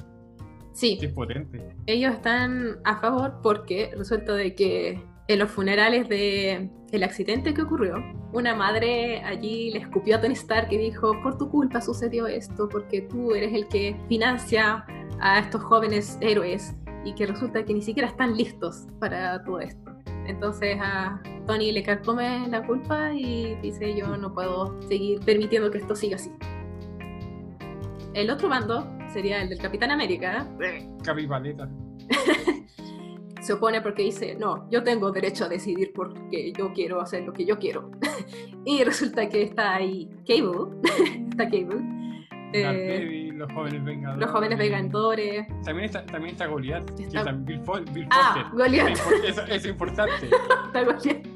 sí. 0.72 0.98
Es 1.02 1.12
potente. 1.12 1.76
ellos 1.86 2.14
están 2.14 2.78
a 2.86 2.96
favor 3.02 3.42
porque 3.44 3.92
resulta 3.98 4.34
de 4.36 4.56
que 4.56 5.13
en 5.28 5.40
los 5.40 5.50
funerales 5.50 6.10
de 6.10 6.70
el 6.92 7.04
accidente 7.04 7.54
que 7.54 7.62
ocurrió, 7.62 7.96
una 8.34 8.56
madre 8.56 9.24
allí 9.24 9.72
le 9.72 9.80
escupió 9.80 10.18
a 10.18 10.22
Tony 10.22 10.34
Stark 10.34 10.68
y 10.72 10.78
dijo, 10.78 11.20
por 11.24 11.38
tu 11.38 11.50
culpa 11.50 11.82
sucedió 11.82 12.28
esto, 12.28 12.70
porque 12.70 13.02
tú 13.02 13.34
eres 13.34 13.54
el 13.54 13.68
que 13.68 13.96
financia 14.08 14.86
a 15.20 15.40
estos 15.40 15.64
jóvenes 15.64 16.18
héroes 16.22 16.76
y 17.06 17.16
que 17.16 17.26
resulta 17.26 17.64
que 17.66 17.74
ni 17.74 17.82
siquiera 17.82 18.10
están 18.10 18.36
listos 18.38 18.88
para 19.00 19.44
todo 19.44 19.60
esto. 19.60 19.92
Entonces 20.28 20.78
a 20.82 21.22
Tony 21.48 21.72
le 21.72 21.84
carcome 21.84 22.48
la 22.48 22.66
culpa 22.66 23.14
y 23.14 23.56
dice 23.56 23.96
yo 23.96 24.16
no 24.16 24.34
puedo 24.34 24.80
seguir 24.84 25.20
permitiendo 25.22 25.72
que 25.72 25.80
esto 25.80 25.96
siga 25.96 26.16
así. 26.16 26.32
El 28.14 28.30
otro 28.30 28.48
bando 28.50 28.88
sería 29.12 29.42
el 29.42 29.50
del 29.50 29.60
Capitán 29.60 29.92
América, 29.92 30.48
Capi 31.04 31.28
Paleta. 31.28 31.70
se 33.44 33.54
opone 33.54 33.82
porque 33.82 34.04
dice, 34.04 34.36
no, 34.36 34.70
yo 34.72 34.84
tengo 34.84 35.12
derecho 35.12 35.46
a 35.46 35.50
decidir 35.50 35.92
porque 35.94 36.54
yo 36.58 36.72
quiero 36.74 37.02
hacer 37.02 37.24
lo 37.24 37.34
que 37.34 37.46
yo 37.46 37.60
quiero. 37.60 37.92
y 38.66 38.84
resulta 38.84 39.28
que 39.30 39.44
está 39.44 39.76
ahí 39.76 40.10
Cable, 40.28 40.78
está 41.30 41.46
Cable, 41.50 41.82
eh, 42.54 43.32
los 43.34 43.52
jóvenes 43.52 43.84
vengadores. 43.84 44.22
los 44.22 44.32
jóvenes 44.32 44.58
vengadores, 44.60 45.48
También 45.66 45.86
está, 45.86 46.06
también 46.06 46.34
está 46.34 46.46
Goliath. 46.48 47.00
Está- 47.00 47.32
Bill, 47.32 47.62
Fo- 47.64 47.84
Bill 47.94 48.08
Ah, 48.12 48.34
Foster. 48.36 48.58
Goliath. 48.58 49.00
Es 49.26 49.38
es 49.50 49.66
importante. 49.66 50.30
está 50.68 50.84
Goliath. 50.84 51.28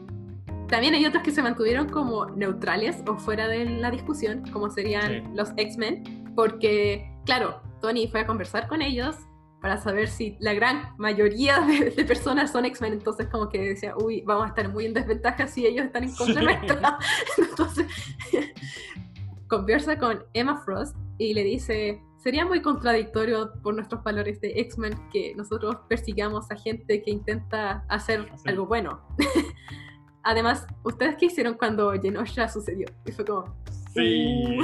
También 0.70 0.94
hay 0.94 1.06
otros 1.06 1.24
que 1.24 1.32
se 1.32 1.42
mantuvieron 1.42 1.88
como 1.90 2.26
neutrales 2.28 3.02
o 3.08 3.16
fuera 3.18 3.48
de 3.48 3.66
la 3.66 3.90
discusión, 3.90 4.44
como 4.52 4.70
serían 4.70 5.08
Sí. 5.08 5.30
los 5.34 5.54
X-Men, 5.58 6.04
porque, 6.36 7.10
claro, 7.26 7.62
Tony 7.82 8.08
fue 8.08 8.20
a 8.22 8.28
conversar 8.28 8.68
con 8.68 8.82
ellos 8.82 9.16
para 9.62 9.78
saber 9.78 10.08
si 10.08 10.38
la 10.40 10.54
gran 10.54 10.94
mayoría 10.98 11.60
de, 11.62 11.90
de 11.92 12.06
personas 12.06 12.52
son 12.52 12.66
X-Men, 12.66 12.94
entonces 12.94 13.28
como 13.28 13.50
que 13.50 13.60
decía, 13.60 13.96
uy, 13.98 14.22
vamos 14.22 14.46
a 14.46 14.48
estar 14.50 14.70
muy 14.70 14.86
en 14.86 14.94
desventaja 14.94 15.48
si 15.48 15.66
ellos 15.66 15.86
están 15.88 16.04
en 16.04 16.14
contra 16.16 16.40
Sí. 16.42 16.46
nuestra. 16.46 16.98
Entonces, 17.38 17.88
conversa 19.48 19.98
con 19.98 20.24
Emma 20.34 20.58
Frost 20.64 20.96
y 21.18 21.34
le 21.34 21.44
dice, 21.44 22.02
sería 22.18 22.46
muy 22.46 22.62
contradictorio 22.62 23.52
por 23.64 23.74
nuestros 23.76 24.04
valores 24.04 24.40
de 24.42 24.54
X-Men 24.60 24.94
que 25.12 25.34
nosotros 25.36 25.78
persigamos 25.88 26.52
a 26.52 26.56
gente 26.58 27.02
que 27.02 27.12
intenta 27.12 27.86
hacer 27.90 28.30
Hacer- 28.32 28.50
algo 28.52 28.66
bueno. 28.68 29.02
Además, 30.24 30.68
¿ustedes 30.84 31.16
qué 31.18 31.28
hicieron 31.28 31.54
cuando 31.54 31.92
Genosha 31.94 32.50
sucedió? 32.50 32.88
Y 33.06 33.12
fue 33.14 33.24
como, 33.26 33.56
Sí. 33.98 34.60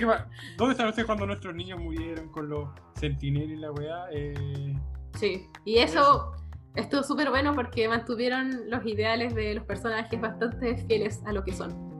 ¿Dónde 0.56 0.72
están 0.72 0.88
ustedes 0.88 1.06
cuando 1.06 1.26
nuestros 1.26 1.54
niños 1.54 1.80
murieron 1.80 2.28
con 2.28 2.48
los 2.48 2.68
sentinelas 2.94 3.50
y 3.50 3.56
la 3.56 3.72
weá? 3.72 4.06
Eh, 4.12 4.74
sí. 5.18 5.48
Y 5.64 5.78
eso 5.78 6.32
estuvo 6.76 7.02
súper 7.02 7.30
bueno 7.30 7.54
porque 7.54 7.88
mantuvieron 7.88 8.70
los 8.70 8.86
ideales 8.86 9.34
de 9.34 9.54
los 9.54 9.64
personajes 9.64 10.20
bastante 10.20 10.76
fieles 10.76 11.20
a 11.26 11.32
lo 11.32 11.42
que 11.42 11.52
son. 11.52 11.90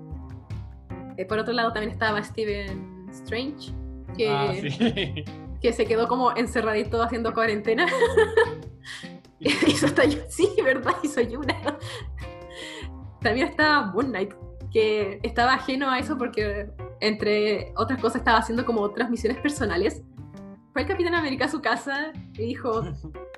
Eh, 1.17 1.25
por 1.27 1.39
otro 1.39 1.53
lado, 1.53 1.73
también 1.73 1.93
estaba 1.93 2.23
Steven 2.23 3.09
Strange, 3.11 3.73
que, 4.17 4.29
Ah, 4.31 4.55
sí. 4.55 5.25
que 5.61 5.73
se 5.73 5.85
quedó 5.85 6.07
como 6.07 6.35
encerradito 6.37 7.03
haciendo 7.03 7.35
cuarentena. 7.35 7.87
Hizo 9.41 9.87
hasta 9.87 10.03
Sí, 10.29 10.49
¿verdad? 10.63 10.95
Hizo 11.03 11.21
Yuna. 11.23 11.79
También 13.21 13.49
estaba 13.49 13.87
Moon 13.87 14.07
Knight, 14.07 14.33
que 14.73 15.21
estaba 15.23 15.55
ajeno 15.55 15.91
a 15.91 15.99
eso 15.99 16.17
porque, 16.17 16.71
entre 17.01 17.73
otras 17.77 18.01
cosas, 18.01 18.17
estaba 18.17 18.39
haciendo 18.39 18.65
como 18.65 18.81
otras 18.81 19.11
misiones 19.11 19.41
personales. 19.41 20.03
Fue 20.73 20.83
el 20.83 20.89
Capitán 20.89 21.15
América 21.15 21.47
a 21.47 21.49
su 21.49 21.61
casa 21.61 22.13
y 22.35 22.47
dijo, 22.47 22.83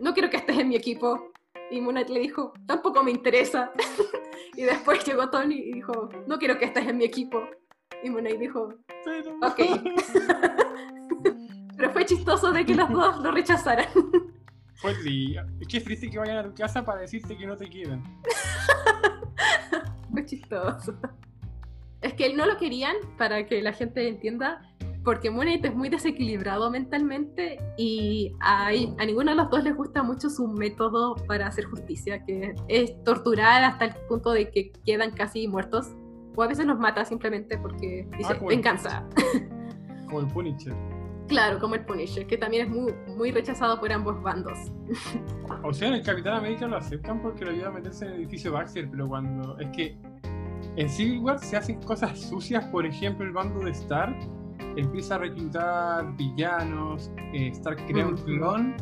no 0.01 0.13
quiero 0.13 0.31
que 0.31 0.37
estés 0.37 0.59
en 0.59 0.69
mi 0.69 0.77
equipo. 0.77 1.33
Y 1.71 1.81
Moon 1.81 1.95
Knight 1.95 2.11
le 2.11 2.21
dijo, 2.21 2.53
tampoco 2.67 3.03
me 3.03 3.11
interesa. 3.11 3.73
y 4.57 4.63
después 4.63 5.05
llegó 5.07 5.31
Tony 5.31 5.55
y 5.55 5.73
dijo, 5.73 6.11
no 6.27 6.39
quiero 6.39 6.59
que 6.59 6.67
estés 6.67 6.87
en 6.87 6.99
mi 6.99 7.05
equipo. 7.05 7.43
Y 8.03 8.11
Moon 8.11 8.25
Knight 8.25 8.39
dijo, 8.39 8.75
ok. 9.43 9.57
Pero 11.77 11.91
fue 11.91 12.05
chistoso 12.05 12.53
de 12.53 12.67
que 12.67 12.75
los 12.75 12.91
dos 12.91 13.19
lo 13.21 13.33
rechazaran. 13.33 13.87
Fue 14.75 14.91
el 14.91 15.05
día. 15.05 15.47
Es 15.61 15.69
que 15.69 15.79
es 15.79 15.85
triste 15.85 16.11
que 16.11 16.19
vayan 16.19 16.39
a 16.39 16.43
tu 16.43 16.53
casa 16.55 16.85
para 16.85 17.03
decirte 17.03 17.37
que 17.37 17.47
no 17.47 17.57
te 17.57 17.69
quieren. 17.69 18.03
Fue 20.13 20.25
chistoso. 20.25 20.95
Es 22.01 22.15
que 22.15 22.35
no 22.35 22.47
lo 22.47 22.59
querían, 22.59 22.97
para 23.17 23.47
que 23.47 23.63
la 23.63 23.73
gente 23.73 24.09
entienda, 24.09 24.61
porque 25.05 25.31
Knight 25.31 25.65
es 25.65 25.75
muy 25.75 25.89
desequilibrado 25.89 26.71
mentalmente 26.71 27.59
y 27.77 28.33
a, 28.41 28.69
a 28.69 29.05
ninguno 29.05 29.31
de 29.33 29.37
los 29.37 29.51
dos 29.51 29.65
les 29.65 29.77
gusta 29.77 30.03
mucho 30.03 30.31
su 30.31 30.47
método 30.49 31.17
para 31.27 31.47
hacer 31.47 31.65
justicia, 31.65 32.25
que 32.25 32.55
es 32.69 33.03
torturar 33.05 33.65
hasta 33.65 33.87
el 33.87 33.95
punto 34.09 34.33
de 34.33 34.51
que 34.51 34.73
quedan 34.85 35.13
casi 35.13 35.49
muertos. 35.49 35.95
O 36.35 36.43
a 36.43 36.47
veces 36.47 36.67
los 36.67 36.79
mata 36.79 37.05
simplemente 37.05 37.59
porque 37.59 38.09
dice, 38.17 38.33
Ah, 38.33 38.45
venganza. 38.49 39.07
como 40.07 40.21
el 40.21 40.29
Punisher. 40.29 40.75
Claro, 41.29 41.59
como 41.59 41.75
el 41.75 41.85
Punisher, 41.85 42.27
que 42.27 42.37
también 42.37 42.67
es 42.67 42.73
muy, 42.73 42.93
muy 43.17 43.31
rechazado 43.31 43.81
por 43.81 43.93
ambos 43.93 44.21
bandos. 44.23 44.59
O 45.63 45.73
sea, 45.73 45.89
en 45.89 45.95
el 45.95 46.03
Capitán 46.03 46.35
América 46.35 46.67
lo 46.67 46.77
aceptan 46.77 47.23
porque 47.23 47.45
lo 47.45 47.53
ayuda 47.53 47.69
a 47.69 47.73
meterse 47.73 48.05
en 48.05 48.13
el 48.13 48.19
edificio 48.19 48.53
Baxter, 48.53 48.89
pero 48.91 49.09
cuando. 49.09 49.59
Es 49.59 49.69
que 49.71 49.97
en 50.77 50.89
Civil 50.89 51.21
War 51.21 51.39
se 51.39 51.57
hacen 51.57 51.81
cosas 51.83 52.19
sucias, 52.19 52.65
por 52.67 52.87
ejemplo, 52.87 53.25
el 53.25 53.33
bando 53.33 53.61
de 53.61 53.71
Stark 53.71 54.17
empieza 54.77 55.17
a 55.17 55.19
reclutar 55.19 56.17
villanos, 56.17 57.11
eh, 57.35 57.49
Stark 57.49 57.87
crea 57.87 58.07
un 58.07 58.17
clon, 58.17 58.75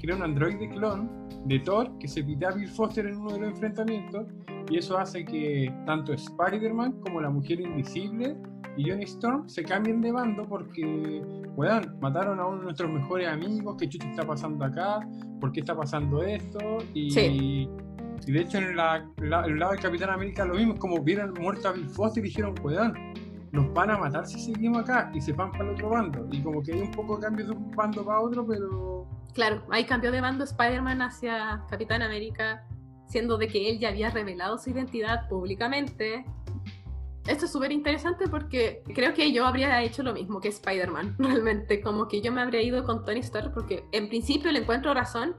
crea 0.00 0.16
un 0.16 0.22
androide 0.22 0.68
clon 0.68 1.10
de 1.46 1.58
Thor 1.60 1.96
que 1.98 2.08
se 2.08 2.22
pide 2.22 2.46
a 2.46 2.50
Bill 2.52 2.68
Foster 2.68 3.06
en 3.06 3.16
uno 3.16 3.32
de 3.32 3.40
los 3.40 3.48
enfrentamientos, 3.50 4.26
y 4.68 4.78
eso 4.78 4.98
hace 4.98 5.24
que 5.24 5.72
tanto 5.86 6.12
Spider-Man 6.12 7.00
como 7.00 7.20
la 7.20 7.30
Mujer 7.30 7.60
Invisible 7.60 8.36
y 8.76 8.90
Johnny 8.90 9.04
Storm 9.04 9.48
se 9.48 9.62
cambien 9.62 10.00
de 10.00 10.10
bando 10.12 10.42
porque, 10.42 11.22
weón, 11.56 11.96
mataron 12.00 12.40
a 12.40 12.46
uno 12.46 12.58
de 12.58 12.64
nuestros 12.64 12.90
mejores 12.90 13.28
amigos, 13.28 13.76
qué 13.78 13.88
chucha 13.88 14.10
está 14.10 14.26
pasando 14.26 14.64
acá, 14.64 15.00
por 15.40 15.52
qué 15.52 15.60
está 15.60 15.76
pasando 15.76 16.22
esto, 16.22 16.78
y, 16.92 17.16
y 18.26 18.32
de 18.32 18.40
hecho 18.40 18.58
en 18.58 18.76
la, 18.76 19.08
el 19.18 19.58
lado 19.58 19.72
del 19.72 19.80
Capitán 19.80 20.10
América 20.10 20.44
lo 20.44 20.54
mismo, 20.54 20.74
es 20.74 20.80
como 20.80 21.02
vieron 21.02 21.32
muerto 21.40 21.68
a 21.68 21.72
Bill 21.72 21.88
Foster 21.88 22.24
y 22.24 22.28
dijeron, 22.28 22.54
weón, 22.62 22.92
nos 23.52 23.72
van 23.72 23.90
a 23.90 23.98
matar 23.98 24.26
si 24.26 24.38
seguimos 24.40 24.82
acá, 24.82 25.10
y 25.14 25.20
se 25.20 25.32
van 25.32 25.52
para 25.52 25.64
el 25.64 25.70
otro 25.70 25.90
bando, 25.90 26.28
y 26.32 26.42
como 26.42 26.60
que 26.60 26.72
hay 26.72 26.80
un 26.80 26.90
poco 26.90 27.16
de 27.16 27.22
cambio 27.22 27.46
de 27.46 27.52
un 27.52 27.70
bando 27.70 28.04
para 28.04 28.20
otro, 28.20 28.46
pero... 28.46 29.06
Claro, 29.36 29.62
hay 29.68 29.84
cambio 29.84 30.10
de 30.12 30.22
bando 30.22 30.44
Spider-Man 30.44 31.02
hacia 31.02 31.62
Capitán 31.68 32.00
América, 32.00 32.64
siendo 33.06 33.36
de 33.36 33.48
que 33.48 33.68
él 33.68 33.78
ya 33.78 33.90
había 33.90 34.08
revelado 34.08 34.56
su 34.56 34.70
identidad 34.70 35.28
públicamente, 35.28 36.24
esto 37.26 37.44
es 37.44 37.52
súper 37.52 37.70
interesante 37.70 38.28
porque 38.28 38.82
creo 38.94 39.12
que 39.12 39.30
yo 39.32 39.44
habría 39.44 39.82
hecho 39.82 40.02
lo 40.02 40.14
mismo 40.14 40.40
que 40.40 40.48
Spider-Man, 40.48 41.16
realmente, 41.18 41.82
como 41.82 42.08
que 42.08 42.22
yo 42.22 42.32
me 42.32 42.40
habría 42.40 42.62
ido 42.62 42.82
con 42.84 43.04
Tony 43.04 43.20
Stark 43.20 43.52
porque 43.52 43.84
en 43.92 44.08
principio 44.08 44.50
le 44.50 44.60
encuentro 44.60 44.94
razón 44.94 45.36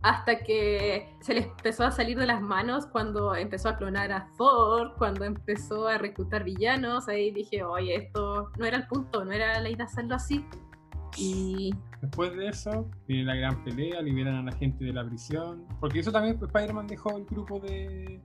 hasta 0.00 0.38
que 0.38 1.14
se 1.20 1.34
le 1.34 1.40
empezó 1.40 1.84
a 1.84 1.90
salir 1.90 2.18
de 2.18 2.26
las 2.26 2.40
manos 2.40 2.86
cuando 2.86 3.34
empezó 3.34 3.68
a 3.68 3.76
clonar 3.76 4.12
a 4.12 4.30
Thor, 4.38 4.94
cuando 4.96 5.26
empezó 5.26 5.88
a 5.88 5.98
reclutar 5.98 6.42
villanos, 6.42 7.06
ahí 7.06 7.32
dije, 7.32 7.64
oye, 7.64 7.96
esto 7.96 8.50
no 8.56 8.64
era 8.64 8.78
el 8.78 8.86
punto, 8.86 9.26
no 9.26 9.32
era 9.32 9.60
la 9.60 9.68
idea 9.68 9.84
hacerlo 9.84 10.14
así. 10.14 10.42
Y 11.16 11.74
después 12.00 12.36
de 12.36 12.48
eso 12.48 12.88
viene 13.06 13.24
la 13.24 13.34
gran 13.34 13.64
pelea, 13.64 14.02
liberan 14.02 14.36
a 14.36 14.42
la 14.42 14.52
gente 14.52 14.84
de 14.84 14.92
la 14.92 15.04
prisión, 15.04 15.64
porque 15.80 16.00
eso 16.00 16.12
también 16.12 16.38
Spider-Man 16.40 16.86
dejó 16.86 17.16
el 17.16 17.24
grupo 17.24 17.58
de, 17.60 18.20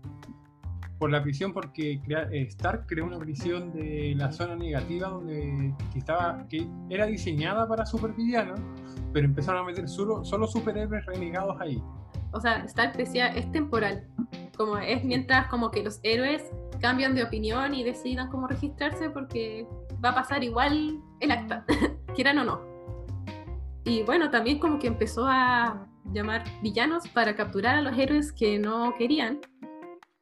por 1.02 1.10
la 1.10 1.24
prisión 1.24 1.52
porque 1.52 2.00
crea, 2.06 2.30
eh, 2.32 2.44
Stark 2.44 2.86
creó 2.86 3.06
una 3.06 3.18
prisión 3.18 3.74
de 3.74 4.14
la 4.16 4.32
zona 4.32 4.56
negativa 4.56 5.08
donde 5.08 5.74
que 5.92 5.98
estaba 5.98 6.46
que 6.48 6.68
era 6.92 7.08
diseñada 7.08 7.68
para 7.68 7.88
supervillanos, 7.88 8.60
pero 9.12 9.26
empezaron 9.26 9.62
a 9.62 9.66
meter 9.66 9.90
solo, 9.90 10.24
solo 10.24 10.46
superhéroes 10.46 11.04
renegados 11.08 11.60
ahí. 11.60 11.82
O 12.34 12.40
sea, 12.40 12.64
Stark 12.66 12.96
decía 12.98 13.30
es 13.30 13.52
temporal, 13.52 14.06
como 14.56 14.78
es 14.78 15.04
mientras 15.04 15.48
como 15.48 15.72
que 15.72 15.84
los 15.84 16.00
héroes 16.04 16.44
cambian 16.80 17.16
de 17.16 17.24
opinión 17.24 17.74
y 17.74 17.84
decidan 17.84 18.30
cómo 18.30 18.46
registrarse 18.46 19.10
porque 19.10 19.66
va 20.06 20.10
a 20.10 20.16
pasar 20.16 20.44
igual 20.44 21.02
el 21.20 21.32
acta, 21.32 21.66
quieran 22.16 22.38
o 22.38 22.44
no. 22.44 22.71
Y 23.84 24.04
bueno, 24.04 24.30
también 24.30 24.60
como 24.60 24.80
que 24.80 24.88
empezó 24.88 25.26
a 25.28 25.88
llamar 26.14 26.44
villanos 26.62 27.08
para 27.10 27.36
capturar 27.36 27.76
a 27.76 27.82
los 27.82 27.98
héroes 27.98 28.32
que 28.32 28.60
no 28.60 28.94
querían 28.98 29.40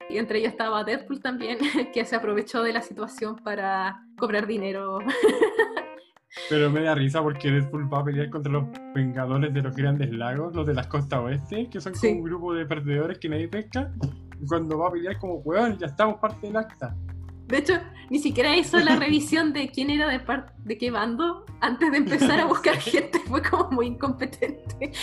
y 0.09 0.17
entre 0.17 0.39
ellos 0.39 0.51
estaba 0.51 0.83
Deadpool 0.83 1.21
también, 1.21 1.59
que 1.93 2.03
se 2.03 2.15
aprovechó 2.15 2.63
de 2.63 2.73
la 2.73 2.81
situación 2.81 3.37
para 3.37 4.03
cobrar 4.17 4.47
dinero. 4.47 4.99
Pero 6.49 6.69
me 6.69 6.81
da 6.81 6.95
risa 6.95 7.21
porque 7.21 7.51
Deadpool 7.51 7.91
va 7.91 7.99
a 7.99 8.03
pelear 8.03 8.29
contra 8.29 8.51
los 8.51 8.65
Vengadores 8.93 9.53
de 9.53 9.61
los 9.61 9.75
Grandes 9.75 10.11
Lagos, 10.11 10.55
los 10.55 10.65
de 10.65 10.73
las 10.73 10.87
costas 10.87 11.19
oeste, 11.19 11.69
que 11.69 11.79
son 11.79 11.93
como 11.93 12.11
un 12.13 12.23
grupo 12.23 12.53
de 12.53 12.65
perdedores 12.65 13.19
que 13.19 13.29
nadie 13.29 13.47
pesca. 13.47 13.91
Y 14.41 14.45
cuando 14.45 14.77
va 14.79 14.87
a 14.87 14.91
pelear 14.91 15.19
como, 15.19 15.35
weón, 15.35 15.77
ya 15.77 15.87
estamos 15.87 16.19
parte 16.19 16.47
del 16.47 16.57
acta. 16.57 16.95
De 17.49 17.57
hecho, 17.57 17.73
ni 18.09 18.19
siquiera 18.19 18.55
hizo 18.55 18.79
la 18.79 18.95
revisión 18.99 19.51
de 19.51 19.69
quién 19.69 19.89
era 19.89 20.07
de, 20.07 20.21
de 20.59 20.77
qué 20.77 20.89
bando 20.89 21.45
antes 21.59 21.91
de 21.91 21.97
empezar 21.97 22.39
a 22.39 22.45
buscar 22.47 22.77
gente. 22.77 23.19
Fue 23.27 23.41
como 23.41 23.69
muy 23.71 23.87
incompetente. 23.87 24.93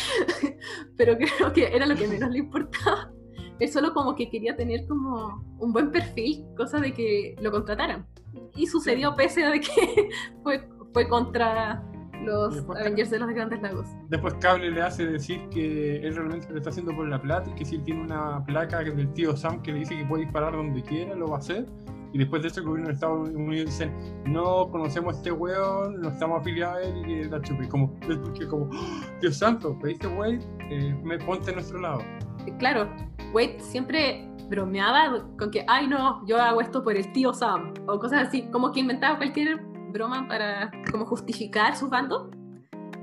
Pero 0.96 1.18
creo 1.18 1.52
que 1.52 1.66
era 1.66 1.84
lo 1.84 1.94
que 1.94 2.08
menos 2.08 2.30
le 2.30 2.38
importaba 2.38 3.12
él 3.58 3.72
solo 3.72 3.94
como 3.94 4.14
que 4.14 4.28
quería 4.28 4.56
tener 4.56 4.86
como 4.86 5.42
un 5.58 5.72
buen 5.72 5.90
perfil, 5.90 6.44
cosa 6.56 6.78
de 6.78 6.92
que 6.92 7.36
lo 7.40 7.50
contrataran. 7.50 8.06
Y 8.54 8.66
sucedió 8.66 9.14
pese 9.14 9.44
a 9.44 9.52
que 9.52 10.10
fue, 10.42 10.68
fue 10.92 11.08
contra 11.08 11.82
los 12.24 12.64
Avengers 12.70 13.10
de 13.10 13.18
los 13.18 13.28
Grandes 13.30 13.62
Lagos. 13.62 13.86
Después 14.08 14.34
Cable 14.34 14.70
le 14.70 14.82
hace 14.82 15.06
decir 15.06 15.40
que 15.50 15.96
él 16.06 16.14
realmente 16.14 16.48
lo 16.50 16.58
está 16.58 16.70
haciendo 16.70 16.94
por 16.94 17.08
la 17.08 17.20
plata 17.20 17.50
y 17.50 17.54
que 17.54 17.64
si 17.64 17.76
él 17.76 17.84
tiene 17.84 18.02
una 18.02 18.44
placa 18.44 18.82
del 18.82 19.12
tío 19.12 19.36
Sam 19.36 19.62
que 19.62 19.72
le 19.72 19.80
dice 19.80 19.96
que 19.96 20.04
puede 20.04 20.24
disparar 20.24 20.52
donde 20.52 20.82
quiera, 20.82 21.14
lo 21.14 21.28
va 21.28 21.36
a 21.36 21.38
hacer. 21.38 21.66
Y 22.12 22.18
después 22.18 22.40
de 22.42 22.48
eso 22.48 22.60
el 22.60 22.66
gobierno 22.66 22.88
de 22.88 22.94
Estados 22.94 23.28
Unidos 23.28 23.66
dicen, 23.66 23.92
no 24.24 24.70
conocemos 24.70 25.14
a 25.14 25.16
este 25.18 25.32
weón, 25.32 26.00
no 26.00 26.08
estamos 26.08 26.40
afiliados 26.40 26.76
a 26.76 26.82
él 26.82 27.10
y 27.10 27.24
la 27.24 27.42
chupe. 27.42 27.68
Como, 27.68 27.92
que 28.00 28.46
como, 28.46 28.66
¡Oh, 28.66 29.20
Dios 29.20 29.36
santo, 29.36 29.78
pediste 29.80 30.06
wey, 30.06 30.38
eh, 30.70 30.98
me 31.04 31.18
ponte 31.18 31.50
a 31.50 31.54
nuestro 31.54 31.78
lado. 31.78 32.00
Claro, 32.58 32.88
Wade 33.34 33.58
siempre 33.60 34.26
bromeaba 34.48 35.26
con 35.38 35.50
que, 35.50 35.64
ay 35.68 35.88
no, 35.88 36.24
yo 36.26 36.40
hago 36.40 36.60
esto 36.60 36.82
por 36.82 36.96
el 36.96 37.10
tío 37.12 37.34
Sam, 37.34 37.74
o 37.86 37.98
cosas 37.98 38.28
así, 38.28 38.48
como 38.52 38.72
que 38.72 38.80
inventaba 38.80 39.16
cualquier 39.16 39.60
broma 39.96 40.28
para 40.28 40.70
como 40.90 41.06
justificar 41.06 41.76
su 41.76 41.88
bando. 41.88 42.30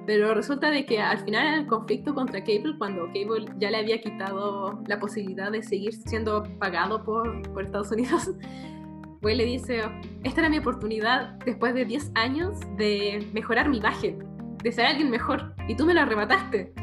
Pero 0.06 0.34
resulta 0.34 0.70
de 0.70 0.86
que 0.86 1.00
al 1.00 1.20
final 1.20 1.62
el 1.62 1.68
conflicto 1.68 2.14
contra 2.14 2.44
Cable, 2.44 2.76
cuando 2.78 3.06
Cable 3.08 3.46
ya 3.58 3.72
le 3.72 3.78
había 3.78 4.02
quitado 4.02 4.82
la 4.86 5.00
posibilidad 5.00 5.52
de 5.52 5.64
seguir 5.64 5.94
siendo 5.94 6.44
pagado 6.60 7.04
por, 7.04 7.42
por 7.54 7.64
Estados 7.64 7.92
Unidos, 7.92 8.32
Wade 9.24 9.36
le 9.38 9.46
dice, 9.46 9.82
esta 10.24 10.42
era 10.42 10.50
mi 10.50 10.58
oportunidad 10.58 11.40
después 11.46 11.74
de 11.74 11.86
10 11.86 12.12
años 12.16 12.60
de 12.76 13.26
mejorar 13.34 13.70
mi 13.70 13.78
imagen, 13.78 14.20
de 14.62 14.72
ser 14.74 14.86
alguien 14.86 15.10
mejor, 15.10 15.56
y 15.70 15.76
tú 15.76 15.86
me 15.86 15.94
la 15.94 16.02
arrebataste. 16.02 16.74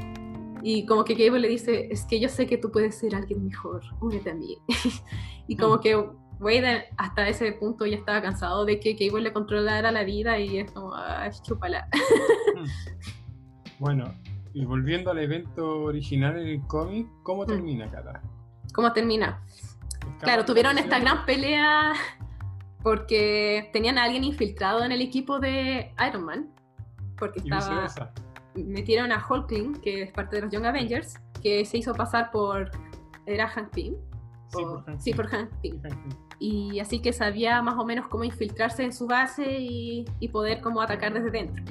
Y 0.62 0.86
como 0.86 1.04
que 1.04 1.14
Cable 1.14 1.40
le 1.40 1.48
dice, 1.48 1.88
es 1.90 2.06
que 2.06 2.18
yo 2.18 2.30
sé 2.30 2.46
que 2.46 2.56
tú 2.56 2.70
puedes 2.70 2.98
ser 2.98 3.14
alguien 3.14 3.44
mejor, 3.44 3.82
únete 4.00 4.30
a 4.30 4.34
mí. 4.34 4.56
y 5.46 5.56
como 5.56 5.80
que 5.80 6.02
Wade 6.40 6.86
hasta 6.96 7.28
ese 7.28 7.52
punto 7.52 7.86
ya 7.86 7.96
estaba 7.96 8.22
cansado 8.22 8.64
de 8.64 8.80
que 8.80 8.96
Cable 8.96 9.22
le 9.22 9.32
controlara 9.32 9.92
la 9.92 10.04
vida 10.04 10.38
y 10.38 10.58
es 10.58 10.72
como, 10.72 10.94
ah, 10.94 11.30
chúpala. 11.42 11.86
Mm. 12.56 12.64
bueno, 13.78 14.14
y 14.52 14.64
volviendo 14.64 15.10
al 15.10 15.18
evento 15.18 15.82
original 15.82 16.38
en 16.38 16.48
el 16.48 16.66
cómic, 16.66 17.06
¿cómo 17.22 17.44
mm. 17.44 17.46
termina, 17.46 17.90
Cata? 17.90 18.22
¿Cómo 18.72 18.92
termina? 18.92 19.42
Claro, 20.20 20.44
tuvieron 20.44 20.78
esta 20.78 20.98
gran 20.98 21.24
pelea 21.26 21.92
porque 22.82 23.68
tenían 23.72 23.98
a 23.98 24.04
alguien 24.04 24.24
infiltrado 24.24 24.84
en 24.84 24.92
el 24.92 25.02
equipo 25.02 25.38
de 25.38 25.94
Iron 26.08 26.24
Man. 26.24 26.50
Porque 27.18 27.40
estaba 27.40 27.86
metieron 28.54 29.12
a 29.12 29.24
Hulkling, 29.26 29.80
que 29.80 30.02
es 30.02 30.12
parte 30.12 30.36
de 30.36 30.42
los 30.42 30.52
Young 30.52 30.66
Avengers, 30.66 31.20
que 31.42 31.64
se 31.64 31.78
hizo 31.78 31.94
pasar 31.94 32.30
por. 32.30 32.70
¿Era 33.26 33.48
Hank 33.48 33.70
Pym? 33.70 33.94
Sí, 34.98 35.12
por 35.12 35.28
Hank, 35.28 35.50
Pym. 35.62 35.80
Y 36.40 36.80
así 36.80 37.00
que 37.00 37.12
sabía 37.12 37.62
más 37.62 37.76
o 37.78 37.84
menos 37.84 38.08
cómo 38.08 38.24
infiltrarse 38.24 38.82
en 38.82 38.92
su 38.92 39.06
base 39.06 39.44
y, 39.60 40.04
poder 40.32 40.60
como 40.60 40.80
atacar 40.80 41.12
desde 41.12 41.30
dentro. 41.30 41.62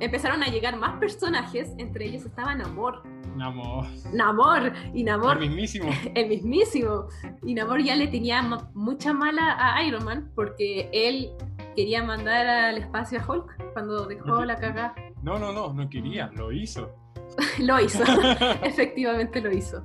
empezaron 0.00 0.42
a 0.42 0.46
llegar 0.46 0.76
más 0.76 0.98
personajes, 0.98 1.72
entre 1.78 2.06
ellos 2.06 2.24
estaba 2.24 2.54
Namor. 2.54 3.02
Namor. 3.36 3.86
Namor. 4.12 4.72
Y 4.94 5.04
Namor. 5.04 5.36
El 5.36 5.50
mismísimo. 5.50 5.90
El 6.14 6.28
mismísimo. 6.28 7.06
Y 7.44 7.54
Namor 7.54 7.82
ya 7.82 7.94
le 7.94 8.08
tenía 8.08 8.42
mucha 8.74 9.12
mala 9.12 9.56
a 9.58 9.84
Iron 9.84 10.04
Man 10.04 10.32
porque 10.34 10.88
él 10.92 11.30
quería 11.76 12.02
mandar 12.02 12.46
al 12.48 12.78
espacio 12.78 13.20
a 13.20 13.30
Hulk 13.30 13.72
cuando 13.74 14.06
dejó 14.06 14.44
la 14.44 14.56
cagada 14.56 14.94
no, 15.22 15.38
no, 15.38 15.52
no, 15.52 15.72
no 15.72 15.88
quería, 15.88 16.30
lo 16.34 16.52
hizo. 16.52 16.90
lo 17.58 17.80
hizo, 17.80 18.02
efectivamente 18.62 19.40
lo 19.40 19.52
hizo. 19.52 19.84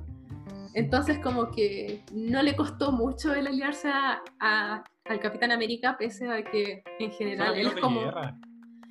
Entonces 0.76 1.18
como 1.20 1.50
que 1.50 2.02
no 2.12 2.42
le 2.42 2.54
costó 2.54 2.92
mucho 2.92 3.32
el 3.32 3.46
aliarse 3.46 3.88
a, 3.88 4.84
al 5.06 5.20
Capitán 5.20 5.50
América, 5.50 5.96
pese 5.98 6.28
a 6.28 6.44
que 6.44 6.82
en 6.98 7.10
general 7.12 7.48
Son 7.48 7.58
él 7.58 7.66
es 7.66 7.74
como... 7.76 8.00
Guerra. 8.02 8.38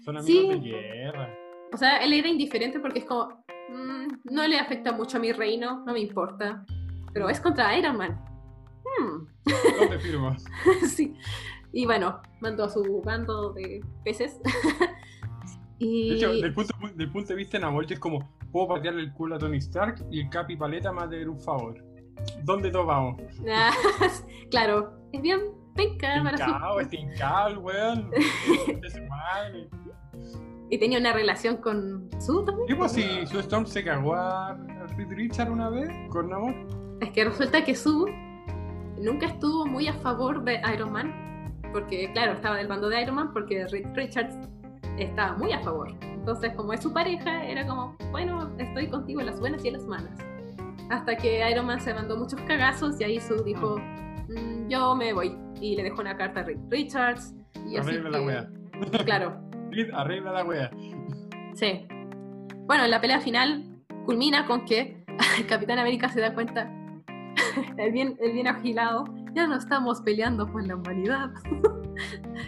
Son 0.04 0.18
amigos 0.18 0.64
de 0.64 0.70
guerra. 0.70 1.38
O 1.72 1.78
sea, 1.78 1.98
él 1.98 2.14
era 2.14 2.28
indiferente 2.28 2.80
porque 2.80 3.00
es 3.00 3.06
como, 3.06 3.28
mm, 3.70 4.08
no 4.24 4.48
le 4.48 4.58
afecta 4.58 4.94
mucho 4.94 5.18
a 5.18 5.20
mi 5.20 5.32
reino, 5.32 5.84
no 5.86 5.94
me 5.94 6.00
importa. 6.00 6.66
Pero 7.14 7.30
es 7.30 7.40
contra 7.40 7.78
Iron 7.78 7.98
Man. 7.98 8.20
Hmm. 8.84 9.28
¿Dónde 9.80 10.00
firmas? 10.00 10.44
sí. 10.90 11.14
Y 11.72 11.86
bueno, 11.86 12.20
mandó 12.42 12.64
a 12.64 12.70
su 12.70 13.04
bando 13.04 13.54
de 13.54 13.82
peces 14.04 14.40
De 15.80 16.16
hecho, 16.16 16.34
del 16.34 16.54
punto, 16.54 16.74
punto 17.12 17.28
de 17.28 17.36
vista 17.36 17.58
de 17.58 17.62
Namor, 17.62 17.86
es 17.92 18.00
como, 18.00 18.28
puedo 18.56 18.70
patearle 18.70 19.02
el 19.02 19.12
culo 19.12 19.36
a 19.36 19.38
Tony 19.38 19.58
Stark 19.58 20.06
y 20.10 20.22
el 20.22 20.30
Capi 20.30 20.56
Paleta 20.56 20.90
me 20.94 21.00
va 21.00 21.04
a 21.04 21.30
un 21.30 21.42
favor. 21.42 21.76
¿Dónde 22.46 22.72
todos 22.72 22.88
vamos? 22.88 23.22
claro, 24.50 24.94
es 25.12 25.22
bien 25.22 25.42
penca 25.76 26.22
para 26.24 26.38
su... 26.38 26.80
Estincado, 26.80 27.60
weón. 27.60 28.10
y 30.70 30.78
tenía 30.78 31.00
una 31.00 31.12
relación 31.12 31.58
con 31.58 32.10
Sue 32.18 32.46
también. 32.46 32.66
¿Qué 32.70 32.78
pues 32.78 32.94
si 32.94 33.28
Sue 33.28 33.42
Storm 33.42 33.66
se 33.66 33.84
cagó 33.84 34.16
a 34.16 34.58
Reed 34.96 35.10
Richard 35.10 35.52
una 35.52 35.70
vez 35.70 35.90
con 36.10 36.32
amor? 36.32 36.54
Es 37.02 37.10
que 37.10 37.26
resulta 37.26 37.62
que 37.62 37.76
Sue 37.76 38.10
nunca 38.98 39.26
estuvo 39.26 39.66
muy 39.66 39.90
a 39.90 39.94
favor 39.96 40.46
de 40.46 40.62
Iron 40.74 40.94
Man, 40.94 41.54
porque 41.74 42.10
claro, 42.14 42.32
estaba 42.32 42.56
del 42.56 42.70
bando 42.70 42.88
de 42.88 43.02
Iron 43.02 43.16
Man, 43.16 43.34
porque 43.34 43.68
Reed 43.68 43.88
Richards 43.96 44.38
estaba 44.98 45.36
muy 45.36 45.52
a 45.52 45.60
favor. 45.60 45.94
Entonces, 46.26 46.54
como 46.56 46.74
es 46.74 46.82
su 46.82 46.92
pareja, 46.92 47.46
era 47.46 47.68
como, 47.68 47.96
bueno, 48.10 48.52
estoy 48.58 48.88
contigo 48.88 49.20
en 49.20 49.28
las 49.28 49.40
buenas 49.40 49.64
y 49.64 49.68
en 49.68 49.76
las 49.76 49.86
malas. 49.86 50.18
Hasta 50.90 51.16
que 51.16 51.48
Iron 51.52 51.68
Man 51.68 51.80
se 51.80 51.94
mandó 51.94 52.18
muchos 52.18 52.42
cagazos 52.48 53.00
y 53.00 53.04
ahí 53.04 53.22
Sue 53.22 53.44
dijo, 53.44 53.78
mm, 53.78 54.68
yo 54.68 54.96
me 54.96 55.14
voy. 55.14 55.38
Y 55.62 55.76
le 55.76 55.84
dejó 55.84 56.02
una 56.02 56.18
carta 56.18 56.40
a 56.40 56.44
Reed 56.46 56.58
Richards. 56.68 57.36
Y 57.68 57.78
así 57.78 57.92
la 57.92 58.22
wea. 58.24 58.50
Claro. 59.06 59.40
arregla 59.94 60.32
la 60.32 60.44
wea. 60.44 60.72
Sí. 61.54 61.86
Bueno, 62.66 62.88
la 62.88 63.00
pelea 63.00 63.22
final 63.22 63.64
culmina 64.08 64.48
con 64.48 64.66
que 64.66 65.06
el 65.38 65.46
Capitán 65.46 65.78
América 65.78 66.10
se 66.10 66.22
da 66.22 66.34
cuenta, 66.34 66.74
el 67.78 67.92
bien, 67.92 68.18
el 68.20 68.32
bien 68.32 68.48
agilado, 68.48 69.04
ya 69.36 69.46
no 69.46 69.58
estamos 69.58 70.02
peleando 70.02 70.48
por 70.48 70.66
la 70.66 70.76
humanidad, 70.76 71.30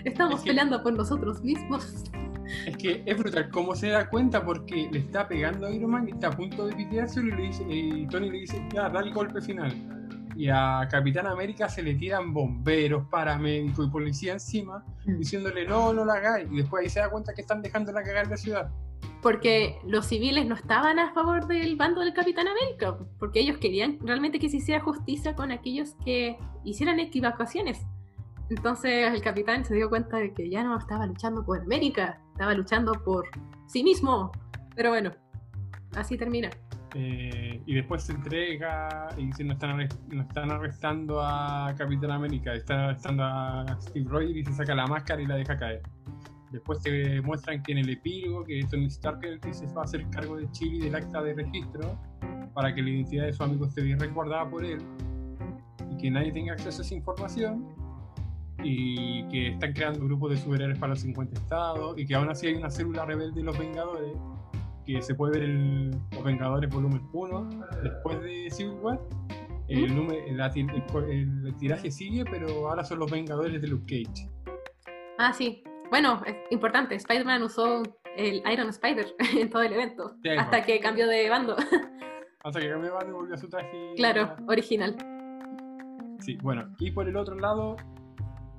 estamos 0.04 0.42
peleando 0.42 0.82
por 0.82 0.94
nosotros 0.94 1.44
mismos. 1.44 2.06
Es 2.66 2.78
que 2.78 3.04
es 3.06 3.18
brutal 3.18 3.50
cómo 3.50 3.76
se 3.76 3.90
da 3.90 4.10
cuenta 4.10 4.44
porque 4.44 4.90
le 4.92 5.00
está 5.00 5.28
pegando 5.28 5.68
a 5.68 5.72
Iron 5.72 5.92
Man 5.92 6.08
y 6.08 6.12
está 6.12 6.28
a 6.28 6.32
punto 6.32 6.68
de 6.68 6.76
pitearse 6.76 7.22
y, 7.22 7.32
le 7.32 7.44
dice, 7.44 7.64
y 7.70 8.08
Tony 8.08 8.30
le 8.30 8.40
dice, 8.40 8.62
ya, 8.74 8.90
da 8.90 9.00
el 9.00 9.14
golpe 9.14 9.42
final. 9.42 9.74
Y 10.36 10.50
a 10.50 10.88
Capitán 10.90 11.26
América 11.26 11.68
se 11.68 11.82
le 11.82 11.96
tiran 11.96 12.32
bomberos, 12.34 13.08
paramédicos 13.10 13.88
y 13.88 13.90
policía 13.90 14.34
encima, 14.34 14.86
mm. 15.06 15.18
diciéndole, 15.18 15.66
no, 15.66 15.94
no 15.94 16.06
la 16.06 16.14
hagáis. 16.14 16.48
Y 16.52 16.58
después 16.58 16.84
ahí 16.84 16.90
se 16.90 17.00
da 17.00 17.10
cuenta 17.10 17.34
que 17.34 17.42
están 17.42 17.62
dejando 17.62 17.92
la 17.92 18.04
cagar 18.04 18.28
la 18.28 18.38
ciudad. 18.38 18.70
Porque 19.24 19.80
los 19.84 20.06
civiles 20.06 20.46
no 20.46 20.54
estaban 20.54 21.00
a 21.00 21.12
favor 21.14 21.48
del 21.48 21.76
bando 21.76 22.02
del 22.02 22.14
Capitán 22.14 22.48
América, 22.48 22.98
porque 23.18 23.40
ellos 23.40 23.58
querían 23.58 23.98
realmente 24.02 24.38
que 24.38 24.48
se 24.48 24.58
hiciera 24.58 24.84
justicia 24.84 25.36
con 25.36 25.52
aquellos 25.52 25.96
que 26.06 26.38
hicieran 26.64 27.00
equivocaciones. 27.00 27.80
Entonces 28.50 29.14
el 29.14 29.22
capitán 29.22 29.66
se 29.66 29.76
dio 29.76 29.90
cuenta 29.90 30.18
de 30.18 30.34
que 30.34 30.50
ya 30.50 30.64
no 30.64 30.78
estaba 30.78 31.06
luchando 31.06 31.44
por 31.44 31.60
América, 31.60 32.22
estaba 32.38 32.54
luchando 32.54 32.94
por 33.04 33.26
sí 33.66 33.84
mismo. 33.84 34.32
Pero 34.76 34.92
bueno, 34.92 35.12
así 35.96 36.18
termina. 36.18 36.52
Eh, 36.94 37.62
y 37.66 37.74
después 37.74 38.04
se 38.04 38.14
entrega 38.14 39.10
y 39.18 39.26
dice 39.26 39.44
no 39.44 39.54
están, 39.54 39.90
no 40.10 40.22
están 40.22 40.52
arrestando 40.52 41.20
a 41.20 41.74
Capitán 41.76 42.12
América, 42.12 42.54
están 42.54 42.80
arrestando 42.80 43.24
a 43.24 43.66
Steve 43.82 44.06
Rogers 44.08 44.38
y 44.38 44.46
se 44.46 44.54
saca 44.54 44.76
la 44.76 44.86
máscara 44.86 45.20
y 45.20 45.26
la 45.26 45.36
deja 45.36 45.58
caer. 45.58 45.82
Después 46.52 46.80
te 46.82 47.22
muestran 47.22 47.64
que 47.64 47.72
en 47.72 47.80
el 47.80 47.90
epílogo 47.90 48.44
que 48.44 48.64
Tony 48.70 48.86
Stark 48.86 49.20
se 49.52 49.66
va 49.74 49.82
a 49.82 49.86
hacer 49.86 50.08
cargo 50.12 50.38
de 50.38 50.50
Chile 50.52 50.86
del 50.86 50.96
acta 50.96 51.24
de 51.24 51.34
registro 51.34 52.00
para 52.54 52.74
que 52.74 52.84
la 52.84 52.90
identidad 52.92 53.26
de 53.26 53.34
su 53.34 53.44
amigo 53.44 53.66
esté 53.66 53.82
bien 53.82 54.00
recordada 54.00 54.48
por 54.48 54.64
él 54.64 54.80
y 55.92 55.98
que 55.98 56.12
nadie 56.12 56.32
tenga 56.32 56.54
acceso 56.54 56.84
a 56.84 56.86
esa 56.86 56.94
información 56.94 57.68
y 58.70 59.24
que 59.30 59.48
están 59.48 59.72
creando 59.72 60.04
grupos 60.04 60.32
de 60.32 60.38
superhéroes 60.38 60.78
para 60.78 60.90
los 60.90 61.00
50 61.00 61.40
estados 61.40 61.98
y 61.98 62.06
que 62.06 62.16
aún 62.16 62.30
así 62.30 62.48
hay 62.48 62.56
una 62.56 62.70
célula 62.70 63.06
rebelde 63.06 63.40
de 63.40 63.44
los 63.44 63.58
Vengadores 63.58 64.12
que 64.86 65.02
se 65.02 65.16
puede 65.16 65.40
ver 65.40 65.50
en 65.50 65.92
Los 66.12 66.24
Vengadores 66.24 66.70
volumen 66.70 67.02
1 67.14 67.50
después 67.82 68.22
de 68.22 68.50
Civil 68.52 68.76
War. 68.82 69.00
El, 69.70 69.96
número, 69.96 70.20
el, 71.10 71.56
tiraje 71.58 71.92
sigue, 71.92 72.24
pero 72.26 72.70
ahora 72.70 72.84
son 72.84 73.00
los 73.00 73.12
Vengadores 73.12 73.62
de 73.62 73.68
Luke 73.68 73.86
Cage. 73.86 74.30
Ah, 75.18 75.34
sí. 75.34 75.64
Bueno, 75.90 76.22
es 76.26 76.36
importante. 76.52 76.96
Spider-Man 76.96 77.44
usó 77.44 77.84
el 78.16 78.42
Iron 78.52 78.70
Spider 78.70 79.08
en 79.38 79.50
todo 79.50 79.62
el 79.62 79.74
evento. 79.74 80.16
hasta 80.38 80.64
que 80.64 80.80
cambió 80.80 81.08
de 81.08 81.30
bando. 81.30 81.56
hasta 82.44 82.60
que 82.60 82.70
cambió 82.70 82.90
de 82.90 82.96
bando 82.96 83.10
y 83.10 83.14
volvió 83.14 83.36
a 83.36 83.38
su 83.38 83.50
traje. 83.50 83.94
Claro, 83.96 84.36
original. 84.48 84.96
Sí, 86.20 86.38
bueno. 86.42 86.74
Y 86.80 86.92
por 86.92 87.08
el 87.08 87.16
otro 87.18 87.36
lado, 87.36 87.76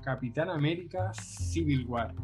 Capitán 0.03 0.51
América 0.51 1.13
Civil 1.15 1.87
War, 1.87 2.15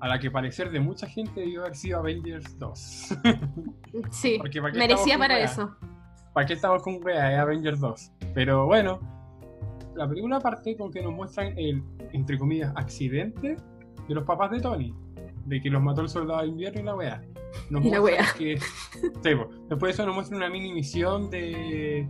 a 0.00 0.08
la 0.08 0.18
que 0.18 0.30
parecer 0.30 0.70
de 0.70 0.80
mucha 0.80 1.06
gente 1.06 1.40
debió 1.40 1.62
haber 1.62 1.76
sido 1.76 1.98
Avengers 1.98 2.58
2. 2.58 2.80
sí, 4.10 4.40
merecía 4.74 5.18
para 5.18 5.38
eso. 5.40 5.76
¿Para 6.32 6.46
qué 6.46 6.54
estamos 6.54 6.82
con 6.82 7.02
wea? 7.02 7.40
Avengers 7.40 7.80
2. 7.80 8.12
Pero 8.34 8.66
bueno, 8.66 9.00
la 9.96 10.08
película 10.08 10.38
parte 10.38 10.76
con 10.76 10.92
que 10.92 11.02
nos 11.02 11.12
muestran 11.12 11.58
el, 11.58 11.82
entre 12.12 12.38
comillas, 12.38 12.72
accidente 12.76 13.56
de 14.06 14.14
los 14.14 14.24
papás 14.24 14.52
de 14.52 14.60
Tony, 14.60 14.94
de 15.46 15.60
que 15.60 15.70
los 15.70 15.82
mató 15.82 16.02
el 16.02 16.08
soldado 16.08 16.42
de 16.42 16.48
invierno 16.48 16.80
y 16.80 16.84
la 16.84 16.94
wea. 16.94 17.22
y 17.70 17.90
la 17.90 18.00
wea. 18.00 18.24
después 18.40 19.80
de 19.80 19.90
eso 19.90 20.06
nos 20.06 20.14
muestra 20.14 20.36
una 20.36 20.48
mini 20.48 20.72
misión 20.72 21.28
de 21.30 22.08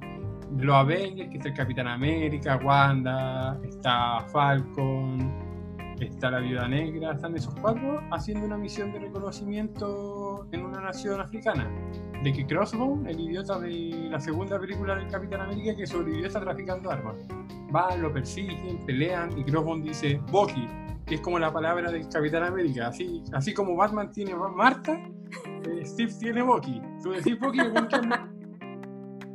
los 0.56 0.74
Avengers, 0.74 1.30
que 1.30 1.36
está 1.36 1.48
el 1.48 1.54
Capitán 1.54 1.88
América, 1.88 2.60
Wanda, 2.62 3.58
está 3.64 4.20
Falcon, 4.32 5.32
está 6.00 6.30
la 6.30 6.40
Viuda 6.40 6.68
Negra, 6.68 7.12
están 7.12 7.34
esos 7.36 7.54
cuatro 7.56 8.00
haciendo 8.10 8.46
una 8.46 8.56
misión 8.56 8.92
de 8.92 9.00
reconocimiento 9.00 10.46
en 10.52 10.64
una 10.64 10.80
nación 10.80 11.20
africana. 11.20 11.68
De 12.22 12.32
que 12.32 12.46
Crossbone, 12.46 13.10
el 13.10 13.20
idiota 13.20 13.60
de 13.60 14.08
la 14.10 14.18
segunda 14.18 14.58
película 14.58 14.96
del 14.96 15.06
Capitán 15.08 15.42
América 15.42 15.76
que 15.76 15.86
sobrevivió 15.86 16.26
está 16.26 16.40
traficando 16.40 16.90
armas. 16.90 17.16
Van, 17.70 18.02
lo 18.02 18.12
persiguen, 18.12 18.84
pelean 18.86 19.38
y 19.38 19.44
Crossbone 19.44 19.84
dice 19.84 20.20
Bucky, 20.32 20.66
que 21.06 21.16
es 21.16 21.20
como 21.20 21.38
la 21.38 21.52
palabra 21.52 21.92
del 21.92 22.08
Capitán 22.08 22.42
América. 22.42 22.88
Así, 22.88 23.22
así 23.32 23.54
como 23.54 23.76
Batman 23.76 24.10
tiene 24.10 24.34
Marta, 24.34 24.94
eh, 25.68 25.84
Steve 25.84 26.12
tiene 26.18 26.42
Bucky. 26.42 26.80
Tú 27.02 27.10
decís 27.10 27.38
Bucky, 27.38 27.60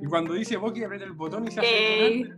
y 0.04 0.06
cuando 0.06 0.34
dice 0.34 0.58
Bucky 0.58 0.84
aprieta 0.84 1.06
el 1.06 1.14
botón 1.14 1.48
y 1.48 1.52
se 1.52 1.62
hace 1.62 2.34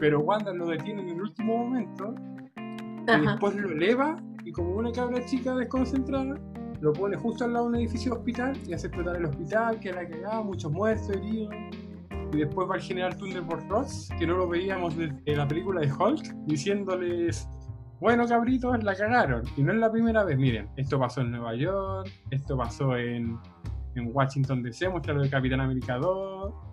Pero 0.00 0.18
Wanda 0.18 0.52
lo 0.52 0.66
detiene 0.66 1.02
en 1.02 1.10
el 1.10 1.20
último 1.20 1.58
momento. 1.58 2.12
Y 2.56 3.24
después 3.24 3.54
lo 3.54 3.70
eleva 3.70 4.20
y 4.44 4.50
como 4.50 4.70
una 4.72 4.90
cabra 4.90 5.24
chica 5.24 5.54
desconcentrada, 5.54 6.34
lo 6.80 6.92
pone 6.92 7.16
justo 7.16 7.44
al 7.44 7.52
lado 7.52 7.66
de 7.66 7.68
un 7.70 7.76
edificio 7.76 8.12
de 8.12 8.18
hospital 8.18 8.58
y 8.66 8.72
hace 8.72 8.88
explotar 8.88 9.14
el 9.14 9.26
hospital, 9.26 9.78
que 9.78 9.92
la 9.92 10.08
cagada, 10.08 10.42
muchos 10.42 10.72
muertos, 10.72 11.08
heridos. 11.10 11.54
Y 12.32 12.36
después 12.36 12.68
va 12.68 12.74
el 12.74 12.82
general 12.82 13.16
Thunderbolt 13.16 13.70
Ross, 13.70 14.08
que 14.18 14.26
no 14.26 14.36
lo 14.36 14.48
veíamos 14.48 14.96
en 14.98 15.38
la 15.38 15.46
película 15.46 15.80
de 15.82 15.92
Hulk, 15.92 16.34
diciéndoles, 16.46 17.48
bueno 18.00 18.26
cabritos, 18.26 18.82
la 18.82 18.96
cagaron. 18.96 19.44
Y 19.56 19.62
no 19.62 19.72
es 19.72 19.78
la 19.78 19.92
primera 19.92 20.24
vez, 20.24 20.36
miren, 20.36 20.68
esto 20.76 20.98
pasó 20.98 21.20
en 21.20 21.30
Nueva 21.30 21.54
York, 21.54 22.10
esto 22.32 22.56
pasó 22.56 22.96
en, 22.96 23.38
en 23.94 24.10
Washington 24.12 24.64
DC, 24.64 24.88
muestra 24.88 25.14
lo 25.14 25.22
de 25.22 25.30
Capitán 25.30 25.60
América 25.60 25.96
2, 25.96 26.67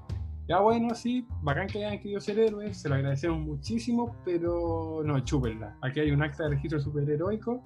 ya 0.47 0.59
bueno, 0.59 0.93
sí, 0.93 1.27
bacán 1.41 1.67
que 1.67 1.83
hayan 1.83 1.99
querido 1.99 2.21
ser 2.21 2.37
héroes, 2.37 2.77
se 2.77 2.87
lo 2.87 2.95
agradecemos 2.95 3.39
muchísimo, 3.39 4.15
pero 4.23 5.01
no, 5.03 5.19
chúpenla. 5.21 5.75
Aquí 5.81 5.99
hay 5.99 6.11
un 6.11 6.21
acta 6.21 6.43
de 6.43 6.51
registro 6.51 6.79
superheroico 6.79 7.63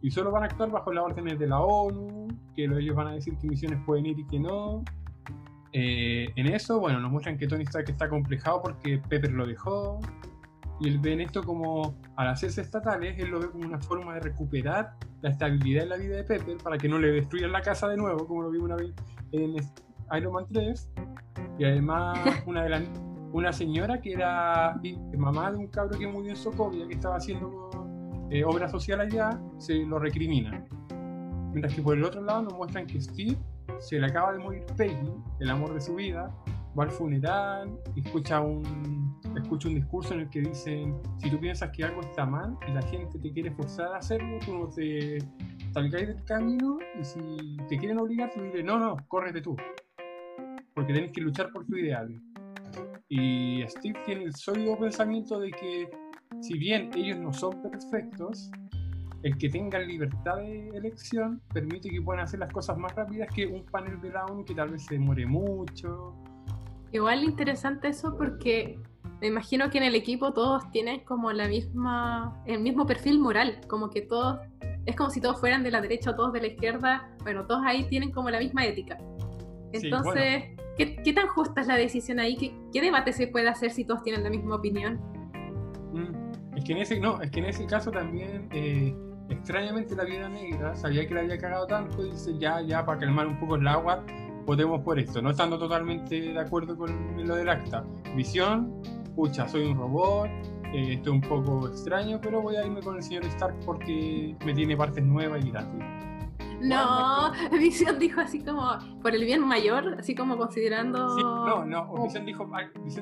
y 0.00 0.10
solo 0.10 0.30
van 0.30 0.44
a 0.44 0.46
actuar 0.46 0.70
bajo 0.70 0.92
las 0.92 1.04
órdenes 1.04 1.38
de 1.38 1.46
la 1.46 1.60
ONU, 1.60 2.28
que 2.56 2.64
ellos 2.64 2.96
van 2.96 3.08
a 3.08 3.12
decir 3.12 3.36
qué 3.38 3.46
misiones 3.46 3.78
pueden 3.84 4.06
ir 4.06 4.18
y 4.18 4.26
qué 4.26 4.40
no. 4.40 4.82
Eh, 5.74 6.28
en 6.36 6.46
eso, 6.46 6.80
bueno, 6.80 7.00
nos 7.00 7.10
muestran 7.10 7.36
que 7.36 7.46
Tony 7.46 7.64
Stark 7.64 7.88
está 7.88 8.08
complejado 8.08 8.62
porque 8.62 8.98
Pepper 9.08 9.32
lo 9.32 9.46
dejó. 9.46 10.00
Y 10.80 10.88
él 10.88 10.98
ve 10.98 11.12
en 11.12 11.20
esto 11.20 11.42
como, 11.44 11.94
al 12.16 12.28
hacerse 12.28 12.62
estatales, 12.62 13.16
él 13.18 13.28
lo 13.30 13.40
ve 13.40 13.50
como 13.50 13.64
una 13.64 13.78
forma 13.78 14.14
de 14.14 14.20
recuperar 14.20 14.96
la 15.20 15.30
estabilidad 15.30 15.84
en 15.84 15.88
la 15.90 15.96
vida 15.96 16.16
de 16.16 16.24
Pepper 16.24 16.56
para 16.56 16.78
que 16.78 16.88
no 16.88 16.98
le 16.98 17.12
destruyan 17.12 17.52
la 17.52 17.60
casa 17.60 17.88
de 17.88 17.96
nuevo, 17.96 18.26
como 18.26 18.42
lo 18.42 18.50
vimos 18.50 18.66
una 18.66 18.76
vez 18.76 18.92
en 19.30 19.54
Iron 20.16 20.32
Man 20.32 20.46
3 20.50 20.90
y 21.58 21.64
además 21.64 22.18
una, 22.46 22.64
de 22.64 22.88
una 23.32 23.52
señora 23.52 24.00
que 24.00 24.12
era 24.12 24.80
mamá 25.16 25.52
de 25.52 25.58
un 25.58 25.68
cabro 25.68 25.98
que 25.98 26.06
murió 26.06 26.30
en 26.30 26.36
Socovia, 26.36 26.86
que 26.86 26.94
estaba 26.94 27.16
haciendo 27.16 27.70
eh, 28.30 28.44
obra 28.44 28.68
social 28.68 29.00
allá, 29.00 29.40
se 29.58 29.74
lo 29.84 29.98
recrimina. 29.98 30.64
Mientras 31.50 31.74
que 31.74 31.82
por 31.82 31.96
el 31.96 32.04
otro 32.04 32.22
lado 32.22 32.42
nos 32.42 32.54
muestran 32.54 32.86
que 32.86 33.00
Steve 33.00 33.36
se 33.78 33.98
le 33.98 34.06
acaba 34.06 34.32
de 34.32 34.38
morir 34.38 34.64
Peggy, 34.76 35.12
el 35.40 35.50
amor 35.50 35.74
de 35.74 35.80
su 35.80 35.94
vida, 35.94 36.34
va 36.78 36.84
al 36.84 36.90
funeral, 36.90 37.78
escucha 37.96 38.40
un, 38.40 39.18
escucha 39.36 39.68
un 39.68 39.74
discurso 39.74 40.14
en 40.14 40.20
el 40.20 40.30
que 40.30 40.40
dicen, 40.40 40.96
si 41.18 41.30
tú 41.30 41.38
piensas 41.38 41.70
que 41.70 41.84
algo 41.84 42.00
está 42.00 42.24
mal 42.24 42.56
y 42.66 42.72
la 42.72 42.82
gente 42.82 43.18
te 43.18 43.32
quiere 43.32 43.50
forzar 43.50 43.92
a 43.92 43.98
hacerlo, 43.98 44.38
tú 44.44 44.58
no 44.58 44.68
te 44.68 45.18
salgáis 45.72 46.08
del 46.08 46.24
camino 46.24 46.78
y 46.98 47.04
si 47.04 47.56
te 47.68 47.78
quieren 47.78 47.98
obligar, 47.98 48.30
tú 48.32 48.42
dices, 48.42 48.64
no, 48.64 48.78
no, 48.78 48.96
córrete 49.08 49.42
tú 49.42 49.56
porque 50.74 50.92
tienes 50.92 51.12
que 51.12 51.20
luchar 51.20 51.50
por 51.52 51.66
tu 51.66 51.76
ideal. 51.76 52.20
Y 53.08 53.62
Steve 53.68 53.98
tiene 54.06 54.24
el 54.24 54.34
sólido 54.34 54.78
pensamiento 54.78 55.38
de 55.38 55.50
que 55.50 55.88
si 56.40 56.58
bien 56.58 56.90
ellos 56.94 57.18
no 57.18 57.32
son 57.32 57.60
perfectos, 57.62 58.50
el 59.22 59.36
que 59.38 59.48
tengan 59.48 59.86
libertad 59.86 60.36
de 60.36 60.68
elección 60.70 61.40
permite 61.52 61.90
que 61.90 62.00
puedan 62.00 62.24
hacer 62.24 62.40
las 62.40 62.52
cosas 62.52 62.76
más 62.76 62.94
rápidas 62.94 63.28
que 63.34 63.46
un 63.46 63.64
panel 63.66 64.00
de 64.00 64.10
la 64.10 64.24
ONU 64.24 64.44
que 64.44 64.54
tal 64.54 64.70
vez 64.70 64.84
se 64.84 64.94
demore 64.94 65.26
mucho. 65.26 66.14
Igual 66.90 67.22
interesante 67.22 67.88
eso 67.88 68.16
porque 68.16 68.78
me 69.20 69.28
imagino 69.28 69.70
que 69.70 69.78
en 69.78 69.84
el 69.84 69.94
equipo 69.94 70.32
todos 70.32 70.68
tienen 70.72 71.00
como 71.04 71.32
la 71.32 71.46
misma, 71.46 72.42
el 72.46 72.60
mismo 72.60 72.86
perfil 72.86 73.20
moral, 73.20 73.60
como 73.68 73.90
que 73.90 74.02
todos, 74.02 74.40
es 74.84 74.96
como 74.96 75.10
si 75.10 75.20
todos 75.20 75.38
fueran 75.38 75.62
de 75.62 75.70
la 75.70 75.80
derecha 75.80 76.10
o 76.10 76.16
todos 76.16 76.32
de 76.32 76.40
la 76.40 76.48
izquierda, 76.48 77.08
bueno, 77.22 77.46
todos 77.46 77.62
ahí 77.64 77.84
tienen 77.88 78.10
como 78.10 78.30
la 78.30 78.40
misma 78.40 78.64
ética. 78.66 78.98
Entonces, 79.72 80.56
¿qué, 80.76 81.12
tan 81.12 81.28
justa 81.28 81.60
es 81.60 81.66
la 81.66 81.76
decisión 81.76 82.18
ahí? 82.18 82.36
¿Qué, 82.36 82.54
¿Qué, 82.72 82.80
debate 82.80 83.12
se 83.12 83.26
puede 83.26 83.48
hacer 83.48 83.70
si 83.70 83.84
todos 83.84 84.02
tienen 84.02 84.22
la 84.22 84.30
misma 84.30 84.56
opinión? 84.56 85.00
Mm, 85.92 86.56
es 86.56 86.64
que 86.64 86.72
en 86.72 86.78
ese, 86.78 87.00
no, 87.00 87.20
es 87.20 87.30
que 87.30 87.40
en 87.40 87.46
ese 87.46 87.66
caso 87.66 87.90
también, 87.90 88.48
eh, 88.52 88.94
extrañamente 89.28 89.96
la 89.96 90.04
vida 90.04 90.28
negra 90.28 90.74
sabía 90.74 91.06
que 91.06 91.14
le 91.14 91.20
había 91.20 91.38
cagado 91.38 91.66
tanto 91.66 92.04
y 92.04 92.10
dice, 92.10 92.36
ya, 92.38 92.60
ya, 92.60 92.84
para 92.84 92.98
calmar 93.00 93.26
un 93.26 93.38
poco 93.38 93.56
el 93.56 93.66
agua, 93.66 94.04
podemos 94.46 94.80
por 94.82 94.98
esto, 94.98 95.22
no 95.22 95.30
estando 95.30 95.58
totalmente 95.58 96.20
de 96.20 96.38
acuerdo 96.38 96.76
con 96.76 97.26
lo 97.26 97.34
del 97.36 97.48
acta. 97.48 97.84
Visión, 98.16 98.82
pucha, 99.14 99.48
soy 99.48 99.66
un 99.66 99.78
robot, 99.78 100.28
eh, 100.72 100.94
estoy 100.94 101.12
un 101.12 101.20
poco 101.20 101.68
extraño, 101.68 102.20
pero 102.20 102.40
voy 102.40 102.56
a 102.56 102.64
irme 102.64 102.80
con 102.80 102.96
el 102.96 103.02
señor 103.02 103.24
Stark 103.26 103.54
porque 103.64 104.34
me 104.44 104.54
tiene 104.54 104.76
partes 104.76 105.04
nuevas 105.04 105.44
y 105.44 105.50
gratis. 105.50 105.84
No, 106.62 107.32
Visión 107.58 107.98
dijo 107.98 108.20
así 108.20 108.42
como 108.42 108.62
por 109.02 109.14
el 109.14 109.24
bien 109.24 109.46
mayor, 109.46 109.96
así 109.98 110.14
como 110.14 110.36
considerando. 110.36 111.16
Sí, 111.16 111.22
no, 111.22 111.64
no. 111.64 112.04
Visión 112.04 112.24
dijo, 112.24 112.48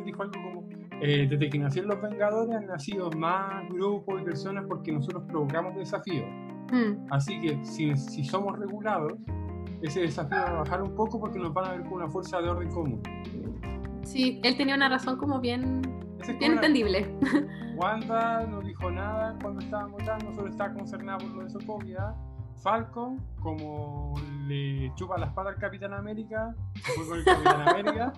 dijo 0.04 0.22
algo 0.22 0.32
como: 0.32 0.68
eh, 1.00 1.26
desde 1.28 1.50
que 1.50 1.58
nacieron 1.58 1.90
los 1.90 2.02
Vengadores 2.02 2.54
han 2.54 2.66
nacido 2.66 3.11
más 3.12 3.68
grupos 3.70 4.20
y 4.20 4.24
personas 4.24 4.64
porque 4.68 4.92
nosotros 4.92 5.24
provocamos 5.28 5.74
desafíos. 5.76 6.26
Mm. 6.72 7.06
Así 7.11 7.40
que 7.40 7.64
si, 7.64 7.96
si 7.96 8.24
somos 8.24 8.58
regulados, 8.58 9.14
ese 9.82 10.00
desafío 10.00 10.38
va 10.38 10.48
a 10.48 10.52
bajar 10.52 10.82
un 10.82 10.94
poco 10.94 11.20
porque 11.20 11.38
nos 11.38 11.52
van 11.52 11.66
a 11.66 11.70
ver 11.72 11.82
como 11.82 11.96
una 11.96 12.08
fuerza 12.08 12.40
de 12.40 12.48
orden 12.48 12.70
común. 12.70 13.02
Sí, 14.02 14.40
él 14.42 14.56
tenía 14.56 14.74
una 14.74 14.88
razón 14.88 15.16
como 15.16 15.40
bien, 15.40 15.82
bien 16.38 16.52
entendible. 16.52 17.14
Wanda 17.76 18.46
no 18.46 18.61
dijo 18.61 18.90
nada 18.90 19.36
cuando 19.40 19.61
estaban 19.61 19.92
votando, 19.92 20.32
solo 20.34 20.48
estaba 20.48 20.74
concernada 20.74 21.18
por 21.18 21.28
lo 21.30 21.44
de 21.44 21.50
Sokovia. 21.50 22.14
Falcon, 22.61 23.18
como 23.40 24.14
le 24.46 24.92
chupa 24.94 25.18
la 25.18 25.26
espada 25.26 25.50
al 25.50 25.56
Capitán 25.56 25.94
América, 25.94 26.54
fue 26.94 27.06
con 27.06 27.18
el 27.18 27.24
Capitán 27.24 27.68
América. 27.68 28.12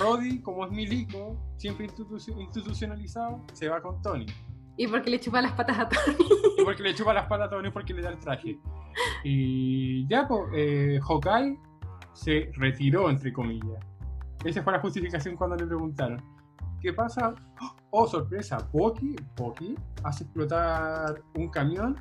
Roddy, 0.00 0.40
como 0.40 0.64
es 0.64 0.72
milico, 0.72 1.36
siempre 1.56 1.86
institucionalizado, 1.86 3.44
se 3.52 3.68
va 3.68 3.80
con 3.80 4.02
Tony. 4.02 4.26
¿Y 4.76 4.88
porque 4.88 5.10
le 5.10 5.20
chupa 5.20 5.40
las 5.40 5.52
patas 5.52 5.78
a 5.78 5.88
Tony? 5.88 6.16
y 6.58 6.64
porque 6.64 6.82
le 6.82 6.94
chupa 6.94 7.14
las 7.14 7.26
patas 7.26 7.46
a 7.46 7.50
Tony 7.50 7.70
porque 7.70 7.94
le 7.94 8.02
da 8.02 8.10
el 8.10 8.18
traje. 8.18 8.58
Y 9.24 10.06
ya, 10.08 10.26
pues, 10.26 10.42
eh, 10.54 11.00
Hawkeye 11.02 11.58
se 12.12 12.50
retiró, 12.56 13.08
entre 13.08 13.32
comillas. 13.32 13.78
Esa 14.44 14.62
fue 14.62 14.72
la 14.72 14.80
justificación 14.80 15.36
cuando 15.36 15.56
le 15.56 15.66
preguntaron. 15.66 16.22
¿Qué 16.80 16.92
pasa? 16.92 17.34
Oh, 17.90 18.06
sorpresa, 18.06 18.58
Bucky, 18.72 19.16
Bucky 19.36 19.74
hace 20.04 20.24
explotar 20.24 21.22
un 21.34 21.48
camión 21.48 21.96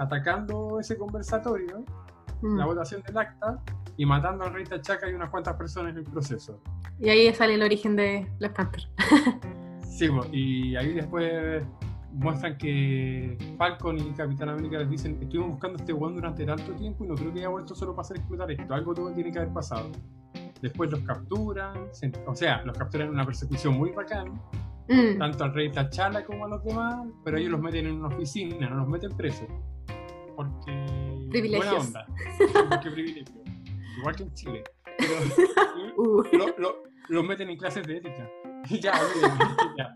atacando 0.00 0.80
ese 0.80 0.96
conversatorio, 0.96 1.84
mm. 2.42 2.56
la 2.58 2.66
votación 2.66 3.02
del 3.02 3.18
acta, 3.18 3.62
y 3.96 4.06
matando 4.06 4.44
al 4.44 4.54
rey 4.54 4.64
Tachaca 4.64 5.10
y 5.10 5.12
unas 5.12 5.28
cuantas 5.28 5.56
personas 5.56 5.92
en 5.92 5.98
el 5.98 6.04
proceso. 6.04 6.58
Y 6.98 7.10
ahí 7.10 7.32
sale 7.34 7.54
el 7.54 7.62
origen 7.62 7.96
de 7.96 8.26
Black 8.38 8.54
Panther. 8.54 8.82
sí, 9.82 10.08
y 10.32 10.74
ahí 10.74 10.94
después 10.94 11.62
muestran 12.12 12.56
que 12.56 13.36
Falcon 13.58 13.98
y 13.98 14.10
Capitán 14.12 14.48
América 14.48 14.78
les 14.78 14.90
dicen, 14.90 15.18
estuvimos 15.20 15.50
buscando 15.50 15.76
a 15.76 15.80
este 15.80 15.92
weón 15.92 16.14
durante 16.14 16.44
tanto 16.44 16.72
tiempo 16.72 17.04
y 17.04 17.08
no 17.08 17.14
creo 17.14 17.32
que 17.32 17.40
haya 17.40 17.48
vuelto 17.48 17.74
solo 17.74 17.92
para 17.94 18.02
hacer 18.02 18.16
explotar 18.16 18.50
esto, 18.50 18.74
algo 18.74 18.94
todo 18.94 19.12
tiene 19.12 19.30
que 19.30 19.38
haber 19.38 19.52
pasado. 19.52 19.90
Después 20.62 20.90
los 20.90 21.00
capturan, 21.00 21.88
o 22.26 22.34
sea, 22.34 22.62
los 22.64 22.76
capturan 22.76 23.08
en 23.08 23.14
una 23.14 23.24
persecución 23.24 23.74
muy 23.74 23.90
bacán, 23.90 24.32
mm. 24.88 25.18
tanto 25.18 25.44
al 25.44 25.54
rey 25.54 25.70
T'Challa 25.70 26.24
como 26.24 26.46
a 26.46 26.48
los 26.48 26.64
demás, 26.64 27.06
pero 27.24 27.36
ellos 27.36 27.52
los 27.52 27.60
meten 27.60 27.86
en 27.86 27.96
una 27.96 28.08
oficina, 28.08 28.68
no 28.68 28.76
los 28.76 28.88
meten 28.88 29.10
presos. 29.16 29.46
Porque... 30.40 31.28
Privilegios. 31.28 31.92
Buena 31.92 32.04
onda. 32.04 32.06
Porque 32.70 32.90
privilegio. 32.90 33.42
Igual 33.98 34.16
que 34.16 34.22
en 34.22 34.34
Chile. 34.34 34.64
Pero 34.98 35.14
uh. 35.96 36.22
los 37.08 37.24
meten 37.24 37.50
en 37.50 37.56
clases 37.56 37.86
de 37.86 37.98
ética. 37.98 38.30
ya, 38.70 38.92
ya. 39.76 39.94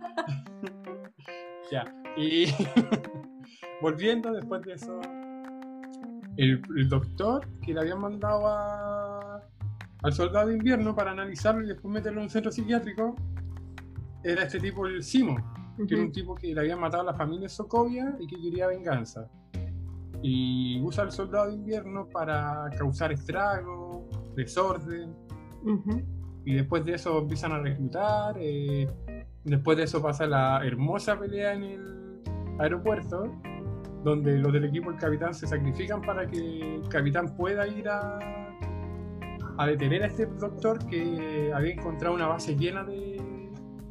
ya. 1.71 1.85
Y 2.17 2.47
volviendo 3.81 4.33
después 4.33 4.63
de 4.63 4.75
eso, 4.75 5.01
el, 6.37 6.61
el, 6.77 6.89
doctor 6.89 7.49
que 7.61 7.73
le 7.73 7.81
habían 7.81 8.01
mandado 8.01 8.47
a, 8.47 9.43
al 10.03 10.13
soldado 10.13 10.49
de 10.49 10.57
invierno 10.57 10.95
para 10.95 11.13
analizarlo 11.13 11.65
y 11.65 11.69
después 11.69 11.93
meterlo 11.93 12.21
en 12.21 12.25
un 12.25 12.31
centro 12.31 12.53
psiquiátrico 12.53 13.17
era 14.23 14.45
este 14.45 14.61
tipo, 14.61 14.87
el 14.87 15.03
Simo, 15.03 15.37
que 15.87 15.95
era 15.95 16.03
un 16.03 16.13
tipo 16.13 16.35
que 16.35 16.55
le 16.55 16.61
había 16.61 16.77
matado 16.77 17.03
a 17.03 17.07
la 17.07 17.15
familia 17.15 17.49
Sokovia 17.49 18.17
y 18.21 18.27
que 18.27 18.41
quería 18.41 18.67
venganza. 18.67 19.29
Y 20.23 20.81
usa 20.83 21.05
al 21.05 21.13
soldado 21.13 21.49
de 21.49 21.55
invierno 21.55 22.09
para 22.09 22.69
causar 22.79 23.13
estrago, 23.13 24.09
desorden. 24.35 25.15
Y 26.45 26.55
después 26.55 26.85
de 26.85 26.95
eso 26.95 27.19
empiezan 27.19 27.53
a 27.53 27.59
reclutar. 27.59 28.37
Eh, 28.39 28.87
después 29.45 29.77
de 29.77 29.85
eso 29.85 30.03
pasa 30.03 30.27
la 30.27 30.65
hermosa 30.65 31.19
pelea 31.19 31.55
en 31.55 31.65
el 31.65 32.23
aeropuerto, 32.59 33.33
donde 34.03 34.39
los 34.39 34.53
del 34.53 34.65
equipo 34.67 34.91
del 34.91 35.01
capitán 35.01 35.35
se 35.35 35.47
sacrifican 35.47 36.03
para 36.03 36.27
que 36.27 36.77
el 36.77 36.89
capitán 36.89 37.37
pueda 37.37 37.67
ir 37.67 37.89
a 37.89 38.19
a 39.59 39.67
detener 39.67 40.03
a 40.03 40.07
este 40.07 40.27
doctor 40.27 40.85
que 40.87 41.53
había 41.55 41.75
encontrado 41.75 42.15
una 42.15 42.27
base 42.27 42.57
llena 42.57 42.85
de 42.85 43.21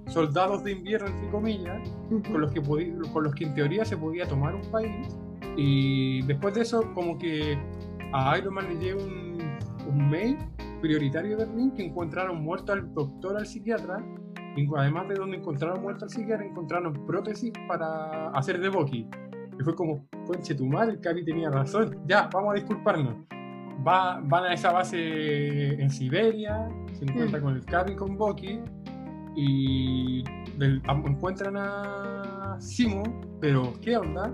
soldados 0.07 0.63
de 0.63 0.73
invierno, 0.73 1.07
entre 1.07 1.29
comillas, 1.29 1.89
con, 2.29 2.41
los 2.41 2.51
que 2.51 2.61
con 2.61 3.23
los 3.23 3.33
que 3.33 3.45
en 3.45 3.53
teoría 3.53 3.85
se 3.85 3.97
podía 3.97 4.27
tomar 4.27 4.53
un 4.55 4.69
país. 4.69 5.17
Y 5.55 6.21
después 6.23 6.53
de 6.53 6.61
eso, 6.61 6.91
como 6.93 7.17
que 7.17 7.57
a 8.13 8.37
Iron 8.37 8.55
Man 8.55 8.67
le 8.69 8.75
llega 8.75 9.03
un, 9.03 9.37
un 9.87 10.09
mail 10.09 10.37
prioritario 10.81 11.37
de 11.37 11.45
Berlín 11.45 11.71
que 11.71 11.85
encontraron 11.85 12.43
muerto 12.43 12.73
al 12.73 12.93
doctor, 12.93 13.37
al 13.37 13.45
psiquiatra. 13.45 14.03
Y 14.55 14.67
además 14.77 15.07
de 15.07 15.15
donde 15.15 15.37
encontraron 15.37 15.81
muerto 15.81 16.05
al 16.05 16.11
psiquiatra, 16.11 16.45
encontraron 16.45 16.93
prótesis 17.05 17.51
para 17.67 18.29
hacer 18.29 18.59
de 18.59 18.69
Bucky. 18.69 19.07
Y 19.59 19.63
fue 19.63 19.75
como, 19.75 20.05
conche 20.25 20.55
tu 20.55 20.65
madre, 20.65 20.93
el 20.93 20.99
Capi 20.99 21.23
tenía 21.23 21.49
razón. 21.49 21.97
Ya, 22.07 22.29
vamos 22.31 22.51
a 22.51 22.55
disculparnos 22.55 23.15
va, 23.85 24.21
van 24.23 24.45
a 24.45 24.53
esa 24.53 24.71
base 24.71 25.73
en 25.81 25.89
Siberia, 25.89 26.67
se 26.93 27.05
encuentran 27.05 27.41
mm. 27.41 27.45
con 27.45 27.55
el 27.55 27.65
Capi 27.65 27.95
con 27.95 28.17
Bucky 28.17 28.59
y 29.35 30.23
encuentran 30.87 31.55
a 31.57 32.55
Simo, 32.59 33.03
pero 33.41 33.73
¿qué 33.81 33.97
onda? 33.97 34.31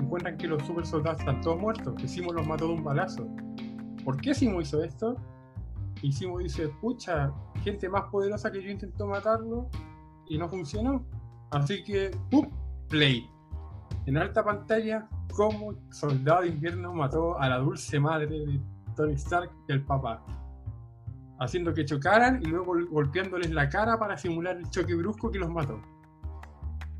Encuentran 0.00 0.36
que 0.38 0.48
los 0.48 0.62
super 0.66 0.86
soldados 0.86 1.20
están 1.20 1.40
todos 1.40 1.60
muertos, 1.60 1.94
que 1.94 2.08
Simo 2.08 2.32
los 2.32 2.46
mató 2.46 2.66
de 2.66 2.74
un 2.74 2.84
balazo. 2.84 3.28
¿Por 4.04 4.20
qué 4.20 4.34
Simo 4.34 4.60
hizo 4.60 4.82
esto? 4.82 5.16
Y 6.02 6.12
Simo 6.12 6.38
dice, 6.38 6.68
pucha, 6.80 7.32
gente 7.62 7.88
más 7.88 8.04
poderosa 8.04 8.50
que 8.50 8.62
yo 8.62 8.70
intentó 8.70 9.06
matarlo 9.06 9.68
y 10.28 10.38
no 10.38 10.48
funcionó. 10.48 11.04
Así 11.50 11.84
que, 11.84 12.10
¡pum! 12.30 12.48
Play. 12.88 13.28
En 14.06 14.16
alta 14.16 14.42
pantalla, 14.42 15.08
como 15.34 15.74
Soldado 15.90 16.42
de 16.42 16.48
Invierno 16.48 16.92
mató 16.94 17.38
a 17.38 17.48
la 17.48 17.58
dulce 17.58 18.00
madre 18.00 18.26
de 18.26 18.60
Tony 18.96 19.12
Stark 19.14 19.50
y 19.68 19.72
el 19.72 19.84
papá, 19.84 20.24
haciendo 21.38 21.72
que 21.74 21.84
chocaran 21.84 22.40
y 22.42 22.46
luego 22.46 22.74
golpeándoles 22.90 23.50
la 23.50 23.68
cara 23.68 23.98
para 23.98 24.16
simular 24.16 24.56
el 24.56 24.68
choque 24.70 24.94
brusco 24.94 25.30
que 25.30 25.38
los 25.38 25.50
mató. 25.50 25.80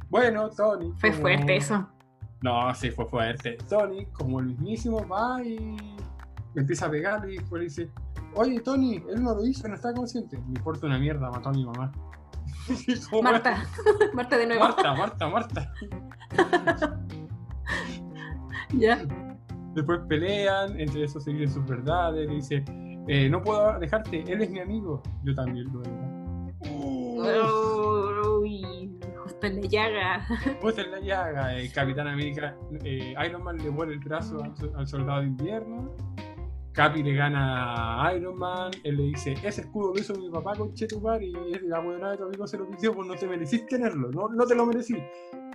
Bueno, 0.08 0.50
Tony. 0.50 0.92
Fue 0.98 1.12
fuerte 1.12 1.56
eso. 1.56 1.88
No, 2.42 2.74
sí, 2.74 2.90
fue 2.90 3.06
fuerte. 3.06 3.58
Tony, 3.68 4.06
como 4.06 4.40
el 4.40 4.46
mismísimo, 4.46 5.06
va 5.06 5.42
y 5.42 5.76
empieza 6.54 6.86
a 6.86 6.90
pegarle 6.90 7.34
y 7.34 7.36
después 7.38 7.60
le 7.60 7.64
dice: 7.64 7.90
Oye, 8.34 8.60
Tony, 8.60 8.96
él 8.96 9.22
no 9.22 9.34
lo 9.34 9.44
hizo, 9.44 9.68
no 9.68 9.74
está 9.74 9.92
consciente. 9.92 10.38
Me 10.38 10.58
importa 10.58 10.86
una 10.86 10.98
mierda, 10.98 11.30
mató 11.30 11.50
a 11.50 11.52
mi 11.52 11.64
mamá. 11.64 11.92
Marta, 13.22 13.64
Marta 14.14 14.36
de 14.36 14.46
nuevo. 14.46 14.62
Marta, 14.62 14.94
Marta, 14.94 15.28
Marta. 15.28 15.72
ya. 18.72 19.02
Después 19.74 20.00
pelean, 20.08 20.80
entre 20.80 21.04
esos 21.04 21.22
se 21.22 21.32
dicen 21.32 21.50
sus 21.50 21.66
verdades, 21.66 22.28
le 22.28 22.34
dice, 22.34 22.64
eh, 23.06 23.28
no 23.28 23.42
puedo 23.42 23.78
dejarte, 23.78 24.24
él 24.32 24.42
es 24.42 24.50
mi 24.50 24.60
amigo. 24.60 25.02
Yo 25.24 25.34
también 25.34 25.72
lo 25.72 25.82
era. 25.82 26.20
Uy, 28.38 28.89
en 29.46 29.60
la 29.60 29.68
llaga. 29.68 30.26
Justo 30.60 30.80
en 30.80 30.90
la 30.90 31.00
llaga. 31.00 31.56
El 31.56 31.72
Capitán 31.72 32.08
América, 32.08 32.56
eh, 32.84 33.14
Iron 33.26 33.42
Man 33.42 33.58
le 33.58 33.68
vuelve 33.70 33.94
el 33.94 34.00
brazo 34.00 34.42
al, 34.76 34.86
soldado 34.86 35.20
de 35.20 35.26
invierno. 35.26 35.94
Capi 36.72 37.02
le 37.02 37.14
gana 37.14 38.06
a 38.06 38.14
Iron 38.14 38.38
Man, 38.38 38.70
él 38.84 38.96
le 38.96 39.02
dice, 39.04 39.32
ese 39.42 39.62
escudo 39.62 39.92
lo 39.92 40.00
hizo 40.00 40.14
mi 40.14 40.30
papá 40.30 40.54
con 40.54 40.72
Chetumar 40.72 41.20
y 41.20 41.32
la 41.62 41.80
buena 41.80 42.12
de 42.12 42.18
tu 42.18 42.24
amigo 42.24 42.46
se 42.46 42.58
lo 42.58 42.70
pidió, 42.70 42.94
pues 42.94 43.08
no 43.08 43.16
te 43.16 43.26
merecís 43.26 43.66
tenerlo, 43.66 44.10
no, 44.12 44.28
no 44.28 44.46
te 44.46 44.54
lo 44.54 44.66
merecí. 44.66 44.96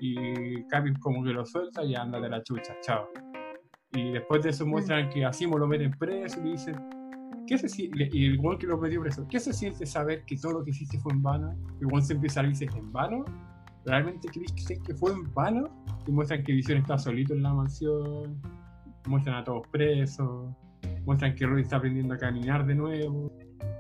Y 0.02 0.64
Capi 0.66 0.94
como 0.96 1.24
que 1.24 1.32
lo 1.32 1.46
suelta 1.46 1.84
y 1.84 1.96
anda 1.96 2.20
de 2.20 2.30
la 2.30 2.44
chucha, 2.44 2.76
chao. 2.82 3.08
Y 3.94 4.12
después 4.12 4.44
de 4.44 4.50
eso 4.50 4.66
muestran 4.66 5.10
que 5.10 5.24
a 5.24 5.32
Simo 5.32 5.58
lo 5.58 5.68
meten 5.68 5.92
preso 5.92 6.42
y 6.42 6.44
le 6.44 6.52
dicen, 6.52 6.76
¿qué 7.48 7.58
se 7.58 7.70
siente? 7.70 8.10
Y 8.12 8.26
igual 8.26 8.58
que 8.58 8.68
lo 8.68 8.78
metió 8.78 9.02
preso, 9.02 9.26
¿qué 9.30 9.40
se 9.40 9.54
siente 9.54 9.86
saber 9.86 10.26
que 10.26 10.36
todo 10.38 10.54
lo 10.54 10.64
que 10.64 10.72
hiciste 10.72 11.00
fue 11.00 11.14
en 11.14 11.22
vano? 11.22 11.56
Igual 11.82 12.04
se 12.04 12.14
empieza 12.14 12.42
a 12.42 12.44
decir, 12.44 12.70
¿en 12.76 12.92
vano? 12.92 13.26
¿Realmente 13.86 14.28
crees 14.30 14.52
que 14.52 14.94
fue 14.96 15.12
en 15.12 15.32
vano? 15.34 15.70
Y 16.08 16.12
muestran 16.12 16.44
que 16.44 16.54
Vision 16.54 16.80
está 16.80 16.98
solito 16.98 17.34
en 17.34 17.44
la 17.44 17.54
mansión, 17.54 18.42
muestran 19.08 19.36
a 19.36 19.44
todos 19.44 19.68
presos, 19.68 20.52
muestran 21.06 21.36
que 21.36 21.46
Rudy 21.46 21.62
está 21.62 21.78
aprendiendo 21.78 22.16
a 22.16 22.18
caminar 22.18 22.66
de 22.66 22.76
nuevo. 22.76 23.32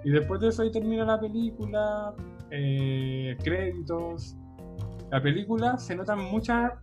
Y 0.03 0.11
después 0.11 0.39
de 0.41 0.49
eso 0.49 0.61
ahí 0.61 0.71
termina 0.71 1.05
la 1.05 1.19
película, 1.19 2.13
eh, 2.51 3.35
créditos. 3.43 4.37
La 5.11 5.21
película 5.21 5.77
se 5.77 5.95
notan 5.95 6.19
muchas, 6.19 6.73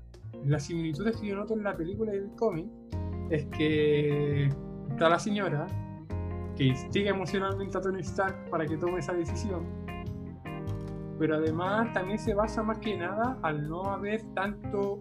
las 0.45 0.65
similitudes 0.65 1.17
que 1.17 1.29
yo 1.29 1.37
noto 1.37 1.55
en 1.55 1.63
la 1.63 1.77
película 1.77 2.13
y 2.15 2.19
el 2.19 2.31
cómic, 2.37 2.67
es 3.31 3.47
que 3.47 4.49
está 4.91 5.09
la 5.09 5.19
señora 5.19 5.67
que 6.57 6.65
instiga 6.65 7.11
emocionalmente 7.11 7.79
a 7.79 7.81
Tony 7.81 8.01
Stark 8.01 8.51
para 8.51 8.67
que 8.67 8.77
tome 8.77 8.99
esa 8.99 9.13
decisión. 9.15 9.82
Pero 11.19 11.37
además 11.37 11.93
también 11.93 12.19
se 12.19 12.35
basa 12.35 12.63
más 12.63 12.79
que 12.79 12.97
nada 12.97 13.39
al 13.43 13.69
no 13.69 13.85
haber 13.85 14.23
tanto 14.35 15.01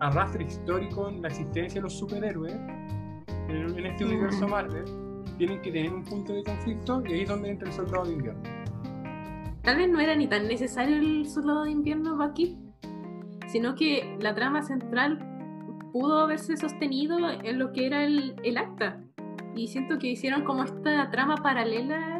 arrastre 0.00 0.44
histórico 0.44 1.08
en 1.08 1.22
la 1.22 1.28
existencia 1.28 1.80
de 1.80 1.82
los 1.82 1.98
superhéroes 1.98 2.54
en, 3.48 3.86
este 3.86 4.04
universo 4.04 4.48
Marvel. 4.48 4.84
Tienen 5.36 5.60
que 5.62 5.70
tener 5.70 5.92
un 5.92 6.04
punto 6.04 6.32
de 6.32 6.42
conflicto 6.42 7.02
y 7.06 7.12
ahí 7.12 7.20
es 7.22 7.28
donde 7.28 7.50
entra 7.50 7.68
el 7.68 7.74
soldado 7.74 8.04
de 8.04 8.12
invierno. 8.12 8.42
Tal 9.62 9.76
vez 9.76 9.90
no 9.90 10.00
era 10.00 10.16
ni 10.16 10.26
tan 10.26 10.48
necesario 10.48 10.96
el 10.96 11.26
soldado 11.26 11.64
de 11.64 11.70
invierno 11.70 12.22
aquí, 12.22 12.58
sino 13.48 13.74
que 13.74 14.16
la 14.20 14.34
trama 14.34 14.62
central 14.62 15.18
pudo 15.92 16.20
haberse 16.20 16.56
sostenido 16.56 17.18
en 17.18 17.58
lo 17.58 17.72
que 17.72 17.86
era 17.86 18.04
el, 18.04 18.36
el 18.42 18.56
acta 18.56 19.00
y 19.54 19.68
siento 19.68 19.98
que 19.98 20.08
hicieron 20.08 20.44
como 20.44 20.64
esta 20.64 21.10
trama 21.10 21.36
paralela, 21.36 22.19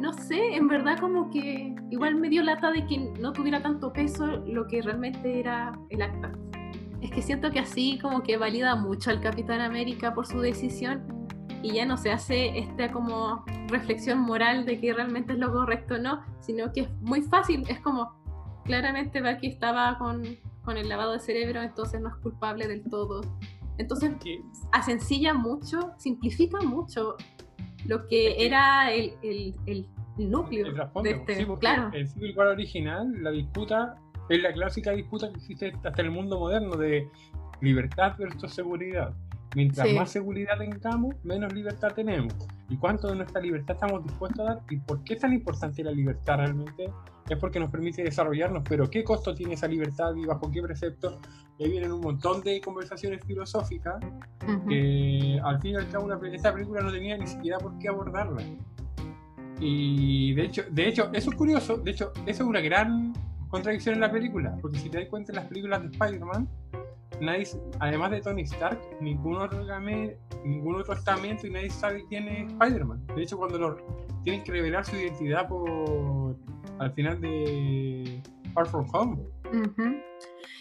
no 0.00 0.12
sé, 0.12 0.54
en 0.56 0.68
verdad 0.68 0.98
como 0.98 1.30
que 1.30 1.74
igual 1.90 2.16
me 2.16 2.28
dio 2.28 2.42
lata 2.42 2.70
de 2.70 2.86
que 2.86 2.98
no 3.20 3.32
tuviera 3.32 3.62
tanto 3.62 3.92
peso 3.92 4.26
lo 4.26 4.66
que 4.66 4.82
realmente 4.82 5.40
era 5.40 5.72
el 5.90 6.02
acta. 6.02 6.32
Es 7.00 7.10
que 7.10 7.22
siento 7.22 7.50
que 7.50 7.60
así 7.60 7.98
como 8.00 8.22
que 8.22 8.36
valida 8.36 8.76
mucho 8.76 9.10
al 9.10 9.20
Capitán 9.20 9.60
América 9.60 10.14
por 10.14 10.26
su 10.26 10.40
decisión 10.40 11.26
y 11.62 11.74
ya 11.74 11.84
no 11.84 11.96
se 11.96 12.12
hace 12.12 12.58
esta 12.58 12.90
como 12.90 13.44
reflexión 13.68 14.20
moral 14.20 14.66
de 14.66 14.80
que 14.80 14.92
realmente 14.92 15.32
es 15.32 15.38
lo 15.38 15.52
correcto 15.52 15.94
o 15.94 15.98
no, 15.98 16.22
sino 16.40 16.72
que 16.72 16.82
es 16.82 16.90
muy 17.00 17.22
fácil, 17.22 17.64
es 17.68 17.80
como 17.80 18.12
claramente 18.64 19.20
Bucky 19.20 19.48
estaba 19.48 19.98
con, 19.98 20.22
con 20.64 20.76
el 20.76 20.88
lavado 20.88 21.12
de 21.12 21.20
cerebro, 21.20 21.62
entonces 21.62 22.00
no 22.00 22.08
es 22.08 22.16
culpable 22.16 22.68
del 22.68 22.82
todo 22.84 23.22
entonces, 23.78 24.12
asencilla 24.70 25.34
mucho, 25.34 25.92
simplifica 25.98 26.60
mucho 26.60 27.16
lo 27.86 28.06
que 28.06 28.44
era 28.44 28.92
el, 28.92 29.14
el, 29.22 29.54
el, 29.66 29.86
núcleo 30.18 30.66
de 31.02 31.10
este. 31.10 31.46
claro. 31.58 31.90
El 31.92 32.06
Civil 32.06 32.36
War 32.36 32.48
original, 32.48 33.10
la 33.22 33.30
disputa, 33.30 33.96
es 34.28 34.42
la 34.42 34.52
clásica 34.52 34.92
disputa 34.92 35.30
que 35.30 35.38
existe 35.38 35.72
hasta 35.82 36.02
el 36.02 36.10
mundo 36.10 36.38
moderno 36.38 36.76
de 36.76 37.08
libertad 37.60 38.14
versus 38.18 38.52
seguridad. 38.52 39.14
Mientras 39.54 39.92
más 39.92 40.10
seguridad 40.10 40.58
tengamos, 40.58 41.14
menos 41.24 41.52
libertad 41.52 41.92
tenemos. 41.94 42.34
¿Y 42.68 42.76
cuánto 42.76 43.08
de 43.08 43.16
nuestra 43.16 43.40
libertad 43.40 43.74
estamos 43.74 44.02
dispuestos 44.02 44.40
a 44.40 44.54
dar? 44.54 44.60
¿Y 44.70 44.78
por 44.78 45.04
qué 45.04 45.14
es 45.14 45.20
tan 45.20 45.32
importante 45.32 45.84
la 45.84 45.90
libertad 45.90 46.38
realmente? 46.38 46.90
Es 47.28 47.38
porque 47.38 47.60
nos 47.60 47.70
permite 47.70 48.02
desarrollarnos, 48.02 48.62
pero 48.68 48.88
¿qué 48.88 49.04
costo 49.04 49.34
tiene 49.34 49.54
esa 49.54 49.68
libertad 49.68 50.14
y 50.16 50.24
bajo 50.24 50.50
qué 50.50 50.62
precepto? 50.62 51.20
Y 51.58 51.64
ahí 51.64 51.70
vienen 51.70 51.92
un 51.92 52.00
montón 52.00 52.42
de 52.42 52.60
conversaciones 52.60 53.24
filosóficas 53.24 54.02
que 54.68 55.40
al 55.42 55.60
fin 55.60 55.72
y 55.72 55.76
al 55.76 55.88
cabo 55.88 56.12
esta 56.24 56.52
película 56.52 56.80
no 56.80 56.90
tenía 56.90 57.16
ni 57.16 57.26
siquiera 57.26 57.58
por 57.58 57.78
qué 57.78 57.88
abordarla. 57.88 58.42
Y 59.60 60.34
de 60.34 60.44
hecho, 60.44 60.62
de 60.70 60.88
hecho, 60.88 61.10
eso 61.12 61.30
es 61.30 61.36
curioso, 61.36 61.76
de 61.76 61.92
hecho, 61.92 62.12
eso 62.26 62.42
es 62.42 62.48
una 62.48 62.60
gran 62.60 63.12
contradicción 63.48 63.94
en 63.94 64.00
la 64.00 64.10
película, 64.10 64.56
porque 64.60 64.78
si 64.78 64.88
te 64.88 64.98
das 64.98 65.08
cuenta 65.08 65.30
en 65.30 65.36
las 65.36 65.46
películas 65.46 65.82
de 65.82 65.88
Spider-Man, 65.88 66.48
nadie, 67.20 67.46
además 67.80 68.10
de 68.10 68.20
Tony 68.20 68.42
Stark, 68.42 68.78
ningún 69.00 69.36
otro, 69.36 69.64
ningún 70.44 70.76
otro 70.76 70.94
estamento 70.94 71.46
y 71.46 71.50
nadie 71.50 71.70
sabe 71.70 72.04
quién 72.08 72.28
es 72.28 72.52
Spider-Man. 72.52 73.06
De 73.14 73.22
hecho, 73.22 73.36
cuando 73.36 73.58
lo, 73.58 73.76
tienen 74.22 74.42
que 74.44 74.52
revelar 74.52 74.84
su 74.84 74.96
identidad 74.96 75.48
por 75.48 76.36
al 76.78 76.92
final 76.92 77.20
de 77.20 78.22
Far 78.54 78.66
From 78.66 78.86
Home, 78.92 79.22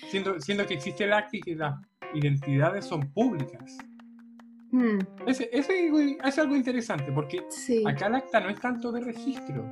siendo, 0.10 0.40
siendo, 0.40 0.66
que 0.66 0.76
existe 0.76 1.04
el 1.06 1.14
acto 1.14 1.38
y 1.38 1.42
que 1.42 1.56
las 1.56 1.80
identidades 2.14 2.86
son 2.86 3.02
públicas. 3.12 3.78
Mm. 4.72 5.00
Ese, 5.28 5.50
es 5.52 6.40
algo 6.40 6.56
interesante 6.56 7.12
porque 7.12 7.44
acá 7.86 8.08
el 8.08 8.16
acta 8.16 8.40
no 8.40 8.50
es 8.50 8.60
tanto 8.60 8.92
de 8.92 9.02
registro 9.02 9.66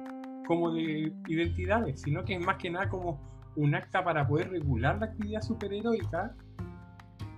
como 0.46 0.74
de 0.74 1.14
identidades, 1.28 2.02
sino 2.02 2.26
que 2.26 2.34
es 2.34 2.42
más 2.42 2.58
que 2.58 2.70
nada 2.70 2.90
como 2.90 3.22
un 3.56 3.76
acta 3.76 4.04
para 4.04 4.28
poder 4.28 4.50
regular 4.50 5.00
la 5.00 5.08
actividad 5.08 5.42
superheroica 5.42 6.36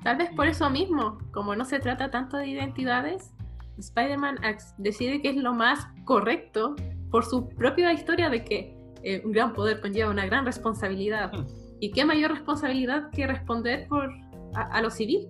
Tal 0.04 0.18
vez 0.18 0.30
por 0.36 0.47
eso 0.47 0.70
mismo, 0.70 1.18
como 1.32 1.56
no 1.56 1.66
se 1.66 1.80
trata 1.80 2.10
tanto 2.10 2.38
de 2.38 2.47
identidades, 2.47 3.34
Spider-Man 3.78 4.38
decide 4.78 5.22
que 5.22 5.30
es 5.30 5.36
lo 5.36 5.54
más 5.54 5.88
correcto 6.06 6.76
por 7.10 7.26
su 7.26 7.47
propia 7.49 7.93
historia 7.93 8.30
de 8.30 8.43
que 8.43 8.76
eh, 9.04 9.22
un 9.26 9.32
gran 9.32 9.54
poder 9.54 9.82
conlleva 9.82 10.10
una 10.10 10.26
gran 10.26 10.45
responsabilidad. 10.45 11.32
Hmm. 11.34 11.45
¿Y 11.80 11.91
qué 11.91 12.06
mayor 12.06 12.32
responsabilidad 12.32 13.10
que 13.12 13.26
responder 13.26 13.88
por 13.88 14.10
a, 14.54 14.82
lo 14.82 14.91
civil? 14.91 15.28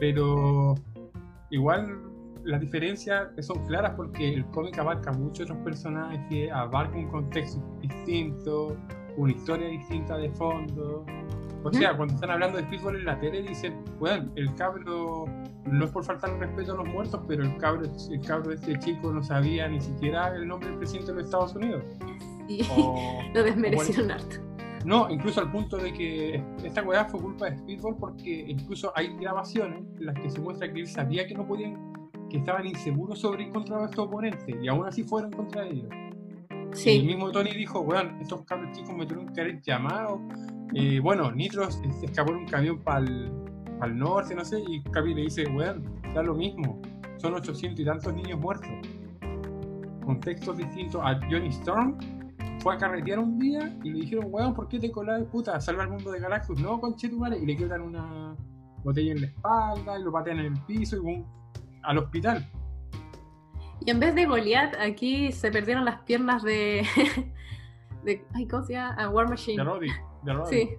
Pero 0.00 0.74
igual 1.50 2.02
las 2.44 2.60
diferencias 2.60 3.28
son 3.40 3.64
claras 3.66 3.92
porque 3.96 4.34
el 4.34 4.44
cómic 4.46 4.78
abarca 4.78 5.12
muchos 5.12 5.48
otros 5.48 5.62
personajes, 5.64 6.50
abarca 6.52 6.96
un 6.96 7.08
contexto 7.08 7.62
distinto, 7.80 8.76
una 9.16 9.32
historia 9.32 9.68
distinta 9.68 10.16
de 10.16 10.30
fondo. 10.30 11.04
O 11.66 11.72
sea, 11.72 11.96
cuando 11.96 12.14
están 12.14 12.30
hablando 12.30 12.58
de 12.58 12.64
Speedball 12.64 12.96
en 12.96 13.04
la 13.04 13.18
tele 13.18 13.42
dicen, 13.42 13.84
bueno, 13.98 14.30
el 14.36 14.54
cabro, 14.54 15.26
no 15.64 15.84
es 15.84 15.90
por 15.90 16.04
faltar 16.04 16.38
respeto 16.38 16.74
a 16.74 16.76
los 16.76 16.86
muertos, 16.86 17.20
pero 17.26 17.42
el 17.42 17.56
cabro, 17.56 17.82
el 17.84 18.20
cabro 18.20 18.50
de 18.50 18.54
este 18.54 18.78
chico 18.78 19.12
no 19.12 19.20
sabía 19.22 19.66
ni 19.66 19.80
siquiera 19.80 20.28
el 20.28 20.46
nombre 20.46 20.68
del 20.68 20.78
presidente 20.78 21.10
de 21.10 21.18
los 21.18 21.24
Estados 21.24 21.54
Unidos. 21.56 21.84
Y 22.48 22.62
lo 23.34 23.42
desmerecieron 23.42 24.12
harto. 24.12 24.36
No, 24.84 25.10
incluso 25.10 25.40
al 25.40 25.50
punto 25.50 25.76
de 25.76 25.92
que 25.92 26.44
esta 26.62 26.84
weá 26.84 27.04
fue 27.06 27.20
culpa 27.20 27.50
de 27.50 27.58
Speedball 27.58 27.96
porque 27.96 28.44
incluso 28.46 28.92
hay 28.94 29.16
grabaciones 29.16 29.84
en 29.98 30.06
las 30.06 30.14
que 30.14 30.30
se 30.30 30.40
muestra 30.40 30.72
que 30.72 30.78
él 30.78 30.86
sabía 30.86 31.26
que 31.26 31.34
no 31.34 31.44
podían, 31.44 31.92
que 32.30 32.38
estaban 32.38 32.64
inseguros 32.64 33.18
sobre 33.18 33.42
encontrar 33.42 33.80
a 33.80 33.84
estos 33.86 34.06
oponentes 34.06 34.54
y 34.62 34.68
aún 34.68 34.86
así 34.86 35.02
fueron 35.02 35.32
contra 35.32 35.66
ellos. 35.66 35.88
El 36.84 37.06
mismo 37.06 37.30
Tony 37.30 37.52
dijo, 37.52 37.80
weón, 37.80 38.20
estos 38.20 38.42
cabros 38.44 38.76
chicos 38.76 38.94
me 38.94 39.06
tuvieron 39.06 39.32
que 39.32 39.40
haber 39.40 39.62
llamado 39.62 40.20
y 40.72 40.98
bueno, 40.98 41.32
Nitro 41.32 41.70
se 41.70 41.86
escapó 42.04 42.32
en 42.32 42.38
un 42.38 42.46
camión 42.46 42.78
para 42.80 43.00
el 43.00 43.98
norte, 43.98 44.34
no 44.34 44.44
sé, 44.44 44.62
y 44.68 44.82
Capi 44.82 45.14
le 45.14 45.22
dice, 45.22 45.46
weón, 45.46 45.84
da 46.14 46.22
lo 46.22 46.34
mismo, 46.34 46.80
son 47.16 47.34
800 47.34 47.80
y 47.80 47.84
tantos 47.84 48.14
niños 48.14 48.38
muertos. 48.38 48.68
Contextos 50.04 50.58
distintos 50.58 51.00
a 51.02 51.18
Johnny 51.30 51.48
Storm 51.48 51.96
fue 52.60 52.74
a 52.74 52.78
carretear 52.78 53.18
un 53.18 53.38
día 53.38 53.76
y 53.82 53.90
le 53.90 54.00
dijeron, 54.00 54.26
weón, 54.28 54.54
¿por 54.54 54.68
qué 54.68 54.78
te 54.78 54.90
colás, 54.90 55.22
puta? 55.24 55.60
Salva 55.60 55.84
al 55.84 55.90
mundo 55.90 56.10
de 56.10 56.20
Galactus, 56.20 56.60
no, 56.60 56.80
conchetumare, 56.80 57.38
y 57.38 57.46
le 57.46 57.56
quedan 57.56 57.80
una 57.80 58.36
botella 58.84 59.12
en 59.12 59.20
la 59.22 59.26
espalda 59.28 59.98
y 59.98 60.02
lo 60.02 60.12
patean 60.12 60.40
en 60.40 60.46
el 60.46 60.60
piso 60.64 60.96
y 60.96 61.00
boom, 61.00 61.24
al 61.82 61.98
hospital. 61.98 62.48
Y 63.80 63.90
en 63.90 64.00
vez 64.00 64.14
de 64.14 64.26
Goliath, 64.26 64.74
aquí 64.80 65.32
se 65.32 65.50
perdieron 65.50 65.84
las 65.84 66.00
piernas 66.00 66.42
de. 66.42 66.86
de 68.04 68.24
ay, 68.34 68.46
¿cómo 68.48 68.62
se 68.64 68.74
llama? 68.74 69.08
War 69.10 69.28
Machine. 69.28 69.62
De 70.22 70.46
Sí. 70.46 70.70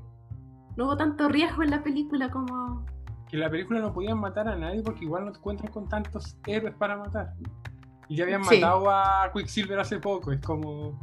No 0.76 0.86
hubo 0.86 0.98
tanto 0.98 1.30
riesgo 1.30 1.64
en 1.64 1.72
la 1.72 1.84
película 1.84 2.30
como. 2.30 2.86
Que 3.30 3.36
en 3.36 3.42
la 3.42 3.50
película 3.50 3.80
no 3.80 3.94
podían 3.94 4.20
matar 4.20 4.48
a 4.48 4.56
nadie 4.56 4.82
porque 4.82 5.06
igual 5.06 5.26
no 5.26 5.32
te 5.32 5.40
encuentran 5.40 5.72
con 5.72 5.90
tantos 5.90 6.38
héroes 6.46 6.74
para 6.76 6.98
matar. 6.98 7.34
Y 8.08 8.16
ya 8.16 8.24
habían 8.24 8.42
matado 8.42 8.90
a 8.90 9.30
Quicksilver 9.34 9.80
hace 9.80 10.00
poco. 10.00 10.32
Es 10.32 10.42
como. 10.42 11.00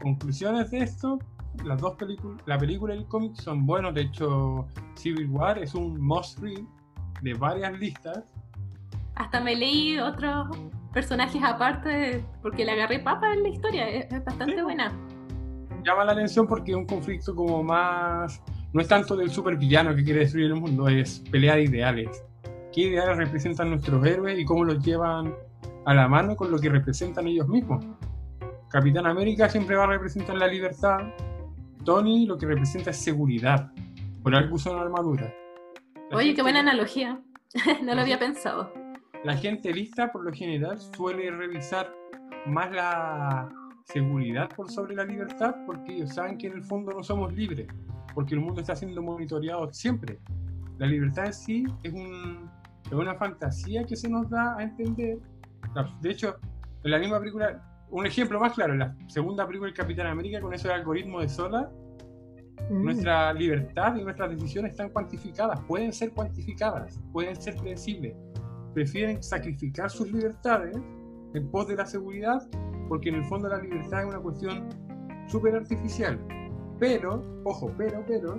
Conclusiones 0.00 0.70
de 0.70 0.78
esto. 0.78 1.18
Las 1.64 1.80
dos 1.80 1.94
películas, 1.94 2.42
la 2.44 2.58
película 2.58 2.94
y 2.94 2.98
el 2.98 3.06
cómic 3.06 3.34
son 3.36 3.64
buenos. 3.64 3.94
De 3.94 4.02
hecho, 4.02 4.68
Civil 4.94 5.30
War 5.30 5.58
es 5.58 5.74
un 5.74 5.98
must 6.00 6.38
read 6.40 6.62
de 7.22 7.34
varias 7.34 7.78
listas. 7.78 8.35
Hasta 9.16 9.40
me 9.40 9.56
leí 9.56 9.98
otros 9.98 10.48
personajes 10.92 11.42
aparte 11.42 12.24
porque 12.42 12.64
le 12.64 12.72
agarré 12.72 13.00
papa 13.00 13.32
en 13.32 13.42
la 13.42 13.48
historia. 13.48 13.88
Es, 13.88 14.24
bastante 14.24 14.62
buena 14.62 14.92
llama 15.86 16.04
la 16.04 16.12
atención 16.12 16.46
porque 16.46 16.72
es 16.72 16.76
un 16.76 16.84
conflicto 16.84 17.34
como 17.34 17.62
más. 17.62 18.42
No 18.72 18.80
es 18.80 18.88
tanto 18.88 19.16
del 19.16 19.30
supervillano 19.30 19.94
que 19.94 20.04
quiere 20.04 20.20
destruir 20.20 20.46
el 20.46 20.56
mundo, 20.56 20.88
es 20.88 21.22
pelea 21.30 21.54
de 21.54 21.62
ideales. 21.62 22.24
¿Qué 22.72 22.82
ideales 22.82 23.16
representan 23.16 23.70
nuestros 23.70 24.04
héroes 24.04 24.38
y 24.38 24.44
cómo 24.44 24.64
los 24.64 24.84
llevan 24.84 25.34
a 25.86 25.94
la 25.94 26.08
mano 26.08 26.36
con 26.36 26.50
lo 26.50 26.58
que 26.58 26.68
representan 26.68 27.26
ellos 27.28 27.48
mismos? 27.48 27.84
Capitán 28.68 29.06
América 29.06 29.48
siempre 29.48 29.76
va 29.76 29.84
a 29.84 29.86
representar 29.86 30.36
la 30.36 30.48
libertad. 30.48 30.98
Tony 31.84 32.26
lo 32.26 32.36
que 32.36 32.46
representa 32.46 32.90
es 32.90 32.96
seguridad. 32.96 33.70
Por 34.22 34.34
algo 34.34 34.56
usa 34.56 34.72
una 34.72 34.82
armadura. 34.82 35.32
Oye, 36.12 36.34
qué 36.34 36.42
buena 36.42 36.60
analogía. 36.60 37.20
no 37.82 37.94
lo 37.94 38.00
había 38.00 38.18
pensado. 38.18 38.72
La 39.26 39.36
gente 39.36 39.72
lista, 39.72 40.12
por 40.12 40.24
lo 40.24 40.32
general, 40.32 40.78
suele 40.78 41.32
revisar 41.32 41.92
más 42.46 42.70
la 42.70 43.48
seguridad 43.84 44.48
por 44.54 44.70
sobre 44.70 44.94
la 44.94 45.04
libertad, 45.04 45.52
porque 45.66 45.96
ellos 45.96 46.14
saben 46.14 46.38
que 46.38 46.46
en 46.46 46.52
el 46.52 46.62
fondo 46.62 46.92
no 46.92 47.02
somos 47.02 47.32
libres, 47.34 47.66
porque 48.14 48.36
el 48.36 48.40
mundo 48.40 48.60
está 48.60 48.76
siendo 48.76 49.02
monitoreado 49.02 49.72
siempre. 49.72 50.20
La 50.78 50.86
libertad 50.86 51.26
en 51.26 51.32
sí 51.32 51.64
es, 51.82 51.92
un, 51.92 52.48
es 52.84 52.92
una 52.92 53.16
fantasía 53.16 53.82
que 53.84 53.96
se 53.96 54.08
nos 54.08 54.30
da 54.30 54.56
a 54.58 54.62
entender. 54.62 55.18
De 56.00 56.10
hecho, 56.10 56.36
en 56.84 56.90
la 56.92 56.98
misma 57.00 57.18
película, 57.18 57.84
un 57.90 58.06
ejemplo 58.06 58.38
más 58.38 58.52
claro, 58.52 58.74
en 58.74 58.78
la 58.78 58.96
segunda 59.08 59.44
película 59.44 59.66
del 59.66 59.76
Capitán 59.76 60.06
América, 60.06 60.40
con 60.40 60.54
ese 60.54 60.70
algoritmo 60.70 61.20
de 61.20 61.28
Sola, 61.28 61.68
mm. 62.70 62.80
nuestra 62.80 63.32
libertad 63.32 63.96
y 63.96 64.04
nuestras 64.04 64.30
decisiones 64.30 64.70
están 64.70 64.90
cuantificadas, 64.90 65.60
pueden 65.62 65.92
ser 65.92 66.12
cuantificadas, 66.12 67.00
pueden 67.12 67.34
ser 67.34 67.56
predecibles. 67.56 68.14
Prefieren 68.76 69.22
sacrificar 69.22 69.88
sus 69.88 70.12
libertades 70.12 70.76
en 71.32 71.50
pos 71.50 71.66
de 71.66 71.76
la 71.76 71.86
seguridad, 71.86 72.46
porque 72.90 73.08
en 73.08 73.14
el 73.14 73.24
fondo 73.24 73.48
la 73.48 73.56
libertad 73.56 74.02
es 74.02 74.06
una 74.06 74.18
cuestión 74.18 74.68
súper 75.28 75.56
artificial. 75.56 76.20
Pero, 76.78 77.24
ojo, 77.44 77.72
pero, 77.78 78.04
pero, 78.06 78.38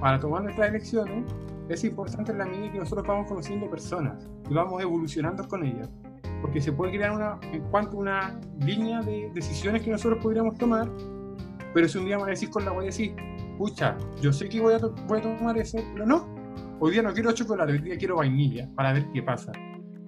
para 0.00 0.18
tomar 0.18 0.44
nuestras 0.44 0.70
elecciones 0.70 1.26
es 1.68 1.84
importante 1.84 2.32
en 2.32 2.38
la 2.38 2.46
medida 2.46 2.72
que 2.72 2.78
nosotros 2.78 3.06
vamos 3.06 3.26
conociendo 3.28 3.68
personas 3.68 4.26
y 4.48 4.54
vamos 4.54 4.80
evolucionando 4.80 5.46
con 5.46 5.62
ellas. 5.62 5.90
Porque 6.40 6.62
se 6.62 6.72
puede 6.72 6.92
crear 6.92 7.10
una, 7.10 7.38
en 7.52 7.60
cuanto 7.64 7.98
a 7.98 8.00
una 8.00 8.40
línea 8.60 9.02
de 9.02 9.30
decisiones 9.34 9.82
que 9.82 9.90
nosotros 9.90 10.22
podríamos 10.22 10.56
tomar, 10.56 10.90
pero 11.74 11.86
si 11.86 11.98
un 11.98 12.06
día 12.06 12.18
me 12.18 12.30
decís 12.30 12.48
con 12.48 12.64
la 12.64 12.70
voy 12.70 12.84
a 12.84 12.86
decir, 12.86 13.14
pucha, 13.58 13.98
yo 14.22 14.32
sé 14.32 14.48
que 14.48 14.58
voy 14.58 14.72
a, 14.72 14.78
voy 14.78 15.18
a 15.18 15.22
tomar 15.22 15.58
eso, 15.58 15.76
pero 15.92 16.06
no, 16.06 16.26
hoy 16.80 16.92
día 16.92 17.02
no 17.02 17.12
quiero 17.12 17.30
chocolate, 17.32 17.72
hoy 17.72 17.80
día 17.80 17.98
quiero 17.98 18.16
vainilla, 18.16 18.70
para 18.74 18.94
ver 18.94 19.06
qué 19.12 19.22
pasa. 19.22 19.52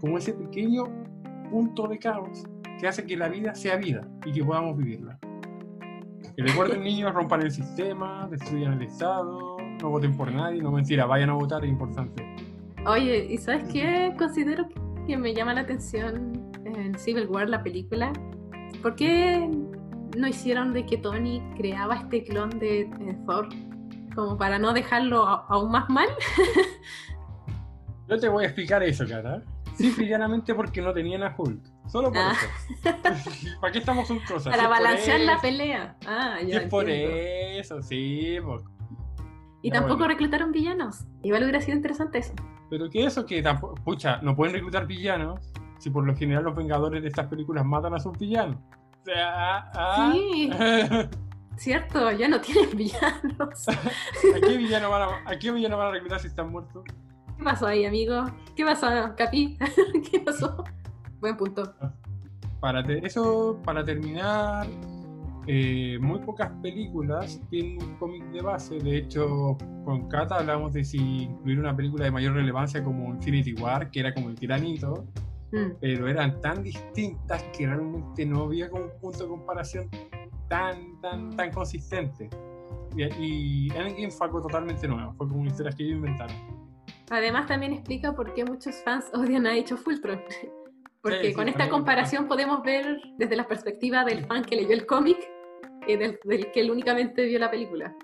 Como 0.01 0.18
ese 0.18 0.32
pequeño 0.32 0.84
punto 1.51 1.88
de 1.88 1.99
caos 1.99 2.44
que 2.80 2.86
hace 2.86 3.05
que 3.05 3.16
la 3.16 3.28
vida 3.28 3.55
sea 3.55 3.76
vida 3.76 4.07
y 4.24 4.32
que 4.32 4.44
podamos 4.44 4.76
vivirla. 4.76 5.18
Que 6.36 6.42
recuerden 6.42 6.82
niños, 6.82 7.12
rompan 7.12 7.42
el 7.42 7.51
sistema, 7.51 8.28
destruyan 8.30 8.74
el 8.74 8.82
Estado, 8.82 9.57
no 9.82 9.90
voten 9.90 10.16
por 10.16 10.32
nadie, 10.32 10.62
no 10.62 10.70
mentira, 10.70 11.07
vayan 11.07 11.30
a 11.30 11.34
votar, 11.34 11.64
es 11.64 11.70
importante. 11.70 12.24
Oye, 12.86 13.26
¿y 13.28 13.36
sabes 13.38 13.64
qué? 13.72 14.14
Considero 14.16 14.68
que 15.07 15.16
me 15.16 15.34
llama 15.34 15.55
la 15.55 15.62
atención 15.62 16.53
en 16.64 16.99
Civil 16.99 17.26
War, 17.26 17.49
la 17.49 17.62
película. 17.62 18.12
¿Por 18.82 18.94
qué 18.94 19.51
no 20.16 20.28
hicieron 20.28 20.72
de 20.72 20.86
que 20.86 20.99
Tony 20.99 21.42
creaba 21.57 21.96
este 21.96 22.24
clon 22.24 22.51
de 22.59 22.88
Thor? 23.26 23.49
Como 24.14 24.36
para 24.36 24.59
no 24.59 24.72
dejarlo 24.72 25.26
aún 25.26 25.72
más 25.72 25.88
mal. 25.88 26.09
Yo 28.09 28.18
te 28.18 28.28
voy 28.28 28.44
a 28.44 28.46
explicar 28.46 28.82
eso, 28.82 29.07
Cata. 29.07 29.42
Simple 29.79 30.07
y 30.07 30.53
porque 30.55 30.83
no 30.83 30.93
tenían 30.93 31.22
a 31.22 31.33
Hulk. 31.39 31.62
Solo 31.87 32.09
por 32.09 32.18
ah. 32.18 32.33
eso. 32.33 32.91
¿Para 33.61 33.72
qué 33.72 33.79
estamos 33.79 34.11
un 34.11 34.18
cosas? 34.18 34.55
Para 34.55 34.68
balancear 34.68 35.20
la 35.20 35.41
pelea. 35.41 35.97
Ah, 36.05 36.39
ya. 36.45 36.62
Es 36.62 36.68
por 36.68 36.91
eso, 36.91 37.81
sí. 37.81 38.39
Y 39.62 39.70
tampoco 39.70 40.09
reclutaron 40.09 40.51
villanos. 40.51 41.07
Igual 41.22 41.45
hubiera 41.45 41.61
sido 41.61 41.76
interesante 41.76 42.18
eso. 42.18 42.35
Pero 42.68 42.91
que 42.91 43.05
eso, 43.05 43.24
que 43.24 43.41
tampoco. 43.41 43.76
Pucha, 43.76 44.18
no 44.20 44.35
pueden 44.35 44.53
reclutar 44.53 44.85
villanos 44.85 45.53
si 45.79 45.91
por 45.91 46.05
lo 46.05 46.16
general 46.16 46.43
los 46.43 46.57
vengadores 46.57 47.01
de 47.01 47.09
estas 47.09 47.29
películas 47.29 47.64
matan 47.64 47.95
a 47.95 48.01
sus 48.01 48.18
villanos. 48.18 48.57
O 49.03 49.05
sea, 49.05 49.59
ah, 49.59 49.72
ah. 49.74 50.12
Sí. 50.12 50.51
Cierto, 51.57 52.11
ya 52.12 52.26
no 52.26 52.41
tienen 52.41 52.76
villanos. 52.76 53.68
¿A 53.68 54.41
qué 54.41 54.57
villano 54.57 54.91
van 54.91 55.03
a, 55.03 55.31
a, 55.31 55.39
qué 55.39 55.53
villano 55.53 55.76
van 55.76 55.89
a 55.89 55.91
reclutar 55.93 56.18
si 56.18 56.26
están 56.26 56.51
muertos? 56.51 56.83
¿Qué 57.39 57.45
pasó 57.45 57.68
ahí, 57.68 57.84
amigo? 57.84 58.24
¿Qué 58.57 58.64
pasó, 58.64 58.89
Capi? 59.16 59.57
¿Qué 60.11 60.18
pasó? 60.18 60.64
Buen 61.20 61.36
punto. 61.36 61.72
Para 62.59 62.80
eso, 62.80 63.61
para 63.64 63.84
terminar, 63.84 64.66
eh, 65.47 65.99
muy 66.01 66.18
pocas 66.18 66.51
películas 66.61 67.41
tienen 67.49 67.80
un 67.80 67.95
cómic 67.95 68.24
de 68.32 68.43
base. 68.43 68.80
De 68.80 68.97
hecho, 68.99 69.57
con 69.84 70.09
Kata 70.09 70.39
hablamos 70.39 70.72
de 70.72 70.82
si 70.82 70.99
incluir 70.99 71.61
una 71.61 71.76
película 71.76 72.07
de 72.07 72.11
mayor 72.11 72.34
relevancia 72.34 72.82
como 72.82 73.14
Infinity 73.14 73.55
War, 73.55 73.89
que 73.93 74.01
era 74.01 74.12
como 74.12 74.30
el 74.30 74.34
tiranito, 74.34 75.07
mm. 75.53 75.76
pero 75.80 76.09
eran 76.09 76.41
tan 76.41 76.64
distintas 76.64 77.45
que 77.57 77.68
realmente 77.68 78.26
no 78.26 78.43
había 78.43 78.68
como 78.68 78.86
un 78.86 79.01
punto 79.01 79.22
de 79.22 79.28
comparación 79.28 79.89
tan, 80.49 81.01
tan, 81.01 81.36
tan 81.36 81.53
consistente. 81.53 82.28
Y, 82.97 83.05
y 83.05 83.68
Endgame 83.76 84.11
fue 84.11 84.26
algo 84.26 84.43
totalmente 84.43 84.89
nuevo, 84.89 85.12
fue 85.12 85.28
como 85.28 85.43
una 85.43 85.51
historia 85.51 85.70
que 85.70 85.84
ellos 85.84 85.99
inventaron. 85.99 86.57
Además 87.11 87.46
también 87.46 87.72
explica 87.72 88.14
por 88.14 88.34
qué 88.34 88.44
muchos 88.44 88.76
fans 88.84 89.11
odian 89.14 89.46
a 89.46 89.56
Hecho 89.56 89.76
Fultron. 89.76 90.22
Porque 91.00 91.32
con 91.32 91.48
esta 91.48 91.68
comparación 91.70 92.26
podemos 92.26 92.62
ver 92.62 93.00
desde 93.16 93.36
la 93.36 93.46
perspectiva 93.46 94.04
del 94.04 94.26
fan 94.26 94.44
que 94.44 94.56
leyó 94.56 94.72
el 94.72 94.84
cómic 94.84 95.16
y 95.86 95.96
del, 95.96 96.18
que 96.52 96.61
él 96.61 96.70
únicamente 96.70 97.24
vio 97.24 97.38
la 97.38 97.50
película. 97.50 97.94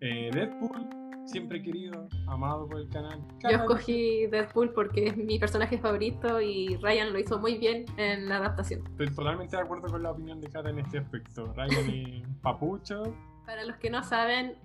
Eh, 0.00 0.30
Deadpool, 0.32 0.88
siempre 1.26 1.62
querido, 1.62 2.08
amado 2.26 2.68
por 2.68 2.80
el 2.80 2.88
canal. 2.88 3.22
Yo 3.42 3.50
escogí 3.50 4.26
Deadpool 4.26 4.72
porque 4.72 5.06
es 5.06 5.16
mi 5.16 5.38
personaje 5.38 5.78
favorito 5.78 6.40
y 6.40 6.76
Ryan 6.82 7.12
lo 7.12 7.20
hizo 7.20 7.38
muy 7.38 7.56
bien 7.56 7.86
en 7.96 8.28
la 8.28 8.38
adaptación. 8.38 8.82
Estoy 8.90 9.08
totalmente 9.14 9.56
de 9.56 9.62
acuerdo 9.62 9.88
con 9.88 10.02
la 10.02 10.10
opinión 10.10 10.40
de 10.40 10.50
Kata 10.50 10.70
en 10.70 10.80
este 10.80 10.98
aspecto. 10.98 11.52
Ryan 11.54 11.88
y 11.88 12.22
Papucho. 12.42 13.14
Para 13.46 13.64
los 13.64 13.76
que 13.76 13.90
no 13.90 14.02
saben, 14.02 14.56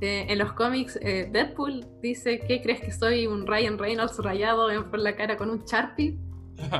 eh, 0.00 0.26
en 0.28 0.38
los 0.38 0.52
cómics, 0.54 0.98
eh, 1.02 1.28
Deadpool 1.30 1.86
dice, 2.00 2.40
¿qué 2.40 2.62
crees 2.62 2.80
que 2.80 2.90
soy 2.90 3.26
un 3.26 3.46
Ryan 3.46 3.78
Reynolds 3.78 4.18
rayado 4.18 4.68
por 4.90 4.98
la 4.98 5.14
cara 5.14 5.36
con 5.36 5.50
un 5.50 5.64
Sharpie? 5.64 6.18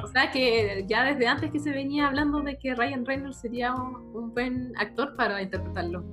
o 0.02 0.06
sea 0.08 0.30
que 0.30 0.84
ya 0.88 1.04
desde 1.04 1.26
antes 1.26 1.50
que 1.50 1.58
se 1.58 1.70
venía 1.70 2.06
hablando 2.06 2.40
de 2.40 2.58
que 2.58 2.74
Ryan 2.74 3.04
Reynolds 3.04 3.40
sería 3.40 3.74
un, 3.74 4.32
buen 4.34 4.72
actor 4.76 5.16
para 5.16 5.40
interpretarlo. 5.42 6.04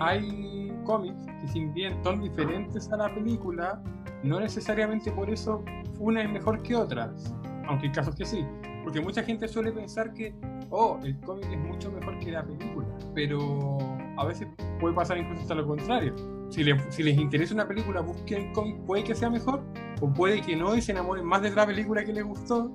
Hay 0.00 0.72
cómics 0.84 1.26
que 1.40 1.48
si 1.48 1.64
bien 1.66 2.02
son 2.02 2.20
diferentes 2.20 2.90
a 2.92 2.96
la 2.96 3.14
película, 3.14 3.82
no 4.22 4.40
necesariamente 4.40 5.10
por 5.12 5.30
eso 5.30 5.64
una 5.98 6.22
es 6.22 6.30
mejor 6.30 6.62
que 6.62 6.74
otras, 6.74 7.34
aunque 7.66 7.86
hay 7.86 7.92
casos 7.92 8.14
que 8.14 8.24
sí, 8.24 8.44
porque 8.84 9.00
mucha 9.00 9.22
gente 9.22 9.48
suele 9.48 9.72
pensar 9.72 10.12
que, 10.12 10.34
oh, 10.70 10.98
el 11.02 11.18
cómic 11.20 11.46
es 11.50 11.58
mucho 11.58 11.90
mejor 11.90 12.18
que 12.18 12.30
la 12.30 12.44
película, 12.44 12.86
pero 13.14 13.95
a 14.16 14.24
veces 14.24 14.48
puede 14.80 14.94
pasar 14.94 15.18
incluso 15.18 15.42
hasta 15.42 15.54
lo 15.54 15.66
contrario. 15.66 16.14
Si, 16.50 16.64
si 16.90 17.02
les 17.02 17.18
interesa 17.18 17.54
una 17.54 17.66
película, 17.66 18.00
busquen 18.00 18.52
cómic, 18.52 18.76
puede 18.86 19.04
que 19.04 19.14
sea 19.14 19.30
mejor, 19.30 19.62
o 20.00 20.12
puede 20.12 20.40
que 20.40 20.56
no 20.56 20.74
y 20.76 20.80
se 20.80 20.92
enamoren 20.92 21.24
más 21.24 21.42
de 21.42 21.50
la 21.50 21.66
película 21.66 22.04
que 22.04 22.12
les 22.12 22.24
gustó, 22.24 22.70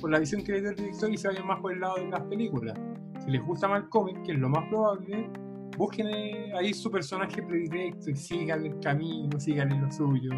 por 0.00 0.10
la 0.10 0.18
visión 0.18 0.42
que 0.42 0.52
le 0.52 0.60
dio 0.60 0.70
el 0.70 0.76
director 0.76 1.10
y 1.10 1.16
se 1.16 1.28
vayan 1.28 1.46
más 1.46 1.60
por 1.60 1.72
el 1.72 1.80
lado 1.80 1.96
de 1.96 2.08
las 2.08 2.22
películas. 2.22 2.78
Si 3.24 3.30
les 3.30 3.42
gusta 3.44 3.68
más 3.68 3.82
el 3.82 3.88
cómic, 3.88 4.22
que 4.22 4.32
es 4.32 4.38
lo 4.38 4.48
más 4.48 4.66
probable, 4.68 5.28
busquen 5.76 6.08
eh, 6.08 6.52
ahí 6.58 6.72
su 6.72 6.90
personaje 6.90 7.42
predilecto 7.42 8.10
y 8.10 8.16
sigan 8.16 8.66
el 8.66 8.78
camino, 8.80 9.38
sigan 9.38 9.80
lo 9.80 9.90
suyo. 9.90 10.30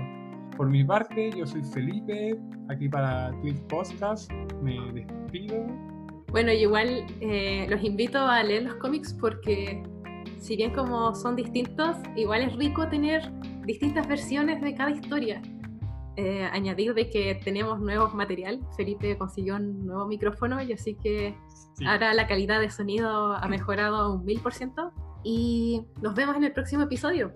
Por 0.57 0.68
mi 0.68 0.84
parte, 0.84 1.30
yo 1.36 1.47
soy 1.47 1.62
Felipe, 1.62 2.38
aquí 2.68 2.88
para 2.88 3.30
Twitch 3.40 3.61
Podcast. 3.68 4.30
Me 4.62 4.78
despido. 4.93 5.66
Bueno, 6.28 6.53
igual 6.53 7.07
eh, 7.20 7.66
los 7.68 7.82
invito 7.82 8.18
a 8.18 8.43
leer 8.43 8.64
los 8.64 8.74
cómics 8.76 9.14
porque, 9.14 9.82
si 10.43 10.57
bien 10.57 10.72
como 10.72 11.14
son 11.14 11.36
distintos, 11.36 11.97
igual 12.16 12.43
es 12.43 12.57
rico 12.57 12.88
tener 12.88 13.30
distintas 13.64 14.09
versiones 14.09 14.61
de 14.61 14.74
cada 14.74 14.90
historia. 14.90 15.40
Eh, 16.16 16.45
añadir 16.53 16.93
de 16.95 17.09
que 17.09 17.40
tenemos 17.45 17.80
nuevo 17.80 18.09
material. 18.09 18.61
Felipe 18.76 19.16
consiguió 19.16 19.55
un 19.55 19.86
nuevo 19.86 20.07
micrófono 20.07 20.61
y 20.61 20.72
así 20.72 20.95
que 20.97 21.38
ahora 21.86 22.12
la 22.12 22.26
calidad 22.26 22.61
de 22.61 22.68
sonido 22.68 23.34
ha 23.34 23.49
mejorado 23.49 24.12
un 24.12 24.24
mil 24.24 24.40
por 24.40 24.53
ciento. 24.53 24.93
Y 25.22 25.86
nos 26.03 26.14
vemos 26.14 26.36
en 26.36 26.43
el 26.43 26.53
próximo 26.53 26.82
episodio, 26.82 27.32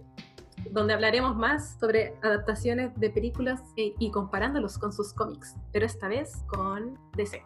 donde 0.73 0.93
hablaremos 0.93 1.37
más 1.37 1.79
sobre 1.79 2.15
adaptaciones 2.25 2.93
de 2.99 3.09
películas 3.11 3.63
e, 3.77 3.95
y 4.01 4.11
comparándolos 4.11 4.79
con 4.79 4.93
sus 4.93 5.15
cómics, 5.15 5.55
pero 5.73 5.87
esta 5.87 6.09
vez 6.09 6.45
con 6.49 6.99
DC. 7.17 7.41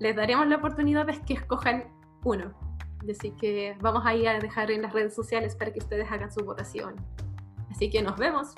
Les 0.00 0.16
daremos 0.16 0.46
la 0.46 0.56
oportunidad 0.56 1.04
de 1.04 1.20
que 1.20 1.34
escojan 1.34 1.84
uno. 2.24 2.65
Así 3.10 3.30
que 3.32 3.76
vamos 3.80 4.04
a 4.04 4.14
ir 4.14 4.28
a 4.28 4.38
dejar 4.38 4.70
en 4.70 4.82
las 4.82 4.92
redes 4.92 5.14
sociales 5.14 5.54
para 5.54 5.72
que 5.72 5.78
ustedes 5.78 6.10
hagan 6.10 6.32
su 6.32 6.44
votación. 6.44 6.96
Así 7.70 7.90
que 7.90 8.02
nos 8.02 8.16
vemos. 8.16 8.54